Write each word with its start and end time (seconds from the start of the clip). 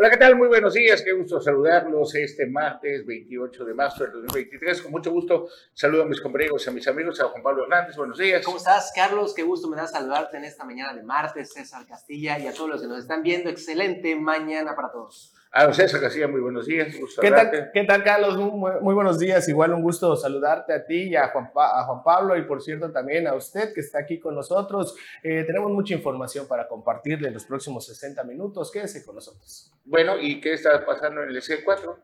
Hola, 0.00 0.10
¿qué 0.10 0.16
tal? 0.16 0.36
Muy 0.36 0.46
buenos 0.46 0.74
días, 0.74 1.02
qué 1.02 1.10
gusto 1.10 1.40
saludarlos 1.40 2.14
este 2.14 2.46
martes 2.46 3.04
28 3.04 3.64
de 3.64 3.74
marzo 3.74 4.04
del 4.04 4.12
2023. 4.12 4.82
Con 4.82 4.92
mucho 4.92 5.10
gusto 5.10 5.48
saludo 5.74 6.04
a 6.04 6.06
mis 6.06 6.20
compañeros, 6.20 6.68
a 6.68 6.70
mis 6.70 6.86
amigos, 6.86 7.20
a 7.20 7.24
Juan 7.24 7.42
Pablo 7.42 7.64
Hernández, 7.64 7.96
buenos 7.96 8.16
días. 8.16 8.44
¿Cómo 8.44 8.58
estás, 8.58 8.92
Carlos? 8.94 9.34
Qué 9.34 9.42
gusto 9.42 9.66
me 9.66 9.76
da 9.76 9.88
saludarte 9.88 10.36
en 10.36 10.44
esta 10.44 10.62
mañana 10.62 10.94
de 10.94 11.02
martes, 11.02 11.52
César 11.52 11.84
Castilla, 11.84 12.38
y 12.38 12.46
a 12.46 12.52
todos 12.52 12.70
los 12.70 12.80
que 12.80 12.86
nos 12.86 13.00
están 13.00 13.24
viendo. 13.24 13.50
Excelente 13.50 14.14
mañana 14.14 14.76
para 14.76 14.92
todos. 14.92 15.34
A 15.50 15.72
César 15.72 16.00
García, 16.00 16.28
muy 16.28 16.42
buenos 16.42 16.66
días. 16.66 16.94
¿Qué 17.20 17.30
tal, 17.30 17.70
¿Qué 17.72 17.84
tal, 17.84 18.04
Carlos? 18.04 18.36
Muy, 18.36 18.94
buenos 18.94 19.18
días. 19.18 19.48
Igual 19.48 19.72
un 19.72 19.82
gusto 19.82 20.14
saludarte 20.14 20.74
a 20.74 20.84
ti 20.84 21.04
y 21.04 21.16
a 21.16 21.28
Juan, 21.28 21.50
a 21.56 21.84
Juan, 21.84 22.02
Pablo 22.02 22.36
y 22.36 22.42
por 22.42 22.60
cierto 22.60 22.92
también 22.92 23.26
a 23.26 23.34
usted 23.34 23.72
que 23.72 23.80
está 23.80 24.00
aquí 24.00 24.20
con 24.20 24.34
nosotros. 24.34 24.94
Eh, 25.22 25.44
tenemos 25.46 25.70
mucha 25.70 25.94
información 25.94 26.46
para 26.46 26.68
compartirle 26.68 27.28
en 27.28 27.34
los 27.34 27.46
próximos 27.46 27.86
60 27.86 28.24
minutos. 28.24 28.70
Quédese 28.70 29.02
con 29.06 29.14
nosotros. 29.14 29.72
Bueno, 29.86 30.18
¿y 30.20 30.38
qué 30.38 30.52
está 30.52 30.84
pasando 30.84 31.22
en 31.22 31.30
el 31.30 31.40
C4? 31.40 31.96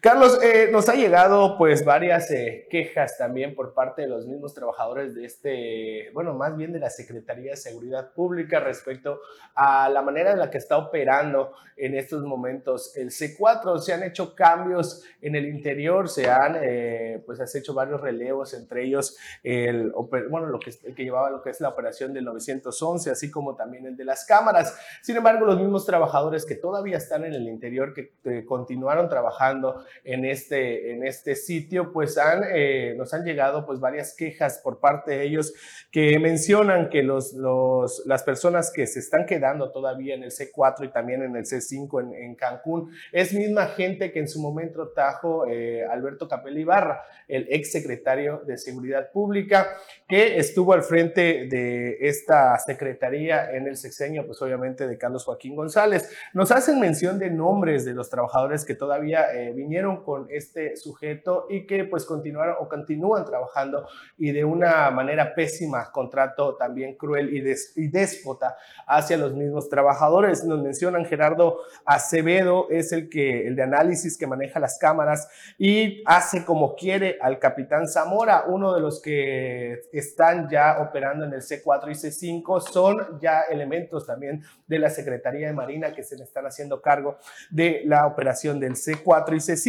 Carlos, 0.00 0.38
eh, 0.42 0.68
nos 0.70 0.88
ha 0.88 0.94
llegado 0.94 1.56
pues 1.56 1.84
varias 1.84 2.30
eh, 2.30 2.66
quejas 2.70 3.16
también 3.16 3.54
por 3.54 3.72
parte 3.72 4.02
de 4.02 4.08
los 4.08 4.26
mismos 4.26 4.52
trabajadores 4.52 5.14
de 5.14 5.24
este, 5.24 6.10
bueno, 6.12 6.34
más 6.34 6.54
bien 6.56 6.72
de 6.72 6.78
la 6.78 6.90
Secretaría 6.90 7.52
de 7.52 7.56
Seguridad 7.56 8.12
Pública 8.12 8.60
respecto 8.60 9.20
a 9.54 9.88
la 9.88 10.02
manera 10.02 10.32
en 10.32 10.38
la 10.38 10.50
que 10.50 10.58
está 10.58 10.76
operando 10.76 11.52
en 11.76 11.96
estos 11.96 12.22
momentos 12.22 12.94
el 12.96 13.10
C4. 13.10 13.78
Se 13.78 13.94
han 13.94 14.02
hecho 14.02 14.34
cambios 14.34 15.02
en 15.22 15.34
el 15.34 15.46
interior, 15.46 16.08
se 16.08 16.28
han, 16.28 16.58
eh, 16.60 17.22
pues 17.24 17.54
hecho 17.54 17.72
varios 17.72 18.00
relevos, 18.00 18.52
entre 18.52 18.84
ellos 18.84 19.16
el, 19.42 19.92
bueno, 19.92 20.46
lo 20.46 20.58
que, 20.58 20.74
el 20.84 20.94
que 20.94 21.04
llevaba 21.04 21.30
lo 21.30 21.42
que 21.42 21.50
es 21.50 21.60
la 21.60 21.70
operación 21.70 22.12
del 22.12 22.24
911, 22.24 23.10
así 23.10 23.30
como 23.30 23.56
también 23.56 23.86
el 23.86 23.96
de 23.96 24.04
las 24.04 24.26
cámaras. 24.26 24.78
Sin 25.02 25.16
embargo, 25.16 25.46
los 25.46 25.58
mismos 25.58 25.86
trabajadores 25.86 26.44
que 26.44 26.54
todavía 26.54 26.98
están 26.98 27.24
en 27.24 27.32
el 27.32 27.48
interior, 27.48 27.94
que 27.94 28.44
continuaron 28.44 29.08
trabajando 29.08 29.85
en 30.04 30.24
este, 30.24 30.92
en 30.92 31.06
este 31.06 31.34
sitio, 31.34 31.92
pues 31.92 32.18
han, 32.18 32.44
eh, 32.52 32.94
nos 32.96 33.12
han 33.14 33.24
llegado 33.24 33.66
pues 33.66 33.80
varias 33.80 34.14
quejas 34.14 34.60
por 34.62 34.80
parte 34.80 35.12
de 35.12 35.24
ellos 35.24 35.54
que 35.90 36.18
mencionan 36.18 36.88
que 36.88 37.02
los, 37.02 37.32
los, 37.34 38.02
las 38.06 38.22
personas 38.22 38.70
que 38.70 38.86
se 38.86 38.98
están 38.98 39.26
quedando 39.26 39.70
todavía 39.70 40.14
en 40.14 40.22
el 40.22 40.30
C4 40.30 40.84
y 40.84 40.92
también 40.92 41.22
en 41.22 41.36
el 41.36 41.44
C5 41.44 42.02
en, 42.02 42.14
en 42.14 42.34
Cancún 42.34 42.90
es 43.12 43.32
misma 43.32 43.66
gente 43.68 44.12
que 44.12 44.18
en 44.18 44.28
su 44.28 44.40
momento 44.40 44.92
trajo 44.94 45.46
eh, 45.46 45.84
Alberto 45.84 46.28
Capel 46.28 46.58
Ibarra, 46.58 47.02
el 47.28 47.46
ex 47.50 47.72
secretario 47.72 48.42
de 48.46 48.58
Seguridad 48.58 49.10
Pública, 49.10 49.68
que 50.08 50.38
estuvo 50.38 50.72
al 50.72 50.82
frente 50.82 51.46
de 51.48 51.96
esta 52.00 52.58
secretaría 52.58 53.50
en 53.52 53.66
el 53.66 53.76
sexenio, 53.76 54.26
pues 54.26 54.40
obviamente 54.42 54.86
de 54.86 54.98
Carlos 54.98 55.24
Joaquín 55.24 55.56
González. 55.56 56.10
Nos 56.32 56.50
hacen 56.52 56.80
mención 56.80 57.18
de 57.18 57.30
nombres 57.30 57.84
de 57.84 57.94
los 57.94 58.10
trabajadores 58.10 58.64
que 58.64 58.74
todavía 58.74 59.32
eh, 59.34 59.52
vinieron 59.52 59.75
con 60.04 60.26
este 60.30 60.76
sujeto 60.76 61.46
y 61.50 61.66
que 61.66 61.84
pues 61.84 62.06
continuaron 62.06 62.56
o 62.60 62.68
continúan 62.68 63.24
trabajando 63.24 63.86
y 64.16 64.32
de 64.32 64.44
una 64.44 64.90
manera 64.90 65.34
pésima, 65.34 65.90
contrato 65.92 66.54
también 66.56 66.96
cruel 66.96 67.34
y, 67.34 67.82
y 67.82 67.88
déspota 67.88 68.56
hacia 68.86 69.18
los 69.18 69.34
mismos 69.34 69.68
trabajadores. 69.68 70.44
Nos 70.44 70.62
mencionan 70.62 71.04
Gerardo 71.04 71.58
Acevedo, 71.84 72.68
es 72.70 72.92
el, 72.92 73.10
que, 73.10 73.46
el 73.46 73.54
de 73.54 73.64
análisis 73.64 74.16
que 74.16 74.26
maneja 74.26 74.58
las 74.60 74.78
cámaras 74.78 75.28
y 75.58 76.02
hace 76.06 76.44
como 76.44 76.74
quiere 76.74 77.18
al 77.20 77.38
capitán 77.38 77.86
Zamora, 77.86 78.44
uno 78.46 78.74
de 78.74 78.80
los 78.80 79.02
que 79.02 79.82
están 79.92 80.48
ya 80.48 80.78
operando 80.80 81.26
en 81.26 81.34
el 81.34 81.42
C4 81.42 81.90
y 81.90 81.94
C5, 81.94 82.60
son 82.60 83.20
ya 83.20 83.42
elementos 83.42 84.06
también 84.06 84.42
de 84.66 84.78
la 84.78 84.88
Secretaría 84.88 85.48
de 85.48 85.52
Marina 85.52 85.92
que 85.92 86.02
se 86.02 86.16
le 86.16 86.24
están 86.24 86.46
haciendo 86.46 86.80
cargo 86.80 87.18
de 87.50 87.82
la 87.84 88.06
operación 88.06 88.58
del 88.58 88.74
C4 88.74 89.34
y 89.34 89.36
C5 89.36 89.65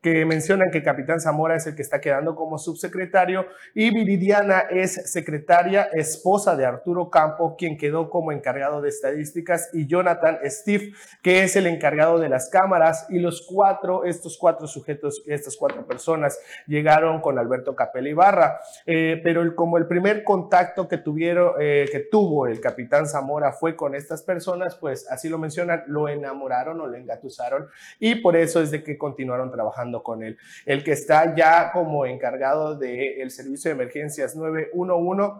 que 0.00 0.24
mencionan 0.24 0.70
que 0.70 0.84
Capitán 0.84 1.20
Zamora 1.20 1.56
es 1.56 1.66
el 1.66 1.74
que 1.74 1.82
está 1.82 2.00
quedando 2.00 2.36
como 2.36 2.58
subsecretario 2.58 3.46
y 3.74 3.90
Viridiana 3.90 4.60
es 4.60 5.10
secretaria, 5.10 5.88
esposa 5.92 6.54
de 6.54 6.64
Arturo 6.64 7.10
Campo, 7.10 7.56
quien 7.56 7.76
quedó 7.76 8.08
como 8.08 8.30
encargado 8.30 8.80
de 8.80 8.88
estadísticas, 8.88 9.70
y 9.72 9.86
Jonathan 9.86 10.38
Steve, 10.44 10.92
que 11.22 11.42
es 11.42 11.56
el 11.56 11.66
encargado 11.66 12.18
de 12.18 12.28
las 12.28 12.48
cámaras, 12.50 13.06
y 13.08 13.18
los 13.18 13.42
cuatro, 13.42 14.04
estos 14.04 14.38
cuatro 14.38 14.68
sujetos, 14.68 15.24
estas 15.26 15.56
cuatro 15.56 15.84
personas, 15.84 16.38
llegaron 16.68 17.20
con 17.20 17.38
Alberto 17.38 17.74
Capel 17.74 18.06
Ibarra, 18.06 18.60
eh, 18.86 19.20
pero 19.24 19.42
el, 19.42 19.56
como 19.56 19.76
el 19.76 19.88
primer 19.88 20.22
contacto 20.22 20.86
que 20.86 20.98
tuvieron, 20.98 21.54
eh, 21.58 21.86
que 21.90 22.00
tuvo 22.00 22.46
el 22.46 22.60
Capitán 22.60 23.08
Zamora 23.08 23.52
fue 23.52 23.74
con 23.74 23.96
estas 23.96 24.22
personas, 24.22 24.76
pues 24.76 25.10
así 25.10 25.28
lo 25.28 25.38
mencionan, 25.38 25.82
lo 25.88 26.08
enamoraron 26.08 26.80
o 26.80 26.86
le 26.86 26.98
engatusaron, 26.98 27.66
y 27.98 28.16
por 28.16 28.36
eso 28.36 28.62
es 28.62 28.70
de 28.70 28.84
que 28.84 28.96
continuaron 29.16 29.50
trabajando 29.50 30.02
con 30.02 30.22
él. 30.22 30.36
El 30.66 30.84
que 30.84 30.92
está 30.92 31.34
ya 31.34 31.72
como 31.72 32.04
encargado 32.04 32.76
del 32.76 33.30
servicio 33.30 33.70
de 33.70 33.74
emergencias 33.74 34.36
911 34.36 35.32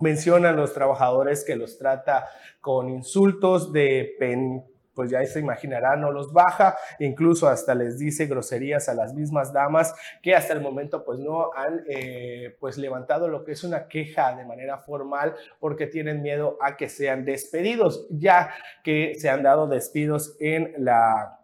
menciona 0.00 0.50
a 0.50 0.52
los 0.52 0.74
trabajadores 0.74 1.44
que 1.44 1.54
los 1.54 1.78
trata 1.78 2.26
con 2.60 2.88
insultos 2.88 3.72
de 3.72 4.16
pen 4.18 4.64
pues 4.92 5.10
ya 5.10 5.24
se 5.26 5.40
imaginará, 5.40 5.94
no 5.94 6.10
los 6.10 6.32
baja, 6.32 6.74
incluso 6.98 7.48
hasta 7.48 7.74
les 7.74 7.98
dice 7.98 8.24
groserías 8.24 8.88
a 8.88 8.94
las 8.94 9.12
mismas 9.12 9.52
damas 9.52 9.94
que 10.22 10.34
hasta 10.34 10.54
el 10.54 10.62
momento 10.62 11.04
pues 11.04 11.18
no 11.18 11.52
han 11.54 11.84
eh, 11.86 12.56
pues 12.58 12.78
levantado 12.78 13.28
lo 13.28 13.44
que 13.44 13.52
es 13.52 13.62
una 13.62 13.88
queja 13.88 14.34
de 14.34 14.46
manera 14.46 14.78
formal 14.78 15.34
porque 15.60 15.86
tienen 15.86 16.22
miedo 16.22 16.56
a 16.62 16.78
que 16.78 16.88
sean 16.88 17.26
despedidos, 17.26 18.06
ya 18.08 18.54
que 18.82 19.16
se 19.18 19.28
han 19.28 19.42
dado 19.42 19.68
despidos 19.68 20.34
en 20.40 20.72
la 20.78 21.40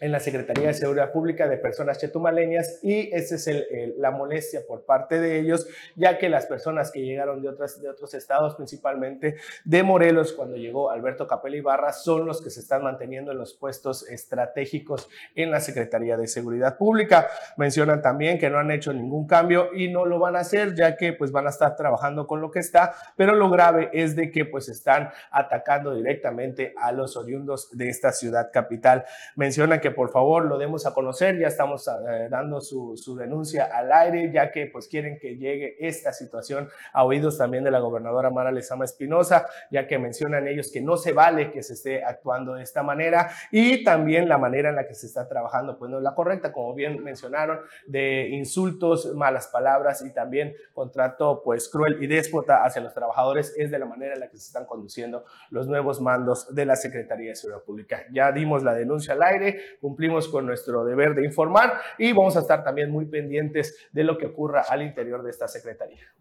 en 0.00 0.12
la 0.12 0.20
Secretaría 0.20 0.68
de 0.68 0.74
Seguridad 0.74 1.12
Pública 1.12 1.48
de 1.48 1.56
personas 1.56 1.98
chetumaleñas 1.98 2.80
y 2.82 3.10
esa 3.14 3.34
es 3.34 3.46
el, 3.46 3.94
la 3.98 4.10
molestia 4.10 4.60
por 4.66 4.84
parte 4.84 5.20
de 5.20 5.38
ellos, 5.38 5.66
ya 5.96 6.18
que 6.18 6.28
las 6.28 6.46
personas 6.46 6.90
que 6.90 7.02
llegaron 7.02 7.42
de, 7.42 7.48
otras, 7.48 7.80
de 7.80 7.88
otros 7.88 8.14
estados, 8.14 8.54
principalmente 8.56 9.36
de 9.64 9.82
Morelos, 9.82 10.32
cuando 10.32 10.56
llegó 10.56 10.90
Alberto 10.90 11.26
Capella 11.26 11.56
Ibarra, 11.56 11.92
son 11.92 12.26
los 12.26 12.42
que 12.42 12.50
se 12.50 12.60
están 12.60 12.82
manteniendo 12.82 13.32
en 13.32 13.38
los 13.38 13.54
puestos 13.54 14.08
estratégicos 14.08 15.08
en 15.34 15.50
la 15.50 15.60
Secretaría 15.60 16.16
de 16.16 16.26
Seguridad 16.26 16.76
Pública. 16.76 17.28
Mencionan 17.56 18.02
también 18.02 18.38
que 18.38 18.50
no 18.50 18.58
han 18.58 18.70
hecho 18.70 18.92
ningún 18.92 19.26
cambio 19.26 19.74
y 19.74 19.88
no 19.88 20.04
lo 20.04 20.18
van 20.18 20.36
a 20.36 20.40
hacer, 20.40 20.74
ya 20.74 20.96
que 20.96 21.12
pues 21.12 21.32
van 21.32 21.46
a 21.46 21.50
estar 21.50 21.76
trabajando 21.76 22.26
con 22.26 22.40
lo 22.40 22.50
que 22.50 22.60
está, 22.60 22.94
pero 23.16 23.34
lo 23.34 23.50
grave 23.50 23.90
es 23.92 24.16
de 24.16 24.30
que 24.30 24.44
pues 24.44 24.68
están 24.68 25.10
atacando 25.30 25.94
directamente 25.94 26.74
a 26.76 26.92
los 26.92 27.16
oriundos 27.16 27.76
de 27.76 27.88
esta 27.88 28.12
ciudad 28.12 28.50
capital. 28.52 29.04
Mencionan 29.36 29.80
que 29.80 29.87
por 29.90 30.10
favor 30.10 30.44
lo 30.46 30.58
demos 30.58 30.86
a 30.86 30.94
conocer, 30.94 31.38
ya 31.38 31.48
estamos 31.48 31.88
eh, 31.88 32.28
dando 32.30 32.60
su, 32.60 33.16
denuncia 33.18 33.64
al 33.72 33.92
aire, 33.92 34.30
ya 34.32 34.50
que 34.50 34.66
pues 34.66 34.88
quieren 34.88 35.18
que 35.18 35.36
llegue 35.36 35.76
esta 35.80 36.12
situación 36.12 36.68
a 36.92 37.04
oídos 37.04 37.38
también 37.38 37.64
de 37.64 37.70
la 37.70 37.80
gobernadora 37.80 38.30
Mara 38.30 38.52
Lezama 38.52 38.84
Espinosa, 38.84 39.46
ya 39.70 39.86
que 39.86 39.98
mencionan 39.98 40.46
ellos 40.46 40.70
que 40.72 40.80
no 40.80 40.96
se 40.96 41.12
vale 41.12 41.50
que 41.50 41.62
se 41.62 41.74
esté 41.74 42.04
actuando 42.04 42.54
de 42.54 42.62
esta 42.62 42.82
manera 42.82 43.30
y 43.50 43.84
también 43.84 44.28
la 44.28 44.38
manera 44.38 44.70
en 44.70 44.76
la 44.76 44.86
que 44.86 44.94
se 44.94 45.06
está 45.06 45.28
trabajando, 45.28 45.78
pues 45.78 45.90
no 45.90 45.98
es 45.98 46.02
la 46.02 46.14
correcta, 46.14 46.52
como 46.52 46.74
bien 46.74 47.02
mencionaron, 47.02 47.60
de 47.86 48.28
insultos, 48.30 49.14
malas 49.14 49.48
palabras 49.48 50.02
y 50.02 50.12
también 50.12 50.54
contrato 50.72 51.42
pues 51.44 51.68
cruel 51.68 52.02
y 52.02 52.06
déspota 52.06 52.64
hacia 52.64 52.82
los 52.82 52.94
trabajadores, 52.94 53.54
es 53.56 53.70
de 53.70 53.78
la 53.78 53.86
manera 53.86 54.14
en 54.14 54.20
la 54.20 54.28
que 54.28 54.36
se 54.36 54.46
están 54.46 54.66
conduciendo 54.66 55.24
los 55.50 55.66
nuevos 55.66 56.00
mandos 56.00 56.54
de 56.54 56.64
la 56.64 56.76
Secretaría 56.76 57.30
de 57.30 57.36
Seguridad 57.36 57.62
Pública. 57.62 58.04
Ya 58.12 58.32
dimos 58.32 58.62
la 58.62 58.74
denuncia 58.74 59.14
al 59.14 59.22
aire, 59.22 59.60
cumplimos 59.80 60.28
con 60.28 60.46
nuestro 60.46 60.84
deber 60.84 61.14
de 61.14 61.24
informar 61.24 61.80
y 61.98 62.12
vamos 62.12 62.36
a 62.36 62.40
estar 62.40 62.64
también 62.64 62.90
muy 62.90 63.06
pendientes 63.06 63.88
de 63.92 64.04
lo 64.04 64.18
que 64.18 64.26
ocurra 64.26 64.64
al 64.68 64.82
interior 64.82 65.22
de 65.22 65.30
esta 65.30 65.48
Secretaría. 65.48 66.12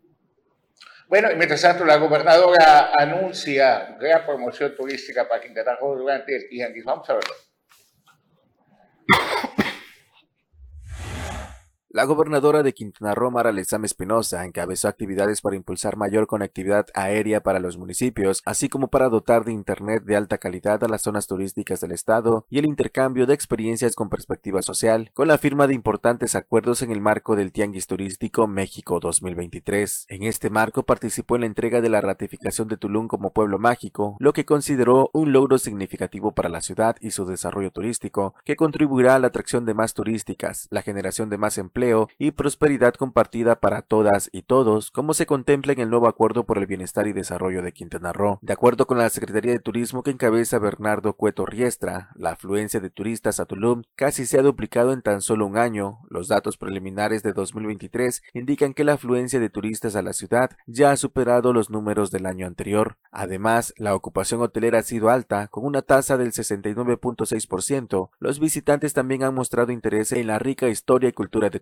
Bueno, 1.07 1.31
y 1.31 1.35
mientras 1.35 1.61
tanto, 1.61 1.85
la 1.85 1.95
gobernadora 1.95 2.91
anuncia 2.97 3.95
gran 3.97 4.25
promoción 4.25 4.75
turística 4.75 5.27
para 5.27 5.41
Quintana 5.41 5.75
Roo 5.75 5.95
durante 5.95 6.35
el 6.35 6.49
día. 6.49 6.67
Vamos 6.83 7.09
a 7.09 7.13
verlo. 7.13 7.46
La 11.97 12.03
gobernadora 12.03 12.61
de 12.61 12.75
Quintana 12.75 13.15
Roo, 13.15 13.31
Mara 13.31 13.51
Lezama 13.51 13.87
Espinosa, 13.87 14.45
encabezó 14.45 14.87
actividades 14.87 15.41
para 15.41 15.55
impulsar 15.55 15.97
mayor 15.97 16.27
conectividad 16.27 16.85
aérea 16.93 17.41
para 17.41 17.59
los 17.59 17.79
municipios, 17.79 18.43
así 18.45 18.69
como 18.69 18.89
para 18.89 19.09
dotar 19.09 19.45
de 19.45 19.51
Internet 19.51 20.03
de 20.03 20.15
alta 20.15 20.37
calidad 20.37 20.83
a 20.83 20.87
las 20.87 21.01
zonas 21.01 21.25
turísticas 21.25 21.81
del 21.81 21.93
Estado 21.93 22.45
y 22.51 22.59
el 22.59 22.67
intercambio 22.67 23.25
de 23.25 23.33
experiencias 23.33 23.95
con 23.95 24.09
perspectiva 24.09 24.61
social, 24.61 25.09
con 25.15 25.27
la 25.27 25.39
firma 25.39 25.65
de 25.65 25.73
importantes 25.73 26.35
acuerdos 26.35 26.83
en 26.83 26.91
el 26.91 27.01
marco 27.01 27.35
del 27.35 27.51
Tianguis 27.51 27.87
Turístico 27.87 28.45
México 28.45 28.99
2023. 28.99 30.05
En 30.09 30.21
este 30.21 30.51
marco 30.51 30.83
participó 30.83 31.33
en 31.33 31.41
la 31.41 31.47
entrega 31.47 31.81
de 31.81 31.89
la 31.89 32.01
ratificación 32.01 32.67
de 32.67 32.77
Tulum 32.77 33.07
como 33.07 33.33
pueblo 33.33 33.57
mágico, 33.57 34.17
lo 34.19 34.33
que 34.33 34.45
consideró 34.45 35.09
un 35.13 35.33
logro 35.33 35.57
significativo 35.57 36.35
para 36.35 36.49
la 36.49 36.61
ciudad 36.61 36.95
y 37.01 37.09
su 37.09 37.25
desarrollo 37.25 37.71
turístico, 37.71 38.35
que 38.45 38.55
contribuirá 38.55 39.15
a 39.15 39.19
la 39.19 39.29
atracción 39.29 39.65
de 39.65 39.73
más 39.73 39.95
turísticas, 39.95 40.67
la 40.69 40.83
generación 40.83 41.31
de 41.31 41.39
más 41.39 41.57
empleo 41.57 41.86
empleo 41.87 42.09
y 42.17 42.31
prosperidad 42.31 42.93
compartida 42.95 43.59
para 43.59 43.81
todas 43.81 44.29
y 44.31 44.41
todos, 44.41 44.91
como 44.91 45.13
se 45.13 45.25
contempla 45.25 45.73
en 45.73 45.79
el 45.79 45.89
nuevo 45.89 46.07
Acuerdo 46.07 46.45
por 46.45 46.57
el 46.57 46.65
Bienestar 46.65 47.07
y 47.07 47.13
Desarrollo 47.13 47.61
de 47.61 47.71
Quintana 47.71 48.13
Roo. 48.13 48.39
De 48.41 48.53
acuerdo 48.53 48.87
con 48.87 48.97
la 48.97 49.09
Secretaría 49.09 49.51
de 49.51 49.59
Turismo 49.59 50.03
que 50.03 50.11
encabeza 50.11 50.59
Bernardo 50.59 51.13
Cueto 51.13 51.45
Riestra, 51.45 52.09
la 52.15 52.31
afluencia 52.31 52.79
de 52.79 52.89
turistas 52.89 53.39
a 53.39 53.45
Tulum 53.45 53.83
casi 53.95 54.25
se 54.25 54.39
ha 54.39 54.41
duplicado 54.41 54.93
en 54.93 55.01
tan 55.01 55.21
solo 55.21 55.45
un 55.45 55.57
año. 55.57 55.99
Los 56.09 56.27
datos 56.27 56.57
preliminares 56.57 57.23
de 57.23 57.33
2023 57.33 58.23
indican 58.33 58.73
que 58.73 58.83
la 58.83 58.93
afluencia 58.93 59.39
de 59.39 59.49
turistas 59.49 59.95
a 59.95 60.01
la 60.01 60.13
ciudad 60.13 60.51
ya 60.65 60.91
ha 60.91 60.97
superado 60.97 61.53
los 61.53 61.69
números 61.69 62.11
del 62.11 62.25
año 62.25 62.47
anterior. 62.47 62.97
Además, 63.11 63.73
la 63.77 63.95
ocupación 63.95 64.41
hotelera 64.41 64.79
ha 64.79 64.83
sido 64.83 65.09
alta, 65.09 65.47
con 65.47 65.65
una 65.65 65.81
tasa 65.81 66.17
del 66.17 66.31
69.6%. 66.31 68.09
Los 68.19 68.39
visitantes 68.39 68.93
también 68.93 69.23
han 69.23 69.33
mostrado 69.33 69.71
interés 69.71 70.11
en 70.11 70.27
la 70.27 70.39
rica 70.39 70.67
historia 70.67 71.09
y 71.09 71.13
cultura 71.13 71.49
de 71.49 71.59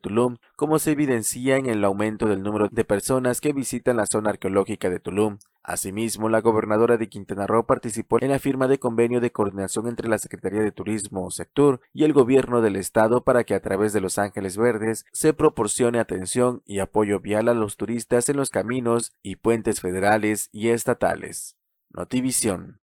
Como 0.55 0.77
se 0.77 0.91
evidencia 0.91 1.57
en 1.57 1.65
el 1.65 1.83
aumento 1.83 2.27
del 2.27 2.43
número 2.43 2.69
de 2.69 2.85
personas 2.85 3.41
que 3.41 3.53
visitan 3.53 3.97
la 3.97 4.05
zona 4.05 4.29
arqueológica 4.29 4.89
de 4.89 4.99
Tulum. 4.99 5.39
Asimismo, 5.63 6.29
la 6.29 6.41
gobernadora 6.41 6.97
de 6.97 7.09
Quintana 7.09 7.47
Roo 7.47 7.65
participó 7.65 8.19
en 8.21 8.29
la 8.29 8.37
firma 8.37 8.67
de 8.67 8.77
convenio 8.77 9.19
de 9.19 9.31
coordinación 9.31 9.87
entre 9.87 10.07
la 10.07 10.19
Secretaría 10.19 10.61
de 10.61 10.71
Turismo, 10.71 11.31
Sector 11.31 11.81
y 11.91 12.03
el 12.03 12.13
gobierno 12.13 12.61
del 12.61 12.75
estado 12.75 13.23
para 13.23 13.45
que 13.45 13.55
a 13.55 13.61
través 13.61 13.91
de 13.91 14.01
Los 14.01 14.19
Ángeles 14.19 14.57
Verdes 14.57 15.05
se 15.11 15.33
proporcione 15.33 15.99
atención 15.99 16.61
y 16.65 16.79
apoyo 16.79 17.19
vial 17.19 17.49
a 17.49 17.55
los 17.55 17.77
turistas 17.77 18.29
en 18.29 18.37
los 18.37 18.51
caminos 18.51 19.13
y 19.23 19.37
puentes 19.37 19.81
federales 19.81 20.49
y 20.51 20.69
estatales. 20.69 21.57
Notivisión. 21.89 22.84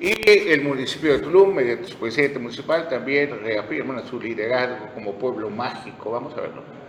Y 0.00 0.50
el 0.50 0.62
municipio 0.62 1.12
de 1.12 1.20
Tulum, 1.20 1.54
mediante 1.54 1.88
su 1.88 1.96
presidente 1.96 2.38
municipal, 2.38 2.88
también 2.88 3.40
reafirman 3.42 4.04
su 4.06 4.20
liderazgo 4.20 4.92
como 4.94 5.14
pueblo 5.14 5.50
mágico. 5.50 6.10
Vamos 6.10 6.36
a 6.36 6.40
verlo. 6.40 6.83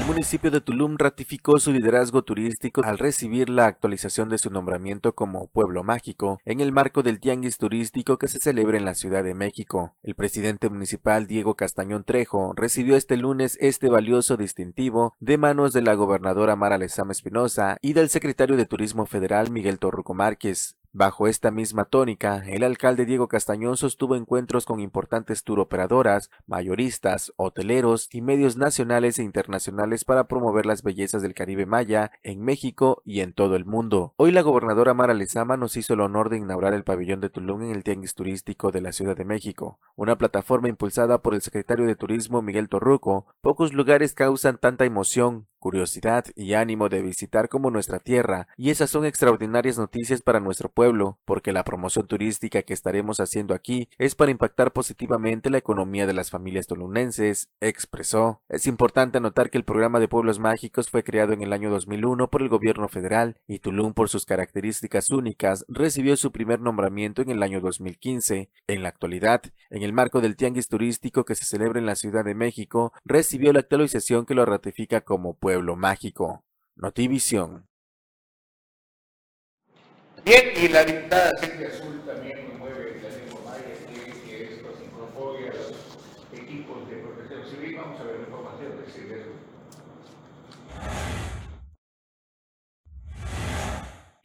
El 0.00 0.06
municipio 0.06 0.50
de 0.50 0.62
Tulum 0.62 0.96
ratificó 0.96 1.58
su 1.58 1.72
liderazgo 1.72 2.22
turístico 2.22 2.82
al 2.82 2.96
recibir 2.96 3.50
la 3.50 3.66
actualización 3.66 4.30
de 4.30 4.38
su 4.38 4.48
nombramiento 4.48 5.14
como 5.14 5.48
pueblo 5.48 5.84
mágico 5.84 6.40
en 6.46 6.60
el 6.60 6.72
marco 6.72 7.02
del 7.02 7.20
tianguis 7.20 7.58
turístico 7.58 8.16
que 8.16 8.26
se 8.26 8.38
celebra 8.38 8.78
en 8.78 8.86
la 8.86 8.94
Ciudad 8.94 9.22
de 9.22 9.34
México. 9.34 9.94
El 10.02 10.14
presidente 10.14 10.70
municipal 10.70 11.26
Diego 11.26 11.54
Castañón 11.54 12.04
Trejo 12.04 12.54
recibió 12.56 12.96
este 12.96 13.18
lunes 13.18 13.58
este 13.60 13.90
valioso 13.90 14.38
distintivo 14.38 15.14
de 15.20 15.36
manos 15.36 15.74
de 15.74 15.82
la 15.82 15.92
gobernadora 15.92 16.56
Mara 16.56 16.78
Lezama 16.78 17.12
Espinosa 17.12 17.76
y 17.82 17.92
del 17.92 18.08
secretario 18.08 18.56
de 18.56 18.64
Turismo 18.64 19.04
Federal 19.04 19.50
Miguel 19.50 19.78
Torruco 19.78 20.14
Márquez. 20.14 20.79
Bajo 20.92 21.28
esta 21.28 21.52
misma 21.52 21.84
tónica, 21.84 22.42
el 22.48 22.64
alcalde 22.64 23.06
Diego 23.06 23.28
Castañón 23.28 23.76
sostuvo 23.76 24.16
encuentros 24.16 24.66
con 24.66 24.80
importantes 24.80 25.44
turoperadoras, 25.44 26.30
mayoristas, 26.48 27.32
hoteleros 27.36 28.08
y 28.10 28.22
medios 28.22 28.56
nacionales 28.56 29.20
e 29.20 29.22
internacionales 29.22 30.04
para 30.04 30.24
promover 30.26 30.66
las 30.66 30.82
bellezas 30.82 31.22
del 31.22 31.32
Caribe 31.32 31.64
Maya 31.64 32.10
en 32.24 32.42
México 32.42 33.02
y 33.04 33.20
en 33.20 33.34
todo 33.34 33.54
el 33.54 33.66
mundo. 33.66 34.14
Hoy 34.16 34.32
la 34.32 34.42
gobernadora 34.42 34.92
Mara 34.92 35.14
Lezama 35.14 35.56
nos 35.56 35.76
hizo 35.76 35.94
el 35.94 36.00
honor 36.00 36.28
de 36.28 36.38
inaugurar 36.38 36.74
el 36.74 36.82
pabellón 36.82 37.20
de 37.20 37.30
Tulum 37.30 37.62
en 37.62 37.70
el 37.70 37.84
Tianguis 37.84 38.16
Turístico 38.16 38.72
de 38.72 38.80
la 38.80 38.90
Ciudad 38.90 39.16
de 39.16 39.24
México, 39.24 39.78
una 39.94 40.18
plataforma 40.18 40.68
impulsada 40.68 41.22
por 41.22 41.34
el 41.34 41.40
secretario 41.40 41.86
de 41.86 41.94
Turismo 41.94 42.42
Miguel 42.42 42.68
Torruco. 42.68 43.26
Pocos 43.42 43.72
lugares 43.74 44.12
causan 44.12 44.58
tanta 44.58 44.86
emoción, 44.86 45.46
curiosidad 45.60 46.24
y 46.34 46.54
ánimo 46.54 46.88
de 46.88 47.02
visitar 47.02 47.48
como 47.48 47.70
nuestra 47.70 48.00
tierra, 48.00 48.48
y 48.56 48.70
esas 48.70 48.90
son 48.90 49.04
extraordinarias 49.04 49.78
noticias 49.78 50.22
para 50.22 50.40
nuestro 50.40 50.70
pueblo, 50.70 51.18
porque 51.24 51.52
la 51.52 51.62
promoción 51.62 52.06
turística 52.08 52.62
que 52.62 52.72
estaremos 52.72 53.20
haciendo 53.20 53.54
aquí 53.54 53.88
es 53.98 54.14
para 54.14 54.32
impactar 54.32 54.72
positivamente 54.72 55.50
la 55.50 55.58
economía 55.58 56.06
de 56.06 56.14
las 56.14 56.30
familias 56.30 56.66
tolunenses, 56.66 57.50
expresó. 57.60 58.40
Es 58.48 58.66
importante 58.66 59.18
anotar 59.18 59.50
que 59.50 59.58
el 59.58 59.64
programa 59.64 60.00
de 60.00 60.08
pueblos 60.08 60.38
mágicos 60.38 60.90
fue 60.90 61.04
creado 61.04 61.34
en 61.34 61.42
el 61.42 61.52
año 61.52 61.70
2001 61.70 62.30
por 62.30 62.42
el 62.42 62.48
gobierno 62.48 62.88
federal, 62.88 63.36
y 63.46 63.58
Tulum 63.58 63.92
por 63.92 64.08
sus 64.08 64.24
características 64.24 65.10
únicas 65.10 65.66
recibió 65.68 66.16
su 66.16 66.32
primer 66.32 66.60
nombramiento 66.60 67.20
en 67.20 67.30
el 67.30 67.42
año 67.42 67.60
2015. 67.60 68.50
En 68.66 68.82
la 68.82 68.88
actualidad, 68.88 69.42
en 69.68 69.82
el 69.82 69.92
marco 69.92 70.22
del 70.22 70.36
tianguis 70.36 70.68
turístico 70.68 71.24
que 71.24 71.34
se 71.34 71.44
celebra 71.44 71.78
en 71.78 71.86
la 71.86 71.96
Ciudad 71.96 72.24
de 72.24 72.34
México, 72.34 72.94
recibió 73.04 73.52
la 73.52 73.60
actualización 73.60 74.24
que 74.24 74.34
lo 74.34 74.46
ratifica 74.46 75.02
como 75.02 75.34
pueblo 75.34 75.49
mágico. 75.76 76.44
Notivisión 76.76 77.70
también 82.06 82.48
promueve 82.48 83.00
la 83.02 83.08
lengua 83.10 83.40
maya, 83.44 83.74
quiere 83.88 84.12
que 84.22 84.54
esto 84.54 84.76
se 84.76 84.84
incorpore 84.84 85.48
a 85.48 85.54
los 85.54 85.72
equipos 86.32 86.88
de 86.88 86.96
protección 86.96 87.46
civil. 87.46 87.76
Vamos 87.76 88.00
a 88.00 88.04
ver 88.04 88.16
la 88.16 88.26
información 88.26 88.80
de 88.80 88.92
Silvia 88.92 89.16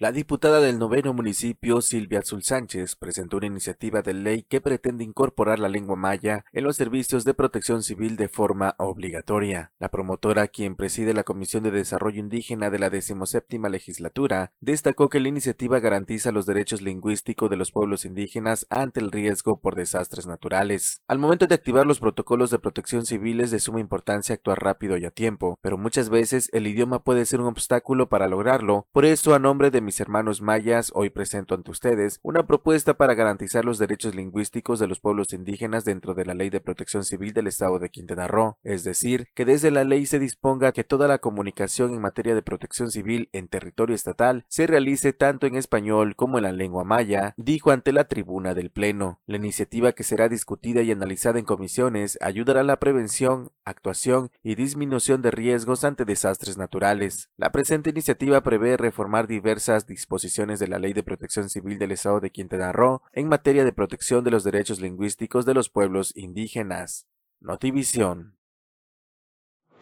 La 0.05 0.11
diputada 0.11 0.61
del 0.61 0.77
noveno 0.77 1.15
municipio, 1.15 1.81
Silvia 1.81 2.19
Azul 2.19 2.43
Sánchez, 2.43 2.95
presentó 2.95 3.37
una 3.37 3.47
iniciativa 3.47 4.03
de 4.03 4.13
ley 4.13 4.43
que 4.43 4.61
pretende 4.61 5.03
incorporar 5.03 5.57
la 5.57 5.67
lengua 5.67 5.95
maya 5.95 6.45
en 6.53 6.63
los 6.63 6.75
servicios 6.75 7.23
de 7.25 7.33
protección 7.33 7.81
civil 7.81 8.15
de 8.15 8.29
forma 8.29 8.75
obligatoria. 8.77 9.71
La 9.79 9.89
promotora, 9.89 10.47
quien 10.47 10.75
preside 10.75 11.15
la 11.15 11.23
Comisión 11.23 11.63
de 11.63 11.71
Desarrollo 11.71 12.19
Indígena 12.19 12.69
de 12.69 12.77
la 12.77 12.91
decimoséptima 12.91 13.67
legislatura, 13.67 14.51
destacó 14.59 15.09
que 15.09 15.19
la 15.19 15.29
iniciativa 15.29 15.79
garantiza 15.79 16.31
los 16.31 16.45
derechos 16.45 16.83
lingüísticos 16.83 17.49
de 17.49 17.57
los 17.57 17.71
pueblos 17.71 18.05
indígenas 18.05 18.67
ante 18.69 18.99
el 18.99 19.11
riesgo 19.11 19.59
por 19.59 19.73
desastres 19.73 20.27
naturales. 20.27 21.01
Al 21.07 21.17
momento 21.17 21.47
de 21.47 21.55
activar 21.55 21.87
los 21.87 21.99
protocolos 21.99 22.51
de 22.51 22.59
protección 22.59 23.07
civil 23.07 23.41
es 23.41 23.49
de 23.49 23.59
suma 23.59 23.79
importancia 23.79 24.35
actuar 24.35 24.61
rápido 24.61 24.97
y 24.97 25.05
a 25.05 25.09
tiempo, 25.09 25.57
pero 25.63 25.79
muchas 25.79 26.09
veces 26.09 26.51
el 26.53 26.67
idioma 26.67 27.03
puede 27.03 27.25
ser 27.25 27.41
un 27.41 27.47
obstáculo 27.47 28.07
para 28.07 28.27
lograrlo, 28.27 28.85
por 28.91 29.05
eso 29.05 29.33
a 29.33 29.39
nombre 29.39 29.71
de 29.71 29.81
mis 29.81 29.94
hermanos 29.99 30.41
mayas, 30.41 30.91
hoy 30.95 31.09
presento 31.09 31.55
ante 31.55 31.71
ustedes 31.71 32.19
una 32.23 32.45
propuesta 32.45 32.95
para 32.95 33.13
garantizar 33.13 33.65
los 33.65 33.77
derechos 33.77 34.15
lingüísticos 34.15 34.79
de 34.79 34.87
los 34.87 34.99
pueblos 34.99 35.33
indígenas 35.33 35.85
dentro 35.85 36.13
de 36.13 36.25
la 36.25 36.33
Ley 36.33 36.49
de 36.49 36.61
Protección 36.61 37.03
Civil 37.03 37.33
del 37.33 37.47
Estado 37.47 37.79
de 37.79 37.89
Quintana 37.89 38.27
Roo, 38.27 38.57
es 38.63 38.83
decir, 38.83 39.27
que 39.33 39.45
desde 39.45 39.71
la 39.71 39.83
ley 39.83 40.05
se 40.05 40.19
disponga 40.19 40.71
que 40.71 40.83
toda 40.83 41.07
la 41.07 41.19
comunicación 41.19 41.93
en 41.93 42.01
materia 42.01 42.35
de 42.35 42.41
protección 42.41 42.91
civil 42.91 43.29
en 43.33 43.47
territorio 43.47 43.95
estatal 43.95 44.45
se 44.47 44.67
realice 44.67 45.13
tanto 45.13 45.47
en 45.47 45.55
español 45.55 46.15
como 46.15 46.37
en 46.37 46.43
la 46.43 46.51
lengua 46.51 46.83
maya, 46.83 47.33
dijo 47.37 47.71
ante 47.71 47.91
la 47.91 48.05
tribuna 48.05 48.53
del 48.53 48.69
Pleno. 48.69 49.19
La 49.25 49.37
iniciativa 49.37 49.91
que 49.91 50.03
será 50.03 50.29
discutida 50.29 50.81
y 50.81 50.91
analizada 50.91 51.39
en 51.39 51.45
comisiones 51.45 52.17
ayudará 52.21 52.61
a 52.61 52.63
la 52.63 52.79
prevención, 52.79 53.51
actuación 53.65 54.31
y 54.43 54.55
disminución 54.55 55.21
de 55.21 55.31
riesgos 55.31 55.83
ante 55.83 56.05
desastres 56.05 56.57
naturales. 56.57 57.29
La 57.37 57.51
presente 57.51 57.89
iniciativa 57.89 58.41
prevé 58.41 58.77
reformar 58.77 59.27
diversas 59.27 59.74
disposiciones 59.83 60.59
de 60.59 60.67
la 60.67 60.79
Ley 60.79 60.93
de 60.93 61.03
Protección 61.03 61.49
Civil 61.49 61.77
del 61.77 61.91
Estado 61.91 62.19
de 62.19 62.31
Quintana 62.31 62.71
Roo 62.71 63.01
en 63.11 63.27
materia 63.27 63.65
de 63.65 63.73
protección 63.73 64.23
de 64.23 64.31
los 64.31 64.43
derechos 64.43 64.79
lingüísticos 64.79 65.45
de 65.45 65.53
los 65.53 65.69
pueblos 65.69 66.15
indígenas. 66.15 67.07
Notivisión. 67.41 68.37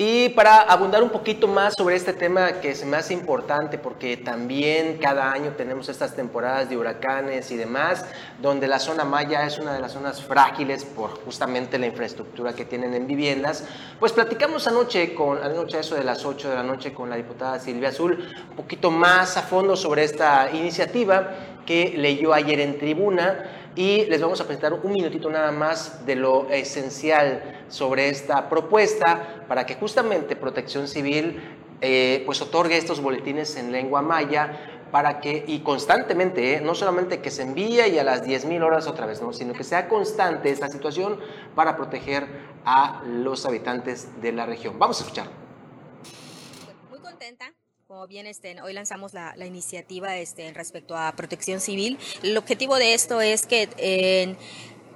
Y 0.06 0.28
para 0.28 0.60
abundar 0.60 1.02
un 1.02 1.12
poquito 1.12 1.48
más 1.48 1.76
sobre 1.78 1.96
este 1.96 2.12
tema 2.12 2.60
que 2.60 2.76
me 2.86 2.98
hace 2.98 3.14
importante 3.14 3.78
porque 3.78 4.18
también 4.18 4.98
cada 4.98 5.32
año 5.32 5.52
tenemos 5.52 5.88
estas 5.88 6.14
temporadas 6.14 6.70
de 6.70 6.76
huracanes 6.76 7.50
y 7.52 7.56
demás, 7.56 8.06
donde 8.42 8.68
la 8.68 8.80
zona 8.80 9.06
maya 9.06 9.46
es 9.46 9.60
una 9.60 9.74
de 9.74 9.80
las 9.80 9.94
zonas 9.94 10.22
frágiles 10.22 10.84
por 10.84 11.24
justamente 11.24 11.80
la 11.80 11.86
infraestructura 11.86 12.52
que 12.52 12.66
tienen 12.66 12.94
en 12.96 13.08
viviendas, 13.08 13.64
pues 13.98 14.12
platicamos 14.12 14.68
anoche, 14.68 15.16
con, 15.16 15.42
anoche 15.42 15.80
eso 15.80 15.96
de 15.96 16.04
las 16.04 16.26
8 16.26 16.50
de 16.50 16.56
la 16.56 16.64
noche 16.64 16.92
con 16.92 17.10
la 17.10 17.16
diputada 17.16 17.58
Silvia 17.60 17.88
Azul, 17.88 18.28
un 18.50 18.56
poquito 18.58 18.92
más 18.92 19.38
a 19.38 19.44
fondo 19.44 19.78
sobre 19.78 20.04
esta 20.04 20.50
iniciativa 20.52 21.30
que 21.66 21.94
leyó 21.96 22.34
ayer 22.34 22.60
en 22.60 22.78
tribuna 22.78 23.63
y 23.76 24.06
les 24.06 24.22
vamos 24.22 24.40
a 24.40 24.46
presentar 24.46 24.74
un 24.74 24.92
minutito 24.92 25.30
nada 25.30 25.52
más 25.52 26.06
de 26.06 26.16
lo 26.16 26.50
esencial 26.50 27.66
sobre 27.70 28.10
esta 28.10 28.50
propuesta 28.50 29.46
para 29.48 29.66
que 29.66 29.76
justamente 29.76 30.36
Protección 30.36 30.88
Civil 30.88 31.42
eh, 31.82 32.24
pues 32.26 32.42
otorgue 32.42 32.78
estos 32.78 33.02
boletines 33.02 33.58
en 33.58 33.72
lengua 33.72 34.02
maya 34.02 34.84
para 34.92 35.20
que, 35.20 35.44
y 35.48 35.60
constantemente, 35.62 36.54
¿eh? 36.54 36.62
no 36.62 36.76
solamente 36.76 37.20
que 37.20 37.32
se 37.32 37.42
envíe 37.42 37.88
y 37.88 37.98
a 37.98 38.04
las 38.04 38.24
10.000 38.24 38.64
horas 38.64 38.86
otra 38.86 39.08
vez, 39.08 39.24
¿no? 39.24 39.34
sino 39.34 39.54
que 39.54 39.64
sea 39.64 39.90
constante 39.90 40.52
esta 40.52 40.70
situación 40.70 41.20
para 41.56 41.76
proteger 41.76 42.28
a 42.64 43.02
los 43.08 43.46
habitantes 43.48 44.22
de 44.22 44.32
la 44.34 44.46
región. 44.46 44.78
Vamos 44.78 45.02
a 45.02 45.04
escuchar. 45.04 45.43
Bien 48.08 48.28
este, 48.28 48.60
hoy 48.62 48.74
lanzamos 48.74 49.14
la, 49.14 49.34
iniciativa 49.46 50.18
este, 50.18 50.52
respecto 50.54 50.98
a 50.98 51.14
protección 51.16 51.62
civil. 51.62 51.98
El 52.22 52.36
objetivo 52.36 52.76
de 52.76 52.94
esto 52.94 53.22
es 53.22 53.46
que 53.46 54.36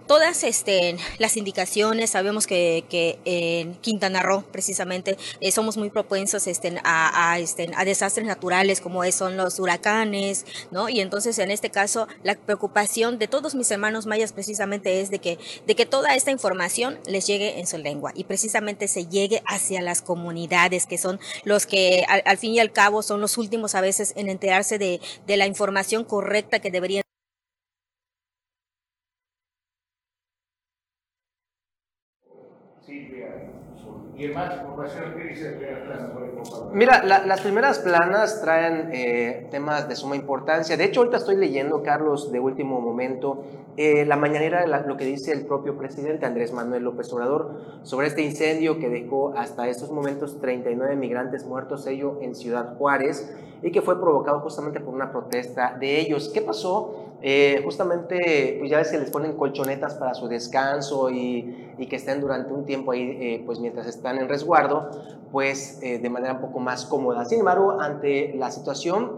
todas 0.08 0.44
este, 0.44 0.98
las 1.20 1.38
indicaciones, 1.38 2.10
sabemos 2.12 2.48
que, 2.48 2.86
que 2.90 3.20
en 3.26 3.76
Quintana 3.76 4.24
Roo 4.24 4.44
precisamente 4.52 5.18
eh, 5.42 5.52
somos 5.52 5.78
muy 5.78 5.90
propensos 5.90 6.48
este, 6.48 6.80
a, 6.84 7.38
este, 7.40 7.70
a 7.76 7.86
desastres 7.86 8.26
naturales 8.26 8.82
como 8.82 9.04
son 9.12 9.38
los 9.38 9.60
huracanes, 9.60 10.46
¿no? 10.72 10.90
Y 10.90 11.02
entonces 11.02 11.38
en 11.40 11.52
este 11.52 11.70
caso 11.70 12.08
la 12.24 12.36
preocupación 12.36 13.20
de 13.20 13.28
todos 13.28 13.56
mis 13.56 13.70
hermanos 13.72 14.06
mayas 14.06 14.34
precisamente 14.34 15.02
es 15.02 15.10
de 15.10 15.20
que, 15.20 15.38
de 15.66 15.76
que 15.76 15.86
toda 15.86 16.16
esta 16.16 16.32
información 16.32 17.00
les 17.06 17.28
llegue 17.28 17.60
en 17.60 17.68
su 17.68 17.78
lengua 17.78 18.12
y 18.16 18.24
precisamente 18.24 18.88
se 18.88 19.08
llegue 19.08 19.44
hacia 19.46 19.82
las 19.82 20.02
comunidades 20.02 20.88
que 20.88 20.98
son 20.98 21.20
los 21.44 21.66
que 21.66 22.06
al, 22.08 22.22
al 22.26 22.38
fin 22.38 22.54
y 22.54 22.60
al 22.60 22.72
cabo 22.72 23.02
son 23.02 23.22
los 23.22 23.38
últimos 23.38 23.76
a 23.76 23.82
veces 23.82 24.14
en 24.16 24.30
enterarse 24.30 24.78
de, 24.78 25.00
de 25.26 25.38
la 25.38 25.46
información 25.46 26.04
correcta 26.04 26.60
que 26.60 26.72
deberían 26.72 27.07
Mira, 36.74 37.04
la, 37.04 37.26
las 37.26 37.42
primeras 37.42 37.80
planas 37.80 38.42
traen 38.42 38.90
eh, 38.92 39.48
temas 39.52 39.88
de 39.88 39.96
suma 39.96 40.16
importancia. 40.16 40.76
De 40.76 40.86
hecho, 40.86 41.02
ahorita 41.02 41.18
estoy 41.18 41.36
leyendo, 41.36 41.84
Carlos, 41.84 42.32
de 42.32 42.40
último 42.40 42.82
momento, 42.82 43.44
eh, 43.78 44.06
la 44.06 44.16
mañanera, 44.16 44.66
la, 44.66 44.82
lo 44.82 44.98
que 44.98 45.06
dice 45.06 45.32
el 45.32 45.46
propio 45.46 45.78
presidente 45.78 46.26
Andrés 46.26 46.52
Manuel 46.52 46.84
López 46.84 47.14
Obrador 47.14 47.62
sobre 47.84 48.08
este 48.08 48.24
incendio 48.24 48.80
que 48.80 48.90
dejó 48.90 49.34
hasta 49.38 49.68
estos 49.68 49.92
momentos 49.92 50.40
39 50.42 50.96
migrantes 50.96 51.46
muertos, 51.46 51.86
ello 51.86 52.18
en 52.22 52.34
Ciudad 52.34 52.76
Juárez, 52.76 53.32
y 53.62 53.72
que 53.72 53.82
fue 53.84 54.00
provocado 54.00 54.40
justamente 54.40 54.80
por 54.80 54.96
una 54.96 55.12
protesta 55.12 55.78
de 55.80 56.00
ellos. 56.00 56.30
¿Qué 56.34 56.42
pasó? 56.42 57.07
Eh, 57.22 57.62
justamente, 57.64 58.58
pues 58.60 58.70
ya 58.70 58.78
ves 58.78 58.90
que 58.90 59.00
les 59.00 59.10
ponen 59.10 59.34
colchonetas 59.34 59.96
para 59.96 60.14
su 60.14 60.28
descanso 60.28 61.10
y, 61.10 61.66
que 61.90 61.96
estén 61.96 62.22
durante 62.22 62.54
un 62.54 62.66
tiempo 62.66 62.92
ahí, 62.92 63.18
eh, 63.20 63.44
pues 63.46 63.60
mientras 63.60 63.88
están 63.88 64.18
en 64.18 64.28
resguardo, 64.28 64.90
pues 65.32 65.80
eh, 65.82 66.00
de 66.00 66.10
manera 66.10 66.34
un 66.34 66.42
poco 66.42 66.60
más 66.60 66.86
cómoda. 66.86 67.26
Sin 67.26 67.40
embargo, 67.40 67.80
ante 67.80 68.34
la 68.36 68.52
situación, 68.52 69.12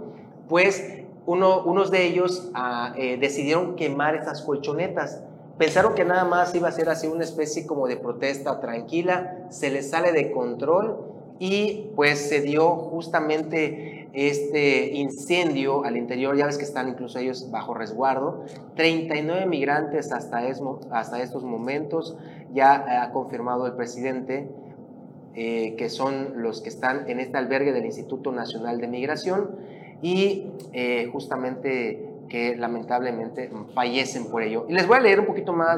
pues 0.48 1.03
uno, 1.25 1.63
unos 1.63 1.91
de 1.91 2.06
ellos 2.06 2.50
ah, 2.53 2.94
decidieron 2.96 3.75
quemar 3.75 4.15
estas 4.15 4.41
colchonetas. 4.41 5.22
Pensaron 5.58 5.94
que 5.94 6.06
nada 6.06 6.24
más 6.24 6.56
iba 6.56 6.70
a 6.70 6.72
ser 6.72 6.89
así 6.89 7.08
una 7.08 7.24
especie 7.24 7.68
como 7.68 7.88
de 7.88 7.98
protesta 7.98 8.60
tranquila, 8.62 9.46
se 9.50 9.70
les 9.70 9.89
sale 9.89 10.13
de 10.13 10.32
control 10.32 10.98
y 11.38 11.91
pues 11.96 12.29
se 12.29 12.41
dio 12.41 12.70
justamente 12.75 13.99
este 14.13 14.96
incendio 14.96 15.84
al 15.84 15.98
interior, 15.98 16.36
ya 16.36 16.46
ves 16.46 16.58
que 16.58 16.63
están 16.63 16.89
incluso 16.89 17.20
ellos 17.20 17.51
bajo 17.51 17.74
resguardo, 17.74 18.46
39 18.75 19.46
migrantes 19.46 20.12
hasta, 20.12 20.48
esmo, 20.48 20.80
hasta 20.92 21.22
estos 21.22 21.44
momentos, 21.44 22.18
ya 22.54 23.04
ha 23.04 23.12
confirmado 23.12 23.68
el 23.68 23.74
presidente 23.74 24.50
eh, 25.36 25.75
que 25.78 25.89
son 25.89 26.42
los 26.42 26.62
que 26.62 26.70
están 26.70 27.08
en 27.10 27.20
este 27.20 27.38
albergue 27.38 27.72
del 27.72 27.86
Instituto 27.86 28.32
Nacional 28.32 28.82
de 28.82 28.88
Migración 28.88 29.51
y 30.01 30.48
eh, 30.74 31.08
justamente 31.12 32.10
que 32.30 32.56
lamentablemente 32.56 33.51
fallecen 33.74 34.25
por 34.25 34.42
ello. 34.42 34.66
Y 34.68 34.74
les 34.74 34.88
voy 34.88 34.98
a 34.98 35.00
leer 35.01 35.20
un 35.20 35.28
poquito 35.28 35.54
más. 35.54 35.78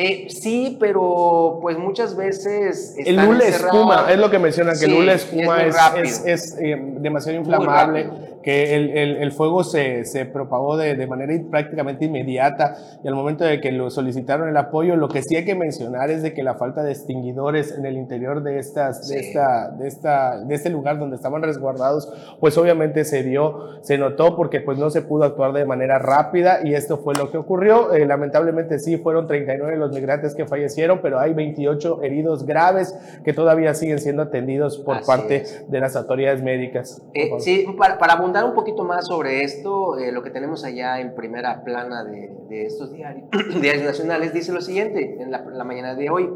Eh, 0.00 0.28
sí, 0.30 0.76
pero 0.78 1.58
pues 1.60 1.76
muchas 1.76 2.16
veces... 2.16 2.94
El 3.04 3.18
hule 3.18 3.48
espuma, 3.48 4.06
es 4.08 4.16
lo 4.16 4.30
que 4.30 4.38
mencionan, 4.38 4.74
que 4.74 4.78
sí, 4.78 4.84
el 4.84 4.94
hule 4.94 5.14
espuma 5.14 5.64
es, 5.64 5.74
es, 5.74 6.24
es, 6.24 6.24
es 6.24 6.58
eh, 6.60 6.76
demasiado 7.00 7.36
inflamable, 7.36 8.08
que 8.42 8.74
el, 8.74 8.90
el, 8.96 9.16
el, 9.16 9.32
fuego 9.32 9.64
se, 9.64 10.04
se 10.04 10.24
propagó 10.24 10.76
de, 10.76 10.94
de, 10.94 11.06
manera 11.06 11.32
prácticamente 11.50 12.04
inmediata 12.04 12.76
y 13.02 13.08
al 13.08 13.14
momento 13.14 13.44
de 13.44 13.60
que 13.60 13.72
lo 13.72 13.90
solicitaron 13.90 14.48
el 14.48 14.56
apoyo, 14.56 14.96
lo 14.96 15.08
que 15.08 15.22
sí 15.22 15.36
hay 15.36 15.44
que 15.44 15.54
mencionar 15.54 16.10
es 16.10 16.22
de 16.22 16.34
que 16.34 16.42
la 16.42 16.54
falta 16.54 16.82
de 16.82 16.92
extinguidores 16.92 17.76
en 17.76 17.84
el 17.84 17.96
interior 17.96 18.42
de, 18.42 18.58
estas, 18.58 19.06
sí. 19.06 19.14
de, 19.14 19.20
esta, 19.20 19.70
de, 19.70 19.88
esta, 19.88 20.44
de 20.44 20.54
este 20.54 20.70
lugar 20.70 20.98
donde 20.98 21.16
estaban 21.16 21.42
resguardados, 21.42 22.12
pues 22.40 22.56
obviamente 22.58 23.04
se 23.04 23.22
dio, 23.22 23.82
se 23.82 23.98
notó 23.98 24.36
porque 24.36 24.60
pues 24.60 24.78
no 24.78 24.90
se 24.90 25.02
pudo 25.02 25.24
actuar 25.24 25.52
de 25.52 25.64
manera 25.64 25.98
rápida 25.98 26.60
y 26.64 26.74
esto 26.74 26.98
fue 26.98 27.14
lo 27.14 27.30
que 27.30 27.38
ocurrió. 27.38 27.92
Eh, 27.92 28.06
lamentablemente 28.06 28.78
sí, 28.78 28.96
fueron 28.96 29.26
39 29.26 29.76
los 29.76 29.92
migrantes 29.92 30.34
que 30.34 30.46
fallecieron, 30.46 31.00
pero 31.02 31.18
hay 31.18 31.34
28 31.34 32.02
heridos 32.02 32.46
graves 32.46 32.96
que 33.24 33.32
todavía 33.32 33.74
siguen 33.74 33.98
siendo 33.98 34.22
atendidos 34.22 34.78
por 34.78 34.96
Así 34.96 35.06
parte 35.06 35.36
es. 35.36 35.70
de 35.70 35.80
las 35.80 35.96
autoridades 35.96 36.42
médicas. 36.42 37.02
Eh, 37.14 37.30
sí, 37.38 37.66
para, 37.76 37.98
para, 37.98 38.16
abundar 38.28 38.44
un 38.44 38.54
poquito 38.54 38.84
más 38.84 39.06
sobre 39.06 39.42
esto, 39.42 39.96
eh, 39.98 40.12
lo 40.12 40.22
que 40.22 40.30
tenemos 40.30 40.62
allá 40.64 41.00
en 41.00 41.14
primera 41.14 41.64
plana 41.64 42.04
de, 42.04 42.30
de 42.48 42.66
estos 42.66 42.92
diarios, 42.92 43.26
diarios, 43.60 43.84
nacionales 43.84 44.34
dice 44.34 44.52
lo 44.52 44.60
siguiente, 44.60 45.16
en 45.20 45.30
la, 45.30 45.44
la 45.44 45.64
mañana 45.64 45.94
de 45.94 46.10
hoy, 46.10 46.28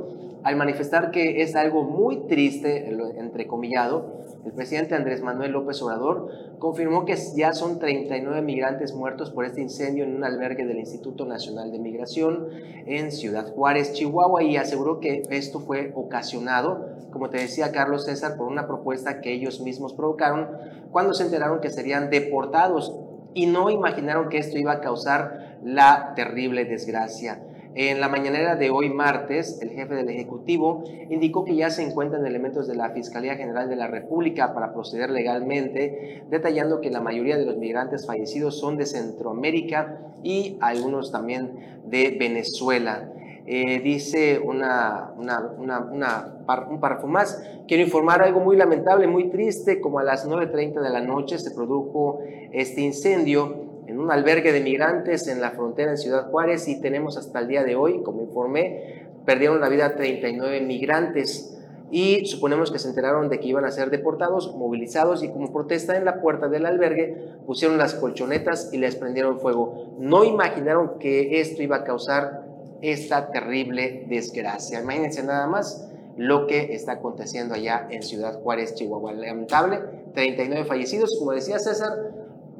al 0.43 0.57
manifestar 0.57 1.11
que 1.11 1.43
es 1.43 1.55
algo 1.55 1.85
muy 1.85 2.27
triste, 2.27 2.89
entrecomillado, 3.19 4.25
el 4.45 4.53
presidente 4.53 4.97
Andrés 4.97 5.23
Manuel 5.23 5.53
López 5.53 5.81
Obrador 5.83 6.29
confirmó 6.59 7.05
que 7.05 7.17
ya 7.37 7.53
son 7.53 7.79
39 7.79 8.43
migrantes 8.43 8.93
muertos 8.93 9.31
por 9.31 9.45
este 9.45 9.61
incendio 9.61 10.05
en 10.05 10.17
un 10.17 10.25
albergue 10.25 10.67
del 10.67 10.79
Instituto 10.79 11.25
Nacional 11.25 11.71
de 11.71 11.79
Migración 11.79 12.49
en 12.87 13.13
Ciudad 13.13 13.53
Juárez, 13.53 13.93
Chihuahua, 13.93 14.43
y 14.43 14.57
aseguró 14.57 14.99
que 14.99 15.23
esto 15.31 15.61
fue 15.61 15.93
ocasionado, 15.95 16.89
como 17.13 17.31
te 17.31 17.39
decía 17.39 17.71
Carlos 17.71 18.05
César, 18.05 18.37
por 18.37 18.49
una 18.49 18.67
propuesta 18.67 19.21
que 19.21 19.33
ellos 19.33 19.61
mismos 19.61 19.93
provocaron 19.93 20.49
cuando 20.91 21.15
se 21.15 21.23
enteraron 21.23 21.61
que 21.61 21.71
serían 21.71 22.11
deportados 22.11 22.97
y 23.35 23.47
no 23.47 23.71
imaginaron 23.71 24.29
que 24.29 24.39
esto 24.39 24.59
iba 24.59 24.73
a 24.73 24.81
causar 24.81 25.59
la 25.63 26.15
terrible 26.17 26.65
desgracia. 26.65 27.41
En 27.75 28.01
la 28.01 28.09
mañanera 28.11 28.55
de 28.55 28.69
hoy 28.69 28.91
martes, 28.91 29.59
el 29.63 29.71
jefe 29.71 29.95
del 29.95 30.11
Ejecutivo 30.11 30.85
indicó 31.09 31.45
que 31.45 31.57
ya 31.57 31.71
se 31.71 31.83
encuentran 31.83 32.27
elementos 32.27 32.69
de 32.69 32.75
la 32.75 32.91
Fiscalía 32.91 33.37
General 33.37 33.71
de 33.71 33.77
la 33.77 33.87
República 33.87 34.53
para 34.53 34.75
proceder 34.75 35.09
legalmente, 35.09 36.23
detallando 36.29 36.83
que 36.83 36.91
la 36.91 37.01
mayoría 37.01 37.39
de 37.39 37.47
los 37.47 37.57
migrantes 37.57 38.07
fallecidos 38.07 38.59
son 38.59 38.77
de 38.77 38.85
Centroamérica 38.85 39.99
y 40.23 40.59
algunos 40.61 41.13
también 41.13 41.81
de 41.87 42.15
Venezuela. 42.21 43.11
Eh, 43.47 43.81
dice 43.81 44.39
una, 44.39 45.15
una, 45.17 45.41
una, 45.59 46.67
un 46.69 46.79
párrafo 46.79 47.07
más, 47.07 47.43
quiero 47.67 47.83
informar 47.83 48.23
algo 48.23 48.41
muy 48.41 48.57
lamentable, 48.57 49.07
muy 49.07 49.31
triste, 49.31 49.81
como 49.81 49.99
a 49.99 50.05
las 50.05 50.29
9.30 50.29 50.81
de 50.81 50.91
la 50.91 51.01
noche 51.01 51.39
se 51.39 51.51
produjo 51.53 52.21
este 52.53 52.83
incendio 52.83 53.72
en 53.87 53.99
un 53.99 54.11
albergue 54.11 54.53
de 54.53 54.61
migrantes 54.61 55.27
en 55.29 55.41
la 55.41 55.51
frontera 55.51 55.91
en 55.91 55.99
Ciudad 55.99 56.31
Juárez 56.31 56.69
y 56.69 56.81
tenemos 56.81 57.17
hasta 57.17 57.41
el 57.41 57.49
día 57.49 57.65
de 57.65 57.77
hoy, 57.77 58.03
como 58.03 58.23
informé, 58.23 59.07
perdieron 59.25 59.61
la 59.61 59.69
vida 59.69 59.95
39 59.95 60.61
migrantes 60.63 61.59
y 61.91 62.25
suponemos 62.25 62.71
que 62.71 62.79
se 62.79 62.89
enteraron 62.89 63.29
de 63.29 63.39
que 63.39 63.49
iban 63.49 63.67
a 63.67 63.71
ser 63.71 63.91
deportados, 63.91 64.57
movilizados 64.57 65.23
y 65.23 65.29
como 65.29 65.53
protesta 65.53 65.97
en 65.97 66.07
la 66.07 66.23
puerta 66.23 66.49
del 66.49 66.65
albergue 66.65 67.35
pusieron 67.47 67.77
las 67.77 67.95
colchonetas 67.95 68.71
y 68.73 68.79
les 68.79 68.97
prendieron 68.97 69.39
fuego. 69.39 69.95
No 69.99 70.25
imaginaron 70.25 70.99
que 70.99 71.41
esto 71.41 71.63
iba 71.63 71.77
a 71.77 71.85
causar 71.85 72.47
esta 72.81 73.31
terrible 73.31 74.07
desgracia. 74.09 74.81
Imagínense 74.81 75.23
nada 75.23 75.47
más 75.47 75.87
lo 76.17 76.47
que 76.47 76.75
está 76.75 76.93
aconteciendo 76.93 77.55
allá 77.55 77.87
en 77.91 78.03
Ciudad 78.03 78.41
Juárez, 78.41 78.75
Chihuahua. 78.75 79.13
Lamentable, 79.13 79.81
39 80.15 80.65
fallecidos, 80.65 81.11
como 81.19 81.33
decía 81.33 81.59
César, 81.59 81.93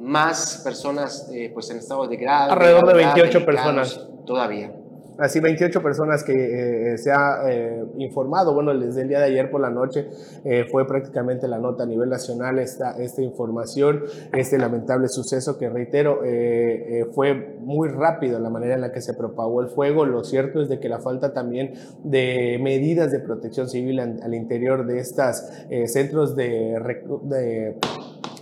más 0.03 0.61
personas 0.63 1.29
eh, 1.33 1.49
pues 1.53 1.69
en 1.69 1.77
estado 1.77 2.07
de 2.07 2.17
grado. 2.17 2.51
Alrededor 2.51 2.87
de 2.87 2.93
28 2.93 3.45
personas. 3.45 4.07
Todavía. 4.25 4.71
Así 5.19 5.39
28 5.39 5.81
personas 5.83 6.23
que 6.23 6.33
eh, 6.33 6.97
se 6.97 7.11
ha 7.11 7.43
eh, 7.47 7.83
informado, 7.97 8.53
bueno, 8.53 8.77
desde 8.77 9.03
el 9.03 9.09
día 9.09 9.19
de 9.19 9.25
ayer 9.25 9.51
por 9.51 9.61
la 9.61 9.69
noche 9.69 10.07
eh, 10.43 10.65
fue 10.71 10.87
prácticamente 10.87 11.47
la 11.47 11.59
nota 11.59 11.83
a 11.83 11.85
nivel 11.85 12.09
nacional 12.09 12.57
esta, 12.57 12.97
esta 12.97 13.21
información, 13.21 14.03
este 14.33 14.57
lamentable 14.57 15.07
suceso 15.09 15.57
que 15.59 15.69
reitero, 15.69 16.21
eh, 16.25 17.05
fue 17.13 17.57
muy 17.59 17.89
rápido 17.89 18.39
la 18.39 18.49
manera 18.49 18.73
en 18.73 18.81
la 18.81 18.91
que 18.91 19.01
se 19.01 19.13
propagó 19.13 19.61
el 19.61 19.67
fuego. 19.67 20.05
Lo 20.05 20.23
cierto 20.23 20.61
es 20.61 20.69
de 20.69 20.79
que 20.79 20.89
la 20.89 20.99
falta 20.99 21.31
también 21.31 21.73
de 22.03 22.59
medidas 22.61 23.11
de 23.11 23.19
protección 23.19 23.69
civil 23.69 23.99
al, 23.99 24.19
al 24.23 24.33
interior 24.33 24.87
de 24.87 24.99
estos 24.99 25.43
centros 25.85 26.35
de, 26.35 26.79
de 27.23 27.77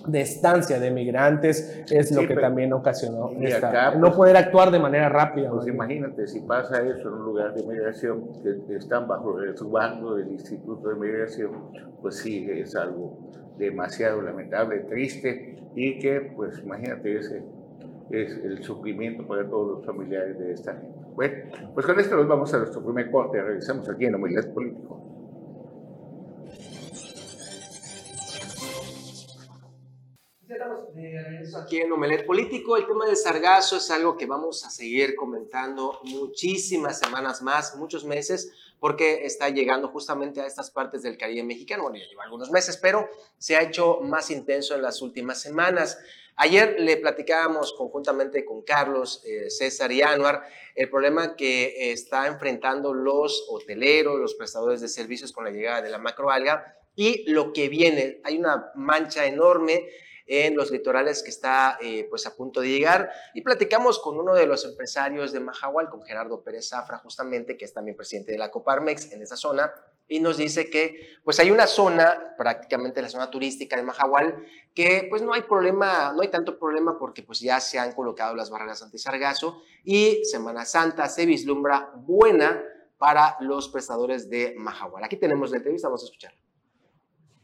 de 0.08 0.22
estancia 0.22 0.80
de 0.80 0.92
migrantes 0.92 1.84
es 1.90 2.10
sí, 2.10 2.16
lo 2.16 2.28
que 2.28 2.36
también 2.36 2.74
ocasionó 2.74 3.32
esta, 3.40 3.70
acá, 3.70 3.90
pues, 3.92 4.02
no 4.02 4.16
poder 4.16 4.38
actuar 4.38 4.72
de 4.72 4.80
manera 4.80 5.10
rápida. 5.10 5.50
Pues 5.50 5.68
imagínate, 5.68 6.28
si 6.28 6.42
pasa 6.42 6.82
eso 6.82 7.08
en 7.08 7.14
un 7.14 7.26
lugar 7.26 7.54
de 7.54 7.64
migración 7.64 8.30
que 8.42 8.76
están 8.76 9.08
bajo 9.08 9.38
el 9.40 9.50
resguardo 9.50 10.16
del 10.16 10.32
Instituto 10.32 10.90
de 10.90 10.96
Migración, 10.96 11.52
pues 12.02 12.18
sí, 12.18 12.48
es 12.50 12.76
algo 12.76 13.18
demasiado 13.58 14.22
lamentable, 14.22 14.80
triste 14.80 15.58
y 15.76 16.00
que, 16.00 16.32
pues 16.36 16.60
imagínate, 16.60 17.18
ese 17.18 17.44
es 18.10 18.38
el 18.44 18.64
sufrimiento 18.64 19.26
para 19.26 19.48
todos 19.48 19.78
los 19.78 19.86
familiares 19.86 20.38
de 20.38 20.52
esta 20.52 20.74
gente. 20.74 21.00
Bueno, 21.14 21.36
pues 21.74 21.86
con 21.86 22.00
esto 22.00 22.16
nos 22.16 22.28
vamos 22.28 22.54
a 22.54 22.58
nuestro 22.58 22.84
primer 22.84 23.12
corte, 23.12 23.42
regresamos 23.42 23.88
aquí 23.90 24.06
en 24.06 24.16
Omelet 24.16 24.54
Político. 24.54 25.11
Estamos 30.52 31.56
aquí 31.56 31.80
en 31.80 31.92
Omelet 31.92 32.26
Político. 32.26 32.76
El 32.76 32.86
tema 32.86 33.06
del 33.06 33.16
sargazo 33.16 33.78
es 33.78 33.90
algo 33.90 34.18
que 34.18 34.26
vamos 34.26 34.66
a 34.66 34.70
seguir 34.70 35.16
comentando 35.16 36.00
muchísimas 36.04 37.00
semanas 37.00 37.42
más, 37.42 37.76
muchos 37.78 38.04
meses, 38.04 38.52
porque 38.80 39.26
está 39.26 39.50
llegando 39.50 39.88
justamente 39.88 40.42
a 40.42 40.46
estas 40.46 40.70
partes 40.70 41.04
del 41.04 41.18
Caribe 41.18 41.44
mexicano. 41.44 41.84
Bueno, 41.84 41.98
ya 41.98 42.08
lleva 42.08 42.24
algunos 42.24 42.52
meses, 42.52 42.78
pero 42.78 43.10
se 43.38 43.56
ha 43.56 43.62
hecho 43.62 44.02
más 44.02 44.30
intenso 44.30 44.76
en 44.76 44.82
las 44.82 45.02
últimas 45.02 45.40
semanas. 45.40 46.00
Ayer 46.36 46.80
le 46.80 46.98
platicábamos 46.98 47.74
conjuntamente 47.74 48.44
con 48.44 48.64
Carlos, 48.64 49.24
eh, 49.26 49.50
César 49.50 49.92
y 49.92 50.02
Anuar 50.02 50.44
el 50.76 50.90
problema 50.90 51.36
que 51.36 51.92
está 51.92 52.28
enfrentando 52.28 52.94
los 52.94 53.48
hoteleros, 53.50 54.20
los 54.20 54.36
prestadores 54.36 54.82
de 54.82 54.88
servicios 54.88 55.32
con 55.32 55.46
la 55.46 55.52
llegada 55.52 55.82
de 55.82 55.90
la 55.90 55.98
macroalga 55.98 56.78
y 56.96 57.30
lo 57.32 57.54
que 57.54 57.70
viene. 57.70 58.20
Hay 58.24 58.38
una 58.38 58.72
mancha 58.76 59.26
enorme 59.26 59.88
en 60.32 60.56
los 60.56 60.72
litorales 60.72 61.24
que 61.24 61.30
está 61.30 61.78
eh, 61.82 62.08
pues 62.10 62.26
a 62.26 62.38
punto 62.38 62.62
de 62.62 62.70
llegar 62.70 63.12
y 63.34 63.42
platicamos 63.42 64.00
con 64.00 64.18
uno 64.18 64.34
de 64.34 64.46
los 64.46 64.64
empresarios 64.64 65.34
de 65.34 65.42
Mahahual, 65.42 65.90
con 65.90 66.04
Gerardo 66.04 66.42
Pérez 66.42 66.70
Zafra 66.70 67.00
justamente, 67.00 67.58
que 67.58 67.66
es 67.66 67.74
también 67.74 67.98
presidente 67.98 68.32
de 68.32 68.38
la 68.38 68.50
Coparmex 68.50 69.12
en 69.12 69.22
esa 69.22 69.36
zona 69.36 69.74
y 70.08 70.22
nos 70.22 70.38
dice 70.38 70.70
que 70.70 71.18
pues 71.26 71.38
hay 71.42 71.52
una 71.52 71.68
zona, 71.68 72.34
prácticamente 72.38 73.02
la 73.02 73.10
zona 73.10 73.30
turística 73.30 73.76
de 73.76 73.84
Mahahual, 73.84 74.46
que 74.74 75.08
pues 75.10 75.22
no 75.22 75.34
hay 75.34 75.42
problema, 75.42 76.14
no 76.14 76.22
hay 76.22 76.30
tanto 76.30 76.58
problema 76.58 76.98
porque 76.98 77.24
pues 77.24 77.42
ya 77.42 77.60
se 77.60 77.78
han 77.78 77.92
colocado 77.92 78.34
las 78.34 78.50
barreras 78.50 78.82
anti-sargazo 78.82 79.62
y 79.84 80.24
Semana 80.24 80.64
Santa 80.64 81.10
se 81.10 81.26
vislumbra 81.26 81.92
buena 81.94 82.64
para 82.98 83.36
los 83.42 83.68
prestadores 83.68 84.30
de 84.30 84.56
Mahahual. 84.58 85.04
Aquí 85.04 85.18
tenemos 85.18 85.52
la 85.52 85.58
entrevista, 85.58 85.90
vamos 85.90 86.04
a 86.04 86.06
escucharla 86.06 86.40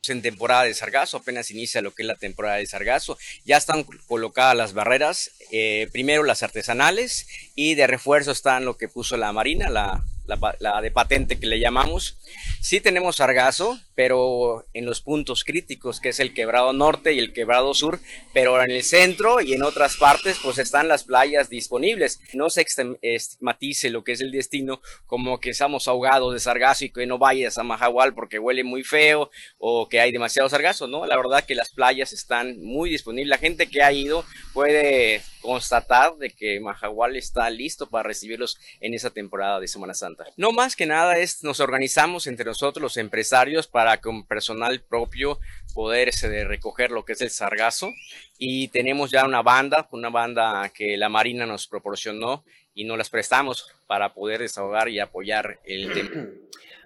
en 0.09 0.21
temporada 0.21 0.63
de 0.63 0.73
sargazo, 0.73 1.17
apenas 1.17 1.51
inicia 1.51 1.81
lo 1.81 1.93
que 1.93 2.03
es 2.03 2.07
la 2.07 2.15
temporada 2.15 2.57
de 2.57 2.65
sargazo. 2.65 3.17
Ya 3.45 3.57
están 3.57 3.83
colocadas 4.07 4.55
las 4.55 4.73
barreras, 4.73 5.31
eh, 5.51 5.87
primero 5.91 6.23
las 6.23 6.43
artesanales 6.43 7.27
y 7.55 7.75
de 7.75 7.87
refuerzo 7.87 8.31
están 8.31 8.65
lo 8.65 8.77
que 8.77 8.87
puso 8.87 9.17
la 9.17 9.31
Marina, 9.31 9.69
la, 9.69 10.03
la, 10.27 10.81
de 10.81 10.91
patente 10.91 11.39
que 11.39 11.47
le 11.47 11.59
llamamos. 11.59 12.17
Sí 12.61 12.81
tenemos 12.81 13.17
sargazo, 13.17 13.79
pero 13.95 14.65
en 14.73 14.85
los 14.85 15.01
puntos 15.01 15.43
críticos, 15.43 15.99
que 15.99 16.09
es 16.09 16.19
el 16.19 16.33
quebrado 16.33 16.73
norte 16.73 17.13
y 17.13 17.19
el 17.19 17.33
quebrado 17.33 17.73
sur, 17.73 17.99
pero 18.33 18.61
en 18.61 18.71
el 18.71 18.83
centro 18.83 19.41
y 19.41 19.53
en 19.53 19.63
otras 19.63 19.97
partes, 19.97 20.37
pues 20.43 20.57
están 20.57 20.87
las 20.87 21.03
playas 21.03 21.49
disponibles. 21.49 22.19
No 22.33 22.49
se 22.49 22.65
estigmatice 23.01 23.89
lo 23.89 24.03
que 24.03 24.11
es 24.11 24.21
el 24.21 24.31
destino 24.31 24.81
como 25.05 25.39
que 25.39 25.51
estamos 25.51 25.87
ahogados 25.87 26.33
de 26.33 26.39
sargazo 26.39 26.85
y 26.85 26.89
que 26.89 27.05
no 27.05 27.17
vayas 27.17 27.57
a 27.57 27.63
Mahahual 27.63 28.13
porque 28.13 28.39
huele 28.39 28.63
muy 28.63 28.83
feo 28.83 29.29
o 29.57 29.87
que 29.87 29.99
hay 29.99 30.11
demasiado 30.11 30.49
sargazo, 30.49 30.87
¿no? 30.87 31.05
La 31.05 31.17
verdad 31.17 31.45
que 31.45 31.55
las 31.55 31.69
playas 31.69 32.13
están 32.13 32.61
muy 32.61 32.89
disponibles. 32.89 33.29
La 33.29 33.37
gente 33.37 33.67
que 33.67 33.81
ha 33.81 33.91
ido 33.91 34.25
puede 34.53 35.21
constatar 35.41 36.15
de 36.17 36.29
que 36.29 36.59
Mahahual 36.59 37.15
está 37.15 37.49
listo 37.49 37.87
para 37.89 38.07
recibirlos 38.07 38.57
en 38.79 38.93
esa 38.93 39.09
temporada 39.09 39.59
de 39.59 39.67
Semana 39.67 39.93
Santa. 39.93 40.25
No 40.37 40.51
más 40.51 40.75
que 40.75 40.85
nada 40.85 41.17
es 41.17 41.43
nos 41.43 41.59
organizamos 41.59 42.27
entre 42.27 42.45
nosotros 42.45 42.81
los 42.81 42.97
empresarios 42.97 43.67
para 43.67 44.01
con 44.01 44.25
personal 44.25 44.81
propio 44.81 45.39
poder 45.73 46.11
de 46.11 46.45
recoger 46.45 46.91
lo 46.91 47.05
que 47.05 47.13
es 47.13 47.21
el 47.21 47.29
sargazo 47.29 47.91
y 48.37 48.69
tenemos 48.69 49.11
ya 49.11 49.25
una 49.25 49.41
banda, 49.41 49.87
una 49.91 50.09
banda 50.09 50.69
que 50.73 50.97
la 50.97 51.09
Marina 51.09 51.45
nos 51.45 51.67
proporcionó 51.67 52.43
y 52.73 52.85
nos 52.85 52.97
las 52.97 53.09
prestamos 53.09 53.69
para 53.87 54.13
poder 54.13 54.41
desahogar 54.41 54.89
y 54.89 54.99
apoyar 54.99 55.59
el 55.65 55.93
tema. 55.93 56.25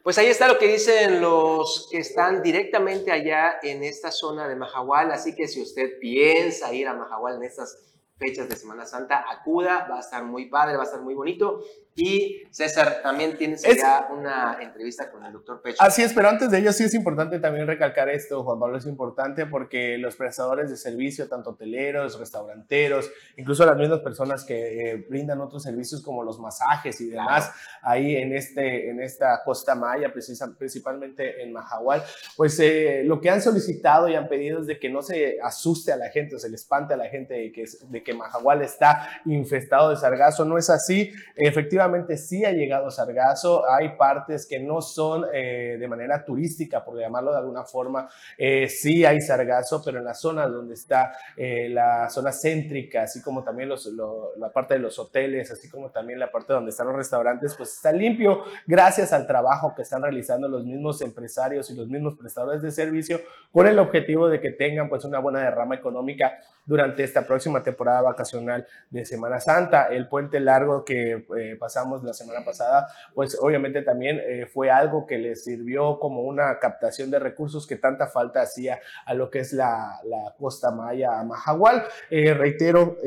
Pues 0.03 0.17
ahí 0.17 0.27
está 0.27 0.47
lo 0.47 0.57
que 0.57 0.67
dicen 0.67 1.21
los 1.21 1.87
que 1.91 1.99
están 1.99 2.41
directamente 2.41 3.11
allá 3.11 3.59
en 3.61 3.83
esta 3.83 4.11
zona 4.11 4.47
de 4.47 4.55
Mahahual, 4.55 5.11
así 5.11 5.35
que 5.35 5.47
si 5.47 5.61
usted 5.61 5.99
piensa 5.99 6.73
ir 6.73 6.87
a 6.87 6.93
Mahahual 6.93 7.35
en 7.35 7.43
estas 7.43 7.77
fechas 8.21 8.47
de 8.47 8.55
Semana 8.55 8.85
Santa, 8.85 9.25
acuda, 9.27 9.87
va 9.89 9.97
a 9.97 9.99
estar 9.99 10.23
muy 10.23 10.45
padre, 10.45 10.77
va 10.77 10.83
a 10.83 10.85
estar 10.85 11.01
muy 11.01 11.15
bonito. 11.15 11.63
Y 11.93 12.43
César, 12.51 13.01
también 13.03 13.35
tienes 13.37 13.63
ya 13.63 14.07
una 14.11 14.57
entrevista 14.61 15.11
con 15.11 15.25
el 15.25 15.33
doctor 15.33 15.61
Pecho. 15.61 15.77
Así 15.81 16.01
es, 16.01 16.13
pero 16.13 16.29
antes 16.29 16.49
de 16.49 16.59
ello 16.59 16.71
sí 16.71 16.85
es 16.85 16.93
importante 16.93 17.37
también 17.39 17.67
recalcar 17.67 18.07
esto, 18.07 18.43
Juan 18.43 18.59
Pablo, 18.59 18.77
es 18.77 18.85
importante 18.85 19.45
porque 19.45 19.97
los 19.97 20.15
prestadores 20.15 20.69
de 20.69 20.77
servicio, 20.77 21.27
tanto 21.27 21.49
hoteleros, 21.49 22.17
restauranteros, 22.17 23.11
incluso 23.35 23.65
las 23.65 23.75
mismas 23.75 23.99
personas 23.99 24.45
que 24.45 24.91
eh, 24.91 25.05
brindan 25.09 25.41
otros 25.41 25.63
servicios 25.63 26.01
como 26.01 26.23
los 26.23 26.39
masajes 26.39 27.01
y 27.01 27.09
demás, 27.09 27.51
ahí 27.81 28.15
en, 28.15 28.33
este, 28.33 28.89
en 28.89 29.01
esta 29.01 29.41
Costa 29.43 29.75
Maya, 29.75 30.13
principalmente 30.13 31.43
en 31.43 31.51
Mahahual, 31.51 32.03
pues 32.37 32.57
eh, 32.61 33.03
lo 33.05 33.19
que 33.19 33.29
han 33.29 33.41
solicitado 33.41 34.07
y 34.07 34.15
han 34.15 34.29
pedido 34.29 34.61
es 34.61 34.67
de 34.67 34.79
que 34.79 34.89
no 34.89 35.01
se 35.01 35.39
asuste 35.41 35.91
a 35.91 35.97
la 35.97 36.09
gente 36.09 36.37
o 36.37 36.39
se 36.39 36.47
le 36.47 36.55
espante 36.55 36.93
a 36.93 36.97
la 36.97 37.09
gente 37.09 37.33
de 37.33 37.51
que, 37.51 37.65
de 37.89 38.01
que 38.01 38.13
Mahahual 38.13 38.61
está 38.61 39.21
infestado 39.25 39.89
de 39.89 39.97
sargazo. 39.97 40.45
No 40.45 40.57
es 40.57 40.69
así, 40.69 41.11
efectivamente 41.35 41.80
efectivamente 41.81 42.17
sí 42.17 42.45
ha 42.45 42.51
llegado 42.51 42.91
sargazo, 42.91 43.69
hay 43.69 43.95
partes 43.97 44.45
que 44.45 44.59
no 44.59 44.81
son 44.81 45.25
eh, 45.33 45.77
de 45.79 45.87
manera 45.87 46.23
turística, 46.23 46.83
por 46.83 46.99
llamarlo 46.99 47.31
de 47.31 47.39
alguna 47.39 47.63
forma, 47.63 48.07
eh, 48.37 48.67
sí 48.67 49.03
hay 49.03 49.19
sargazo, 49.21 49.81
pero 49.83 49.97
en 49.97 50.05
las 50.05 50.19
zonas 50.19 50.51
donde 50.51 50.75
está 50.75 51.13
eh, 51.35 51.69
la 51.69 52.09
zona 52.09 52.31
céntrica, 52.31 53.03
así 53.03 53.21
como 53.21 53.43
también 53.43 53.69
los, 53.69 53.89
la 54.37 54.49
parte 54.51 54.75
de 54.75 54.79
los 54.79 54.97
hoteles, 54.99 55.51
así 55.51 55.69
como 55.69 55.89
también 55.89 56.19
la 56.19 56.31
parte 56.31 56.53
donde 56.53 56.69
están 56.69 56.87
los 56.87 56.95
restaurantes, 56.95 57.55
pues 57.55 57.73
está 57.73 57.91
limpio 57.91 58.43
gracias 58.67 59.11
al 59.13 59.25
trabajo 59.25 59.73
que 59.75 59.81
están 59.81 60.03
realizando 60.03 60.47
los 60.47 60.63
mismos 60.63 61.01
empresarios 61.01 61.69
y 61.71 61.75
los 61.75 61.87
mismos 61.87 62.17
prestadores 62.17 62.61
de 62.61 62.71
servicio 62.71 63.19
con 63.51 63.67
el 63.67 63.79
objetivo 63.79 64.29
de 64.29 64.39
que 64.39 64.51
tengan 64.51 64.87
pues 64.87 65.03
una 65.03 65.19
buena 65.19 65.41
derrama 65.41 65.75
económica 65.75 66.33
durante 66.65 67.03
esta 67.03 67.25
próxima 67.25 67.63
temporada 67.63 68.01
vacacional 68.01 68.65
de 68.89 69.05
Semana 69.05 69.39
Santa. 69.39 69.87
El 69.87 70.07
puente 70.07 70.39
largo 70.39 70.85
que 70.85 71.25
eh, 71.37 71.57
pasamos 71.71 72.03
la 72.03 72.13
semana 72.13 72.43
pasada, 72.43 72.87
pues 73.15 73.37
obviamente 73.39 73.81
también 73.81 74.19
eh, 74.19 74.45
fue 74.45 74.69
algo 74.69 75.05
que 75.05 75.17
les 75.17 75.45
sirvió 75.45 75.99
como 75.99 76.23
una 76.23 76.59
captación 76.59 77.09
de 77.09 77.17
recursos 77.17 77.65
que 77.65 77.77
tanta 77.77 78.07
falta 78.07 78.41
hacía 78.41 78.81
a 79.05 79.13
lo 79.13 79.29
que 79.29 79.39
es 79.39 79.53
la, 79.53 80.01
la 80.03 80.35
costa 80.37 80.71
maya 80.71 81.17
a 81.17 81.23
Mahahual. 81.23 81.83
Eh, 82.09 82.33
reitero, 82.33 82.97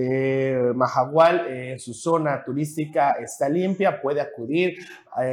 Mahahual 0.74 1.46
en 1.46 1.79
su 1.79 1.92
zona 1.92 2.42
turística 2.42 3.12
está 3.12 3.50
limpia, 3.50 4.00
puede 4.00 4.22
acudir. 4.22 4.79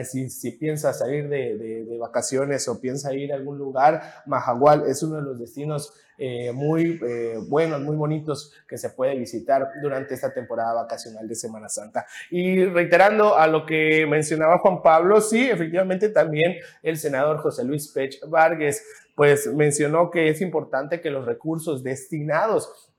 Si, 0.04 0.30
si, 0.30 0.52
piensa 0.52 0.94
salir 0.94 1.28
de, 1.28 1.58
de, 1.58 1.86
de 1.86 1.98
vacaciones 1.98 2.68
o 2.68 2.80
piensa 2.80 3.14
ir 3.14 3.32
a 3.32 3.36
algún 3.36 3.58
lugar, 3.58 4.22
Mahahual 4.28 4.84
es 4.88 5.02
uno 5.02 5.16
de 5.16 5.24
los 5.24 5.40
destinos 5.40 5.94
eh, 6.18 6.52
muy 6.52 7.00
eh, 7.04 7.38
buenos, 7.48 7.82
muy 7.82 7.96
bonitos 7.96 8.54
que 8.68 8.78
se 8.78 8.90
puede 8.90 9.18
visitar 9.18 9.68
durante 9.82 10.14
esta 10.14 10.34
temporada 10.34 10.74
vacacional 10.74 11.28
de 11.28 11.36
Semana 11.36 11.70
Santa. 11.70 12.06
Y 12.30 12.66
reiterando 12.66 13.38
a 13.38 13.48
lo 13.48 13.66
que 13.66 14.06
mencionaba 14.08 14.60
Juan 14.60 14.82
Pablo, 14.82 15.22
sí, 15.22 15.50
efectivamente 15.50 16.10
también 16.10 16.58
el 16.84 16.98
senador 16.98 17.40
José 17.40 17.64
Luis 17.64 17.88
Pech 17.88 18.20
Vargas 18.28 18.84
pues 19.16 19.46
mencionó 19.48 20.10
que 20.10 20.30
es 20.30 20.42
importante 20.42 21.02
que 21.02 21.12
los 21.12 21.26
recursos 21.26 21.84
destinados 21.84 22.90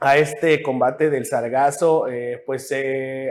a 0.00 0.16
este 0.16 0.62
combate 0.62 1.10
del 1.10 1.26
sargazo, 1.26 2.08
eh, 2.08 2.42
pues 2.44 2.66
se 2.66 3.30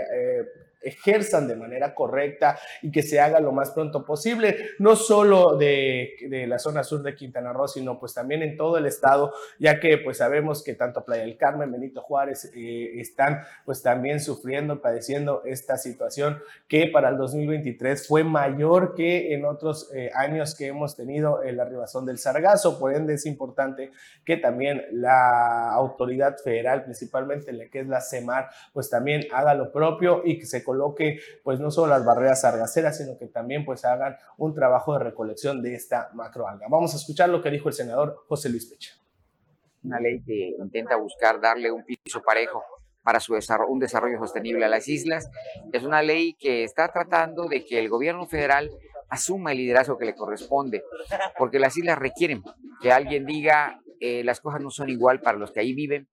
ejerzan 0.82 1.48
de 1.48 1.56
manera 1.56 1.94
correcta 1.94 2.60
y 2.82 2.92
que 2.92 3.04
se 3.04 3.20
haga 3.20 3.40
lo 3.40 3.52
más 3.52 3.72
pronto 3.72 4.06
posible, 4.06 4.58
no 4.80 4.96
solo 4.96 5.56
de, 5.58 6.16
de, 6.30 6.48
la 6.48 6.60
zona 6.60 6.84
sur 6.84 7.02
de 7.04 7.16
Quintana 7.16 7.54
Roo, 7.54 7.68
sino 7.68 8.00
pues 8.00 8.14
también 8.14 8.42
en 8.42 8.58
todo 8.58 8.78
el 8.78 8.86
estado, 8.86 9.34
ya 9.60 9.80
que 9.80 9.98
pues 9.98 10.18
sabemos 10.18 10.64
que 10.64 10.74
tanto 10.74 11.06
Playa 11.06 11.24
del 11.24 11.38
Carmen, 11.38 11.72
Benito 11.72 12.02
Juárez 12.02 12.52
eh, 12.56 13.00
están 13.00 13.44
pues 13.66 13.82
también 13.82 14.20
sufriendo, 14.20 14.82
padeciendo 14.82 15.44
esta 15.46 15.78
situación 15.78 16.42
que 16.68 16.88
para 16.88 17.10
el 17.10 17.18
2023 17.18 18.08
fue 18.08 18.24
mayor 18.24 18.96
que 18.96 19.34
en 19.34 19.46
otros 19.46 19.92
eh, 19.94 20.12
años 20.16 20.56
que 20.56 20.68
hemos 20.68 20.96
tenido 20.96 21.44
en 21.44 21.58
la 21.58 21.64
arribación 21.64 22.06
del 22.06 22.18
Sargazo, 22.18 22.80
por 22.80 22.94
ende 22.94 23.14
es 23.14 23.26
importante 23.26 23.92
que 24.26 24.38
también 24.38 24.86
la 24.92 25.72
autoridad 25.72 26.38
federal, 26.38 26.84
principalmente 26.84 27.52
la 27.54 27.66
que 27.68 27.82
es 27.82 27.88
la 27.88 28.02
CEMAR, 28.02 28.50
pues 28.74 28.90
también 28.90 29.28
haga 29.32 29.54
lo 29.54 29.72
propio 29.72 30.22
y 30.26 30.38
que 30.38 30.46
se 30.46 30.64
coloque 30.72 31.20
pues 31.44 31.60
no 31.60 31.70
solo 31.70 31.88
las 31.88 32.06
barreras 32.06 32.42
sargaceras, 32.42 32.98
sino 32.98 33.18
que 33.18 33.28
también 33.28 33.66
pues 33.66 33.84
hagan 33.84 34.16
un 34.38 34.56
trabajo 34.56 34.94
de 34.94 35.04
recolección 35.04 35.62
de 35.62 35.76
esta 35.76 36.10
macroalga. 36.14 36.68
Vamos 36.70 36.94
a 36.94 36.98
escuchar 36.98 37.28
lo 37.28 37.42
que 37.42 37.50
dijo 37.50 37.68
el 37.68 37.76
senador 37.76 38.24
José 38.28 38.48
Luis 38.50 38.68
Pecha. 38.68 38.94
Una 39.84 40.00
ley 40.00 40.22
que 40.24 40.56
intenta 40.58 40.96
buscar 40.96 41.42
darle 41.42 41.72
un 41.72 41.84
piso 41.84 42.22
parejo 42.22 42.64
para 43.04 43.20
su 43.20 43.34
desarrollo, 43.34 43.72
un 43.72 43.80
desarrollo 43.80 44.18
sostenible 44.20 44.64
a 44.64 44.70
las 44.70 44.88
islas. 44.88 45.30
Es 45.74 45.84
una 45.84 46.02
ley 46.02 46.36
que 46.36 46.64
está 46.64 46.88
tratando 46.88 47.50
de 47.50 47.66
que 47.66 47.80
el 47.80 47.90
gobierno 47.90 48.28
federal 48.28 48.70
asuma 49.10 49.52
el 49.52 49.58
liderazgo 49.58 49.98
que 49.98 50.06
le 50.06 50.16
corresponde, 50.16 50.84
porque 51.38 51.60
las 51.60 51.76
islas 51.76 52.00
requieren 52.00 52.44
que 52.82 52.94
alguien 52.94 53.26
diga 53.26 53.82
eh, 54.00 54.24
las 54.24 54.40
cosas 54.40 54.62
no 54.62 54.70
son 54.70 54.90
igual 54.90 55.20
para 55.20 55.38
los 55.38 55.52
que 55.52 55.60
ahí 55.60 55.74
viven, 55.74 56.08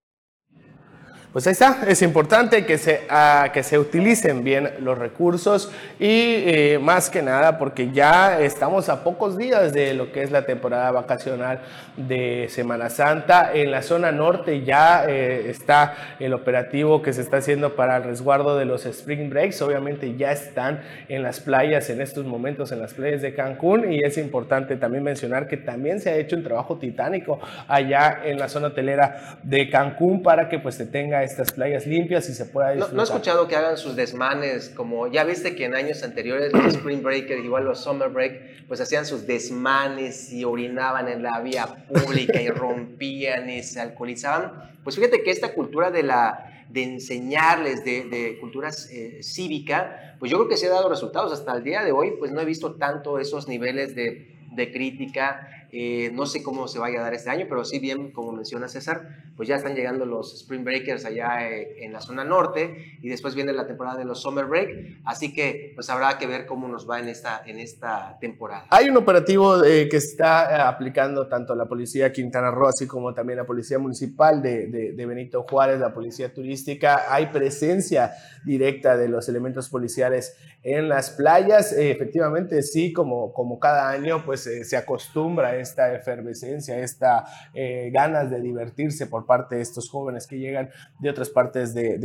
pues 1.38 1.46
ahí 1.46 1.52
está, 1.52 1.84
es 1.86 2.02
importante 2.02 2.66
que 2.66 2.78
se, 2.78 3.02
ah, 3.08 3.50
que 3.54 3.62
se 3.62 3.78
utilicen 3.78 4.42
bien 4.42 4.72
los 4.80 4.98
recursos 4.98 5.70
y 6.00 6.08
eh, 6.10 6.80
más 6.82 7.10
que 7.10 7.22
nada 7.22 7.58
porque 7.58 7.92
ya 7.92 8.40
estamos 8.40 8.88
a 8.88 9.04
pocos 9.04 9.38
días 9.38 9.72
de 9.72 9.94
lo 9.94 10.10
que 10.10 10.24
es 10.24 10.32
la 10.32 10.46
temporada 10.46 10.90
vacacional 10.90 11.60
de 11.96 12.48
Semana 12.50 12.90
Santa. 12.90 13.52
En 13.54 13.70
la 13.70 13.82
zona 13.82 14.10
norte 14.10 14.64
ya 14.64 15.04
eh, 15.06 15.48
está 15.48 16.16
el 16.18 16.34
operativo 16.34 17.02
que 17.02 17.12
se 17.12 17.20
está 17.20 17.36
haciendo 17.36 17.76
para 17.76 17.98
el 17.98 18.02
resguardo 18.02 18.58
de 18.58 18.64
los 18.64 18.84
spring 18.84 19.30
breaks. 19.30 19.62
Obviamente 19.62 20.16
ya 20.16 20.32
están 20.32 20.80
en 21.08 21.22
las 21.22 21.38
playas 21.38 21.88
en 21.88 22.00
estos 22.00 22.24
momentos, 22.24 22.72
en 22.72 22.80
las 22.80 22.94
playas 22.94 23.22
de 23.22 23.32
Cancún 23.34 23.92
y 23.92 24.00
es 24.02 24.18
importante 24.18 24.74
también 24.74 25.04
mencionar 25.04 25.46
que 25.46 25.56
también 25.56 26.00
se 26.00 26.10
ha 26.10 26.16
hecho 26.16 26.34
un 26.34 26.42
trabajo 26.42 26.78
titánico 26.78 27.38
allá 27.68 28.22
en 28.24 28.40
la 28.40 28.48
zona 28.48 28.66
hotelera 28.66 29.38
de 29.44 29.70
Cancún 29.70 30.24
para 30.24 30.48
que 30.48 30.58
pues 30.58 30.74
se 30.74 30.86
tenga 30.86 31.27
estas 31.28 31.52
playas 31.52 31.86
limpias 31.86 32.28
y 32.28 32.34
se 32.34 32.44
pueda 32.44 32.70
disfrutar. 32.70 32.94
No, 32.94 33.02
he 33.02 33.04
escuchado 33.04 33.46
que 33.46 33.56
hagan 33.56 33.76
sus 33.76 33.94
desmanes, 33.94 34.68
como 34.70 35.06
ya 35.06 35.24
viste 35.24 35.54
que 35.54 35.66
en 35.66 35.74
años 35.74 36.02
anteriores 36.02 36.52
los 36.52 36.74
Spring 36.74 37.02
Breakers, 37.02 37.44
igual 37.44 37.64
los 37.64 37.80
Summer 37.80 38.08
Break, 38.08 38.66
pues 38.66 38.80
hacían 38.80 39.06
sus 39.06 39.26
desmanes 39.26 40.32
y 40.32 40.44
orinaban 40.44 41.08
en 41.08 41.22
la 41.22 41.40
vía 41.40 41.86
pública 41.86 42.40
y 42.40 42.48
rompían 42.48 43.48
y 43.48 43.62
se 43.62 43.80
alcoholizaban. 43.80 44.76
Pues 44.82 44.96
fíjate 44.96 45.22
que 45.22 45.30
esta 45.30 45.54
cultura 45.54 45.90
de 45.90 46.02
la 46.02 46.66
de 46.68 46.82
enseñarles 46.84 47.84
de, 47.84 48.04
de 48.04 48.38
cultura 48.40 48.70
eh, 48.90 49.20
cívica, 49.22 50.16
pues 50.18 50.30
yo 50.30 50.36
creo 50.36 50.48
que 50.48 50.56
se 50.56 50.66
ha 50.66 50.70
dado 50.70 50.88
resultados. 50.88 51.32
Hasta 51.32 51.56
el 51.56 51.64
día 51.64 51.82
de 51.82 51.92
hoy, 51.92 52.12
pues 52.18 52.30
no 52.30 52.40
he 52.40 52.44
visto 52.44 52.74
tanto 52.74 53.18
esos 53.18 53.48
niveles 53.48 53.94
de, 53.94 54.36
de 54.52 54.72
crítica 54.72 55.57
eh, 55.70 56.10
no 56.14 56.24
sé 56.24 56.42
cómo 56.42 56.66
se 56.66 56.78
vaya 56.78 57.00
a 57.00 57.02
dar 57.02 57.14
este 57.14 57.28
año, 57.28 57.46
pero 57.48 57.64
sí 57.64 57.78
bien, 57.78 58.10
como 58.12 58.32
menciona 58.32 58.68
César, 58.68 59.08
pues 59.36 59.48
ya 59.48 59.56
están 59.56 59.74
llegando 59.74 60.06
los 60.06 60.34
Spring 60.34 60.64
Breakers 60.64 61.04
allá 61.04 61.48
eh, 61.48 61.84
en 61.84 61.92
la 61.92 62.00
zona 62.00 62.24
norte 62.24 62.98
y 63.02 63.08
después 63.08 63.34
viene 63.34 63.52
la 63.52 63.66
temporada 63.66 63.98
de 63.98 64.04
los 64.04 64.22
Summer 64.22 64.46
Break, 64.46 65.00
así 65.04 65.34
que 65.34 65.72
pues 65.74 65.90
habrá 65.90 66.16
que 66.16 66.26
ver 66.26 66.46
cómo 66.46 66.68
nos 66.68 66.88
va 66.88 67.00
en 67.00 67.08
esta, 67.08 67.42
en 67.44 67.58
esta 67.58 68.16
temporada. 68.18 68.66
Hay 68.70 68.88
un 68.88 68.96
operativo 68.96 69.62
eh, 69.62 69.88
que 69.90 69.98
está 69.98 70.68
aplicando 70.68 71.28
tanto 71.28 71.54
la 71.54 71.66
Policía 71.66 72.12
Quintana 72.12 72.50
Roo, 72.50 72.68
así 72.68 72.86
como 72.86 73.12
también 73.12 73.36
la 73.36 73.46
Policía 73.46 73.78
Municipal 73.78 74.40
de, 74.40 74.68
de 74.68 75.06
Benito 75.06 75.44
Juárez, 75.48 75.78
la 75.78 75.92
Policía 75.92 76.32
Turística. 76.32 77.12
Hay 77.12 77.26
presencia 77.26 78.12
directa 78.44 78.96
de 78.96 79.08
los 79.08 79.28
elementos 79.28 79.68
policiales 79.68 80.36
en 80.62 80.88
las 80.88 81.10
playas. 81.10 81.72
efectivamente, 81.72 82.62
sí, 82.62 82.92
como, 82.92 83.32
como 83.32 83.58
cada 83.58 83.90
año, 83.90 84.24
pues 84.24 84.48
se 84.62 84.76
acostumbra 84.76 85.57
esta 85.58 85.92
efervescencia, 85.94 86.78
esta 86.78 87.24
eh, 87.54 87.90
ganas 87.92 88.30
de 88.30 88.40
divertirse 88.40 89.06
por 89.06 89.26
parte 89.26 89.56
de 89.56 89.62
estos 89.62 89.90
jóvenes 89.90 90.26
que 90.26 90.38
llegan 90.38 90.70
de 90.98 91.10
otras 91.10 91.30
partes 91.30 91.74
de, 91.74 91.98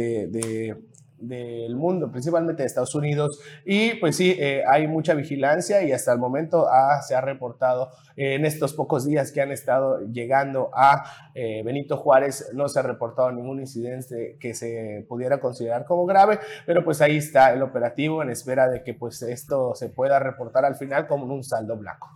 del 1.23 1.75
mundo, 1.75 2.11
principalmente 2.11 2.63
de 2.63 2.67
Estados 2.67 2.95
Unidos. 2.95 3.39
Y 3.65 3.95
pues 3.95 4.17
sí, 4.17 4.35
eh, 4.37 4.63
hay 4.67 4.87
mucha 4.87 5.13
vigilancia 5.13 5.81
y 5.83 5.91
hasta 5.91 6.11
el 6.11 6.19
momento 6.19 6.67
se 7.07 7.15
ha 7.15 7.21
reportado 7.21 7.91
en 8.15 8.45
estos 8.45 8.73
pocos 8.73 9.05
días 9.05 9.31
que 9.31 9.41
han 9.41 9.51
estado 9.51 9.99
llegando 10.11 10.69
a 10.73 11.31
eh, 11.33 11.63
Benito 11.63 11.97
Juárez, 11.97 12.51
no 12.53 12.67
se 12.67 12.79
ha 12.79 12.83
reportado 12.83 13.31
ningún 13.31 13.59
incidente 13.59 14.37
que 14.39 14.53
se 14.53 15.05
pudiera 15.07 15.39
considerar 15.39 15.85
como 15.85 16.05
grave, 16.05 16.39
pero 16.65 16.83
pues 16.83 17.01
ahí 17.01 17.17
está 17.17 17.53
el 17.53 17.61
operativo 17.63 18.21
en 18.21 18.29
espera 18.29 18.69
de 18.69 18.83
que 18.83 18.93
pues 18.93 19.21
esto 19.23 19.73
se 19.75 19.89
pueda 19.89 20.19
reportar 20.19 20.65
al 20.65 20.75
final 20.75 21.07
como 21.07 21.25
un 21.33 21.43
saldo 21.43 21.75
blanco. 21.77 22.11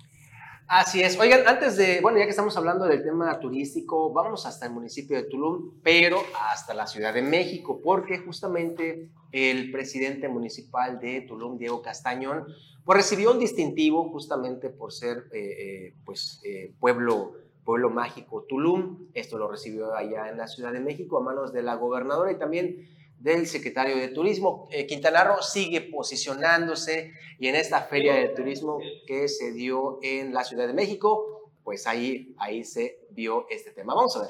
Así 0.70 1.02
es. 1.02 1.18
Oigan, 1.18 1.48
antes 1.48 1.78
de, 1.78 2.02
bueno, 2.02 2.18
ya 2.18 2.26
que 2.26 2.32
estamos 2.32 2.58
hablando 2.58 2.86
del 2.88 3.02
tema 3.02 3.40
turístico, 3.40 4.12
vamos 4.12 4.46
hasta 4.46 4.66
el 4.66 4.74
municipio 4.74 5.16
de 5.16 5.24
Tulum, 5.24 5.80
pero 5.82 6.20
hasta 6.52 6.74
la 6.74 6.86
Ciudad 6.86 7.14
de 7.14 7.22
México, 7.22 7.80
porque 7.82 8.18
justamente 8.18 9.10
el 9.32 9.72
presidente 9.72 10.28
municipal 10.28 11.00
de 11.00 11.22
Tulum, 11.22 11.58
Diego 11.58 11.82
Castañón, 11.82 12.48
pues 12.84 12.98
recibió 12.98 13.32
un 13.32 13.40
distintivo 13.40 14.10
justamente 14.10 14.70
por 14.70 14.92
ser, 14.92 15.30
eh, 15.32 15.40
eh, 15.40 15.94
pues, 16.04 16.42
eh, 16.44 16.74
pueblo, 16.82 17.32
pueblo 17.64 17.90
mágico 17.90 18.44
Tulum. 18.44 19.08
Esto 19.14 19.38
lo 19.38 19.50
recibió 19.50 19.96
allá 19.96 20.28
en 20.30 20.38
la 20.38 20.48
Ciudad 20.48 20.74
de 20.74 20.82
México 20.82 21.18
a 21.18 21.22
manos 21.22 21.54
de 21.54 21.64
la 21.64 21.76
gobernadora 21.76 22.30
y 22.30 22.38
también 22.38 22.90
del 23.20 23.48
secretario 23.48 23.96
de 23.98 24.10
Turismo. 24.10 24.68
Eh, 24.72 24.86
Quintana 24.86 25.24
Roo 25.24 25.42
sigue 25.42 25.82
posicionándose 25.82 27.14
y 27.40 27.48
en 27.48 27.56
esta 27.56 27.82
feria 27.84 28.14
de 28.16 28.30
turismo 28.30 28.80
que 29.06 29.28
se 29.28 29.54
dio 29.54 30.00
en 30.02 30.34
la 30.34 30.44
Ciudad 30.44 30.68
de 30.68 30.74
México, 30.74 31.52
pues 31.64 31.88
ahí, 31.88 32.34
ahí 32.38 32.64
se 32.64 33.00
vio 33.12 33.48
este 33.50 33.72
tema. 33.72 33.94
Vamos 33.94 34.16
a 34.16 34.22
ver. 34.22 34.30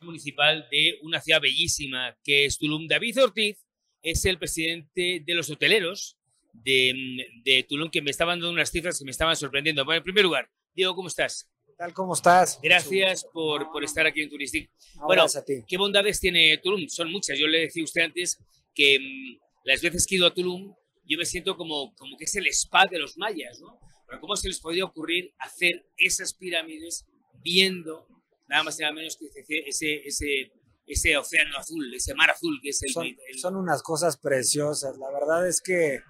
Municipal 0.00 0.68
de 0.70 0.98
una 1.02 1.20
ciudad 1.20 1.40
bellísima 1.40 2.16
que 2.22 2.44
es 2.44 2.58
Tulum. 2.58 2.86
David 2.86 3.22
Ortiz 3.22 3.64
es 4.02 4.24
el 4.26 4.38
presidente 4.38 5.22
de 5.24 5.34
los 5.34 5.48
hoteleros 5.48 6.18
de, 6.52 7.26
de 7.42 7.62
Tulum 7.62 7.90
que 7.90 8.02
me 8.02 8.10
estaban 8.10 8.38
dando 8.38 8.52
unas 8.52 8.70
cifras 8.70 8.98
que 8.98 9.04
me 9.04 9.10
estaban 9.12 9.34
sorprendiendo. 9.34 9.84
Bueno, 9.84 9.98
en 9.98 10.04
primer 10.04 10.24
lugar, 10.24 10.50
Diego, 10.74 10.94
¿cómo 10.94 11.08
estás? 11.08 11.48
Tal? 11.74 11.92
¿Cómo 11.92 12.14
estás? 12.14 12.58
Gracias 12.62 13.24
por, 13.32 13.70
por 13.70 13.84
estar 13.84 14.06
aquí 14.06 14.22
en 14.22 14.30
Turistic. 14.30 14.70
bueno, 15.06 15.26
¿qué 15.66 15.76
bondades 15.76 16.20
tiene 16.20 16.58
Tulum? 16.58 16.88
Son 16.88 17.10
muchas. 17.10 17.38
Yo 17.38 17.46
le 17.46 17.60
decía 17.60 17.82
a 17.82 17.84
usted 17.84 18.02
antes 18.02 18.38
que 18.74 18.98
mm, 18.98 19.40
las 19.64 19.82
veces 19.82 20.06
que 20.06 20.14
he 20.14 20.18
ido 20.18 20.26
a 20.26 20.34
Tulum, 20.34 20.74
yo 21.06 21.18
me 21.18 21.24
siento 21.24 21.56
como, 21.56 21.94
como 21.96 22.16
que 22.16 22.24
es 22.24 22.34
el 22.36 22.46
spa 22.48 22.86
de 22.90 22.98
los 22.98 23.18
mayas, 23.18 23.60
¿no? 23.60 23.78
Pero 24.06 24.20
¿cómo 24.20 24.36
se 24.36 24.48
les 24.48 24.60
podría 24.60 24.84
ocurrir 24.84 25.34
hacer 25.38 25.86
esas 25.96 26.34
pirámides 26.34 27.06
viendo 27.42 28.06
nada 28.48 28.62
más 28.62 28.78
y 28.78 28.82
nada 28.82 28.94
menos 28.94 29.16
que 29.16 29.26
ese, 29.66 30.06
ese, 30.06 30.52
ese 30.86 31.16
océano 31.16 31.56
azul, 31.58 31.92
ese 31.94 32.14
mar 32.14 32.30
azul 32.30 32.58
que 32.62 32.70
es 32.70 32.82
el 32.82 32.92
son, 32.92 33.06
son, 33.38 33.56
unas 33.56 33.82
cosas 33.82 34.16
preciosas. 34.16 34.96
La 34.98 35.10
verdad 35.10 35.48
es 35.48 35.60
que 35.60 36.00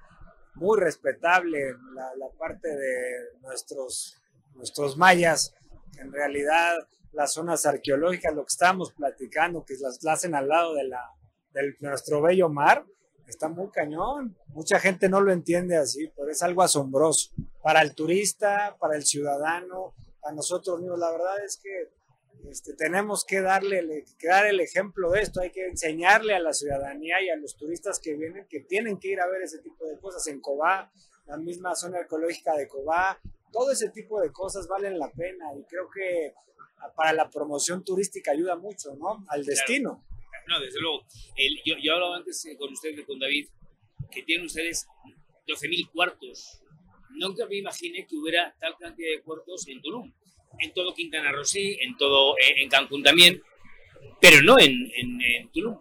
muy 0.55 0.79
respetable 0.79 1.59
la, 1.94 2.14
la 2.16 2.29
parte 2.38 2.68
de 2.68 3.38
nuestros 3.40 4.16
nuestros 4.55 4.97
mayas, 4.97 5.55
en 5.99 6.12
realidad 6.12 6.77
las 7.12 7.33
zonas 7.33 7.64
arqueológicas, 7.67 8.35
lo 8.35 8.43
que 8.43 8.53
estábamos 8.53 8.93
platicando, 8.93 9.64
que 9.64 9.75
las 9.81 10.05
hacen 10.07 10.35
al 10.35 10.49
lado 10.49 10.75
de, 10.75 10.85
la, 10.85 11.01
de 11.53 11.77
nuestro 11.81 12.21
bello 12.21 12.49
mar, 12.49 12.85
está 13.27 13.49
muy 13.49 13.71
cañón. 13.71 14.37
Mucha 14.49 14.81
gente 14.81 15.09
no 15.09 15.21
lo 15.21 15.33
entiende 15.33 15.77
así, 15.77 16.11
pero 16.17 16.31
es 16.31 16.43
algo 16.43 16.62
asombroso. 16.62 17.31
Para 17.62 17.83
el 17.83 17.95
turista, 17.95 18.77
para 18.79 18.97
el 18.97 19.05
ciudadano, 19.05 19.95
para 20.21 20.35
nosotros 20.35 20.81
mismos, 20.81 20.99
la 20.99 21.12
verdad 21.12 21.45
es 21.45 21.59
que 21.62 21.90
este, 22.51 22.75
tenemos 22.75 23.25
que 23.25 23.40
darle 23.40 24.05
dar 24.23 24.47
el 24.47 24.61
ejemplo 24.61 25.11
de 25.11 25.23
esto, 25.23 25.40
hay 25.40 25.51
que 25.51 25.67
enseñarle 25.67 26.35
a 26.35 26.40
la 26.40 26.53
ciudadanía 26.53 27.23
y 27.23 27.31
a 27.31 27.37
los 27.37 27.57
turistas 27.57 27.99
que 28.01 28.14
vienen 28.14 28.47
que 28.49 28.61
tienen 28.61 28.99
que 28.99 29.09
ir 29.09 29.21
a 29.21 29.27
ver 29.27 29.43
ese 29.43 29.61
tipo 29.61 29.87
de 29.87 29.99
cosas 29.99 30.27
en 30.27 30.40
Cobá, 30.40 30.93
la 31.27 31.38
misma 31.38 31.75
zona 31.75 32.01
arqueológica 32.01 32.55
de 32.55 32.69
Cobá, 32.69 33.19
todo 33.55 33.71
ese 33.71 33.90
tipo 33.90 34.21
de 34.21 34.33
cosas 34.33 34.67
valen 34.67 34.99
la 34.99 35.11
pena 35.12 35.47
y 35.57 35.64
creo 35.64 35.88
que 35.88 36.33
para 36.97 37.12
la 37.12 37.31
promoción 37.31 37.85
turística 37.85 38.33
ayuda 38.33 38.57
mucho, 38.57 38.97
¿no? 38.97 39.25
Al 39.29 39.45
destino. 39.45 40.05
No, 40.49 40.61
desde 40.61 40.81
luego. 40.81 41.07
yo, 41.64 41.77
yo, 41.81 41.95
hablaba 41.95 42.17
antes 42.17 42.45
eh, 42.47 42.57
con 42.59 42.73
ustedes, 42.73 43.07
con 43.07 43.19
David, 43.19 43.47
que 44.11 44.23
tienen 44.25 44.47
ustedes 44.47 44.87
12.000 45.47 45.90
cuartos. 45.93 46.61
Nunca 47.11 47.47
me 47.47 47.57
imaginé 47.57 48.07
que 48.07 48.17
hubiera 48.17 48.55
tal 48.59 48.77
cantidad 48.77 49.09
de 49.09 49.23
cuartos 49.23 49.69
en 49.69 49.81
Tulum. 49.81 50.12
En 50.59 50.75
todo 50.75 50.93
Quintana 50.93 51.31
Roo 51.33 51.45
sí, 51.45 51.79
en 51.81 51.97
todo, 51.97 52.37
eh, 52.38 52.62
en 52.62 52.69
Cancún 52.69 53.03
también, 53.03 53.40
pero 54.21 54.43
no 54.43 54.59
en, 54.59 54.73
en, 54.97 55.21
en 55.23 55.51
Tulum. 55.53 55.79